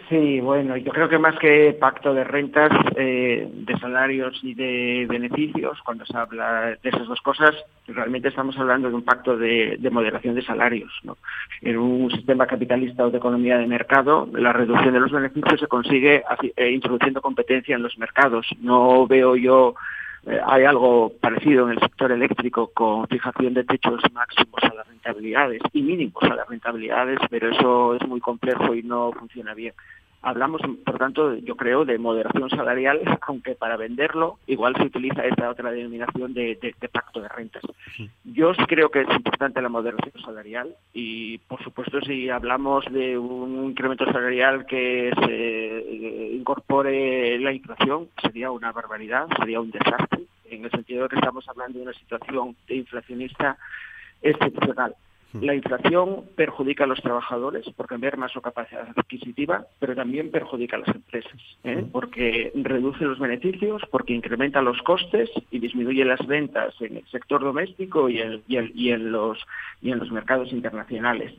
Sí, 0.09 0.41
bueno, 0.41 0.77
yo 0.77 0.91
creo 0.93 1.09
que 1.09 1.19
más 1.19 1.39
que 1.39 1.77
pacto 1.79 2.15
de 2.15 2.25
rentas, 2.25 2.71
eh, 2.97 3.49
de 3.53 3.79
salarios 3.79 4.39
y 4.43 4.55
de 4.55 5.07
beneficios, 5.09 5.79
cuando 5.85 6.07
se 6.07 6.17
habla 6.17 6.77
de 6.83 6.89
esas 6.89 7.07
dos 7.07 7.21
cosas, 7.21 7.55
realmente 7.87 8.29
estamos 8.29 8.57
hablando 8.59 8.89
de 8.89 8.95
un 8.95 9.03
pacto 9.03 9.37
de, 9.37 9.79
moderación 9.91 10.35
de 10.35 10.43
salarios. 10.43 10.93
En 11.61 11.77
un 11.79 12.11
sistema 12.11 12.47
capitalista 12.47 13.05
o 13.05 13.11
de 13.11 13.19
economía 13.19 13.59
de 13.59 13.67
mercado, 13.67 14.29
la 14.33 14.53
reducción 14.53 14.95
de 14.95 15.01
los 15.01 15.13
beneficios 15.13 15.61
se 15.61 15.67
consigue 15.67 16.23
eh, 16.57 16.71
introduciendo 16.71 17.21
competencia 17.21 17.77
en 17.77 17.83
los 17.83 17.99
mercados. 17.99 18.47
No 18.61 19.07
veo 19.07 19.37
yo 19.37 19.75
eh, 20.27 20.41
hay 20.47 20.65
algo 20.65 21.13
parecido 21.21 21.67
en 21.67 21.73
el 21.73 21.81
sector 21.81 22.13
eléctrico 22.13 22.71
con 22.73 23.09
fijación 23.09 23.55
de 23.55 23.65
techos 23.65 24.01
máximos 24.13 24.63
a 24.63 24.75
las 24.75 24.87
rentabilidades 24.87 25.61
y 25.73 25.83
mínimos 25.83 26.23
a 26.23 26.35
las 26.35 26.49
rentabilidades, 26.49 27.19
pero 27.29 27.51
eso 27.51 27.95
es 27.97 28.07
muy 28.07 28.21
complejo 28.21 28.75
y 28.75 28.83
no 28.83 29.11
funciona 29.13 29.53
bien. 29.55 29.75
Hablamos, 30.25 30.61
por 30.85 30.99
tanto, 30.99 31.35
yo 31.35 31.57
creo, 31.57 31.85
de 31.85 31.99
moderación 31.99 32.49
salarial, 32.49 33.01
aunque 33.27 33.57
para 33.57 33.77
venderlo 33.77 34.39
igual 34.47 34.75
se 34.77 34.85
utiliza 34.85 35.27
esta 35.27 35.51
otra 35.51 35.73
denominación 35.73 36.33
de, 36.33 36.75
pacto 36.93 37.21
de 37.21 37.29
rentas. 37.29 37.63
Yo 38.25 38.55
sí 38.55 38.65
creo 38.67 38.91
que 38.91 39.01
es 39.01 39.09
importante 39.11 39.61
la 39.61 39.69
moderación 39.69 40.23
salarial 40.25 40.75
y, 40.95 41.39
por 41.39 41.63
supuesto, 41.65 42.01
si 42.03 42.31
hablamos 42.31 42.85
de 42.93 43.19
un 43.19 43.65
incremento 43.71 44.05
salarial 44.07 44.65
que 44.67 45.13
se 45.25 45.79
eh, 45.79 46.35
incorpore 46.35 47.39
la 47.41 47.53
inflación, 47.53 48.09
sería 48.21 48.53
una 48.53 48.71
barbaridad, 48.71 49.27
sería 49.39 49.61
un 49.61 49.71
desastre, 49.71 50.23
en 50.49 50.65
el 50.65 50.71
sentido 50.71 51.05
de 51.05 51.09
que 51.09 51.17
estamos 51.17 51.49
hablando 51.49 51.79
de 51.79 51.85
una 51.85 51.95
situación 51.95 52.55
inflacionista 52.69 53.57
excepcional. 54.23 54.95
La 55.41 55.55
inflación 55.55 56.25
perjudica 56.37 56.85
a 56.85 56.87
los 56.87 57.01
trabajadores 57.01 57.65
porque 57.77 57.97
merma 57.97 58.29
su 58.29 58.41
capacidad 58.41 58.89
adquisitiva, 58.97 59.67
pero 59.79 59.95
también 59.95 60.31
perjudica 60.31 60.77
a 60.77 60.81
las 60.81 60.95
empresas, 60.95 61.41
¿eh? 61.65 61.85
porque 61.91 62.53
reduce 62.55 63.05
los 63.05 63.19
beneficios, 63.19 63.83
porque 63.91 64.13
incrementa 64.13 64.61
los 64.61 64.81
costes 64.83 65.31
y 65.51 65.59
disminuye 65.59 66.05
las 66.05 66.25
ventas 66.27 66.75
en 66.81 66.99
el 66.99 67.07
sector 67.07 67.43
doméstico 67.43 68.09
y 68.09 68.21
en 68.21 69.13
los 69.13 70.13
mercados 70.13 70.53
internacionales 70.53 71.33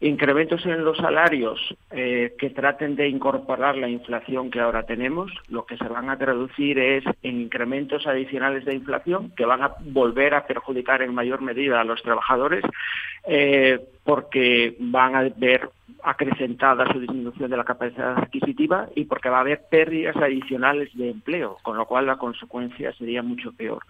incrementos 0.00 0.64
en 0.64 0.82
los 0.82 0.96
salarios 0.96 1.60
eh, 1.90 2.34
que 2.38 2.50
traten 2.50 2.96
de 2.96 3.08
incorporar 3.08 3.76
la 3.76 3.88
inflación 3.88 4.50
que 4.50 4.60
ahora 4.60 4.84
tenemos, 4.84 5.30
lo 5.48 5.66
que 5.66 5.76
se 5.76 5.88
van 5.88 6.08
a 6.08 6.16
traducir 6.16 6.78
es 6.78 7.04
en 7.22 7.42
incrementos 7.42 8.06
adicionales 8.06 8.64
de 8.64 8.74
inflación 8.74 9.32
que 9.36 9.44
van 9.44 9.62
a 9.62 9.74
volver 9.80 10.34
a 10.34 10.46
perjudicar 10.46 11.02
en 11.02 11.14
mayor 11.14 11.42
medida 11.42 11.80
a 11.80 11.84
los 11.84 12.02
trabajadores 12.02 12.64
eh, 13.26 13.78
porque 14.04 14.74
van 14.78 15.14
a 15.14 15.28
ver 15.36 15.68
acrecentada 16.02 16.90
su 16.90 16.98
disminución 16.98 17.50
de 17.50 17.58
la 17.58 17.64
capacidad 17.64 18.16
adquisitiva 18.16 18.88
y 18.94 19.04
porque 19.04 19.28
va 19.28 19.38
a 19.38 19.40
haber 19.40 19.60
pérdidas 19.70 20.16
adicionales 20.16 20.88
de 20.94 21.10
empleo, 21.10 21.58
con 21.62 21.76
lo 21.76 21.84
cual 21.84 22.06
la 22.06 22.16
consecuencia 22.16 22.92
sería 22.94 23.22
mucho 23.22 23.52
peor. 23.52 23.82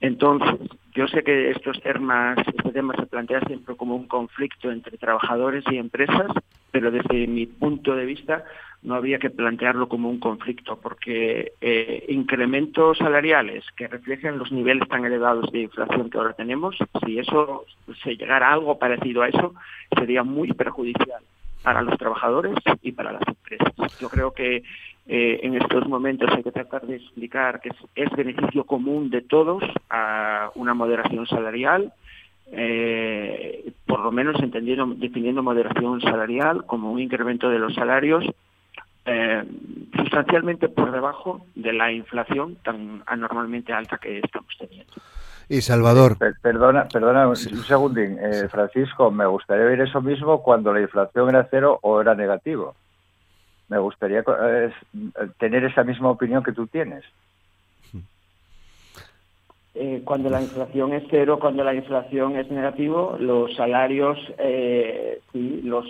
Entonces, 0.00 0.70
yo 0.94 1.06
sé 1.08 1.22
que 1.22 1.50
estos 1.50 1.80
temas, 1.82 2.38
este 2.38 2.72
tema 2.72 2.94
se 2.96 3.06
plantea 3.06 3.40
siempre 3.42 3.76
como 3.76 3.94
un 3.94 4.06
conflicto 4.06 4.70
entre 4.70 4.96
trabajadores 4.96 5.62
y 5.70 5.76
empresas, 5.76 6.32
pero 6.70 6.90
desde 6.90 7.26
mi 7.26 7.46
punto 7.46 7.94
de 7.94 8.06
vista 8.06 8.44
no 8.82 8.94
habría 8.94 9.18
que 9.18 9.28
plantearlo 9.28 9.88
como 9.88 10.08
un 10.08 10.18
conflicto, 10.18 10.80
porque 10.80 11.52
eh, 11.60 12.06
incrementos 12.08 12.96
salariales 12.96 13.64
que 13.76 13.88
reflejen 13.88 14.38
los 14.38 14.50
niveles 14.50 14.88
tan 14.88 15.04
elevados 15.04 15.52
de 15.52 15.60
inflación 15.60 16.08
que 16.08 16.16
ahora 16.16 16.32
tenemos, 16.32 16.76
si 17.04 17.18
eso 17.18 17.66
se 18.02 18.16
llegara 18.16 18.48
a 18.48 18.54
algo 18.54 18.78
parecido 18.78 19.20
a 19.20 19.28
eso, 19.28 19.54
sería 19.98 20.22
muy 20.22 20.52
perjudicial 20.54 21.22
para 21.62 21.82
los 21.82 21.98
trabajadores 21.98 22.54
y 22.82 22.92
para 22.92 23.12
las 23.12 23.22
empresas. 23.26 23.98
Yo 24.00 24.08
creo 24.08 24.32
que 24.32 24.62
eh, 25.06 25.40
en 25.42 25.54
estos 25.56 25.86
momentos 25.88 26.30
hay 26.32 26.42
que 26.42 26.52
tratar 26.52 26.86
de 26.86 26.96
explicar 26.96 27.60
que 27.60 27.70
es, 27.94 28.10
beneficio 28.12 28.64
común 28.64 29.10
de 29.10 29.22
todos 29.22 29.62
a 29.88 30.50
una 30.54 30.74
moderación 30.74 31.26
salarial, 31.26 31.92
eh, 32.52 33.72
por 33.86 34.00
lo 34.00 34.12
menos 34.12 34.40
entendiendo, 34.42 34.86
definiendo 34.86 35.42
moderación 35.42 36.00
salarial 36.00 36.64
como 36.66 36.92
un 36.92 37.00
incremento 37.00 37.48
de 37.48 37.58
los 37.58 37.74
salarios 37.74 38.24
eh, 39.06 39.44
sustancialmente 39.96 40.68
por 40.68 40.92
debajo 40.92 41.44
de 41.54 41.72
la 41.72 41.90
inflación 41.90 42.56
tan 42.62 43.02
anormalmente 43.06 43.72
alta 43.72 43.98
que 43.98 44.18
estamos 44.18 44.54
teniendo. 44.58 44.92
Y 45.50 45.62
Salvador. 45.62 46.16
Perdona, 46.40 46.86
perdona 46.86 47.26
un 47.26 47.34
segundín, 47.34 48.18
Francisco, 48.48 49.10
me 49.10 49.26
gustaría 49.26 49.64
ver 49.64 49.80
eso 49.80 50.00
mismo 50.00 50.44
cuando 50.44 50.72
la 50.72 50.80
inflación 50.80 51.28
era 51.28 51.48
cero 51.50 51.76
o 51.82 52.00
era 52.00 52.14
negativo. 52.14 52.76
Me 53.68 53.78
gustaría 53.80 54.20
eh, 54.20 54.72
tener 55.38 55.64
esa 55.64 55.82
misma 55.82 56.10
opinión 56.10 56.44
que 56.44 56.52
tú 56.52 56.68
tienes. 56.68 57.04
Eh, 59.74 60.02
cuando 60.04 60.30
la 60.30 60.40
inflación 60.40 60.92
es 60.92 61.02
cero, 61.10 61.38
cuando 61.40 61.64
la 61.64 61.74
inflación 61.74 62.36
es 62.36 62.48
negativo, 62.48 63.16
los 63.18 63.52
salarios, 63.56 64.18
eh, 64.38 65.20
sí, 65.32 65.62
los, 65.64 65.84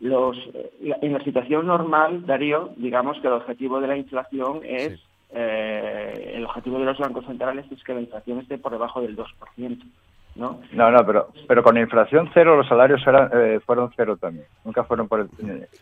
los, 0.00 0.36
en 0.80 1.12
la 1.12 1.22
situación 1.22 1.68
normal, 1.68 2.26
Darío, 2.26 2.70
digamos 2.76 3.20
que 3.20 3.28
el 3.28 3.34
objetivo 3.34 3.80
de 3.80 3.86
la 3.86 3.96
inflación 3.96 4.62
es, 4.64 5.00
el 5.32 6.44
objetivo 6.44 6.78
de 6.78 6.84
los 6.86 6.98
bancos 6.98 7.24
centrales 7.26 7.66
es 7.70 7.82
que 7.84 7.94
la 7.94 8.00
inflación 8.00 8.40
esté 8.40 8.58
por 8.58 8.72
debajo 8.72 9.00
del 9.00 9.16
2%. 9.16 9.82
¿No? 10.36 10.60
No, 10.72 10.90
no, 10.90 11.04
pero, 11.04 11.28
pero 11.48 11.62
con 11.62 11.76
inflación 11.76 12.30
cero 12.32 12.56
los 12.56 12.68
salarios 12.68 13.02
eran, 13.06 13.30
eh, 13.32 13.60
fueron 13.64 13.90
cero 13.96 14.16
también. 14.16 14.46
Nunca 14.64 14.84
fueron 14.84 15.08
por 15.08 15.28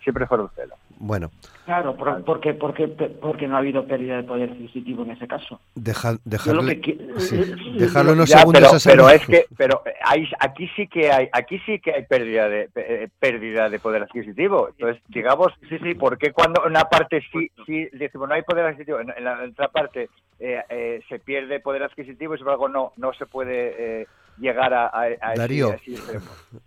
siempre 0.02 0.26
fueron 0.26 0.48
cero. 0.54 0.74
Bueno. 0.98 1.30
Claro, 1.64 1.94
porque, 2.24 2.54
porque, 2.54 2.88
porque 2.88 3.46
no 3.46 3.56
ha 3.56 3.58
habido 3.58 3.86
pérdida 3.86 4.16
de 4.16 4.22
poder 4.22 4.50
adquisitivo 4.50 5.02
en 5.04 5.10
ese 5.10 5.28
caso. 5.28 5.60
Deja, 5.74 6.16
dejarlo, 6.24 6.62
dejarlo 6.62 8.12
unos 8.12 8.30
segundos 8.30 8.84
pero, 8.84 9.04
pero 9.04 9.10
es 9.10 9.26
que, 9.26 9.44
pero 9.56 9.82
hay, 10.02 10.26
aquí 10.40 10.68
sí 10.74 10.88
que 10.88 11.12
hay, 11.12 11.28
aquí 11.32 11.58
sí 11.66 11.78
que 11.78 11.92
hay 11.92 12.04
pérdida 12.04 12.48
de 12.48 12.70
eh, 12.74 13.08
pérdida 13.18 13.68
de 13.68 13.78
poder 13.78 14.02
adquisitivo. 14.02 14.70
Entonces, 14.70 15.02
digamos, 15.08 15.52
sí, 15.68 15.78
sí, 15.78 15.94
porque 15.94 16.32
cuando 16.32 16.62
una 16.66 16.84
parte 16.84 17.22
sí, 17.32 17.50
sí 17.66 17.88
decimos 17.92 18.28
no 18.28 18.34
hay 18.34 18.42
poder 18.42 18.64
adquisitivo, 18.64 19.00
en, 19.00 19.12
la 19.22 19.42
otra 19.42 19.68
parte 19.68 20.08
eh, 20.40 21.02
se 21.08 21.18
pierde 21.18 21.60
poder 21.60 21.82
adquisitivo 21.82 22.34
y 22.34 22.38
sin 22.38 22.46
embargo 22.46 22.68
no, 22.68 22.92
no 22.96 23.12
se 23.12 23.26
puede 23.26 24.06
llegar 24.40 24.72
a, 24.74 24.86
a, 24.88 25.34
Darío. 25.34 25.76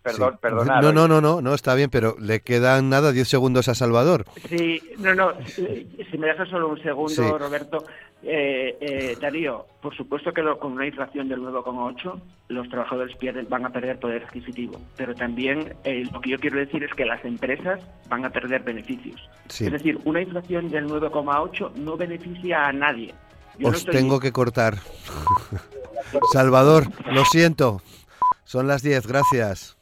Perdón, 0.04 0.40
No, 0.82 0.92
no, 0.92 1.08
no, 1.08 1.22
no, 1.22 1.42
no, 1.42 1.54
está 1.54 1.76
bien, 1.76 1.90
pero 1.90 2.16
le 2.20 2.42
quedan 2.42 2.90
nada 2.90 3.12
10 3.12 3.28
segundos 3.28 3.68
a 3.68 3.76
Salvador. 3.76 4.26
Sí, 4.50 4.82
no, 4.98 5.16
no, 5.16 5.34
si, 5.46 5.88
me 6.18 6.28
dejas 6.28 6.50
solo 6.50 6.70
un 6.70 6.82
segundo, 6.82 7.38
Roberto. 7.38 7.84
Eh, 8.24 8.78
eh, 8.80 9.18
Darío, 9.20 9.66
por 9.82 9.96
supuesto 9.96 10.32
que 10.32 10.44
con 10.60 10.74
una 10.74 10.86
inflación 10.86 11.28
del 11.28 11.40
9,8 11.40 12.22
los 12.50 12.70
trabajadores 12.70 13.16
pierden, 13.18 13.48
van 13.50 13.66
a 13.66 13.72
perder 13.72 13.98
poder 14.00 14.26
adquisitivo, 14.26 14.80
pero 14.96 15.16
también 15.16 15.74
eh, 15.84 16.04
lo 16.12 16.22
que 16.22 16.30
yo 16.30 16.38
quiero 16.38 16.60
decir 16.60 16.84
es 16.84 16.94
que 16.94 17.04
las 17.04 17.26
empresas 17.26 17.80
van 18.10 18.24
a 18.24 18.30
perder 18.30 18.62
beneficios. 18.62 19.28
Es 19.48 19.72
decir, 19.72 20.00
una 20.06 20.22
inflación 20.22 20.70
del 20.70 20.88
9,8 20.88 21.74
no 21.78 21.98
beneficia 21.98 22.68
a 22.68 22.74
nadie. 22.74 23.12
Os 23.64 23.86
tengo 23.86 24.20
que 24.20 24.32
cortar. 24.32 24.76
Salvador, 26.34 26.88
lo 27.12 27.26
siento. 27.26 27.82
Son 28.44 28.68
las 28.68 28.82
10, 28.82 29.08
gracias. 29.08 29.78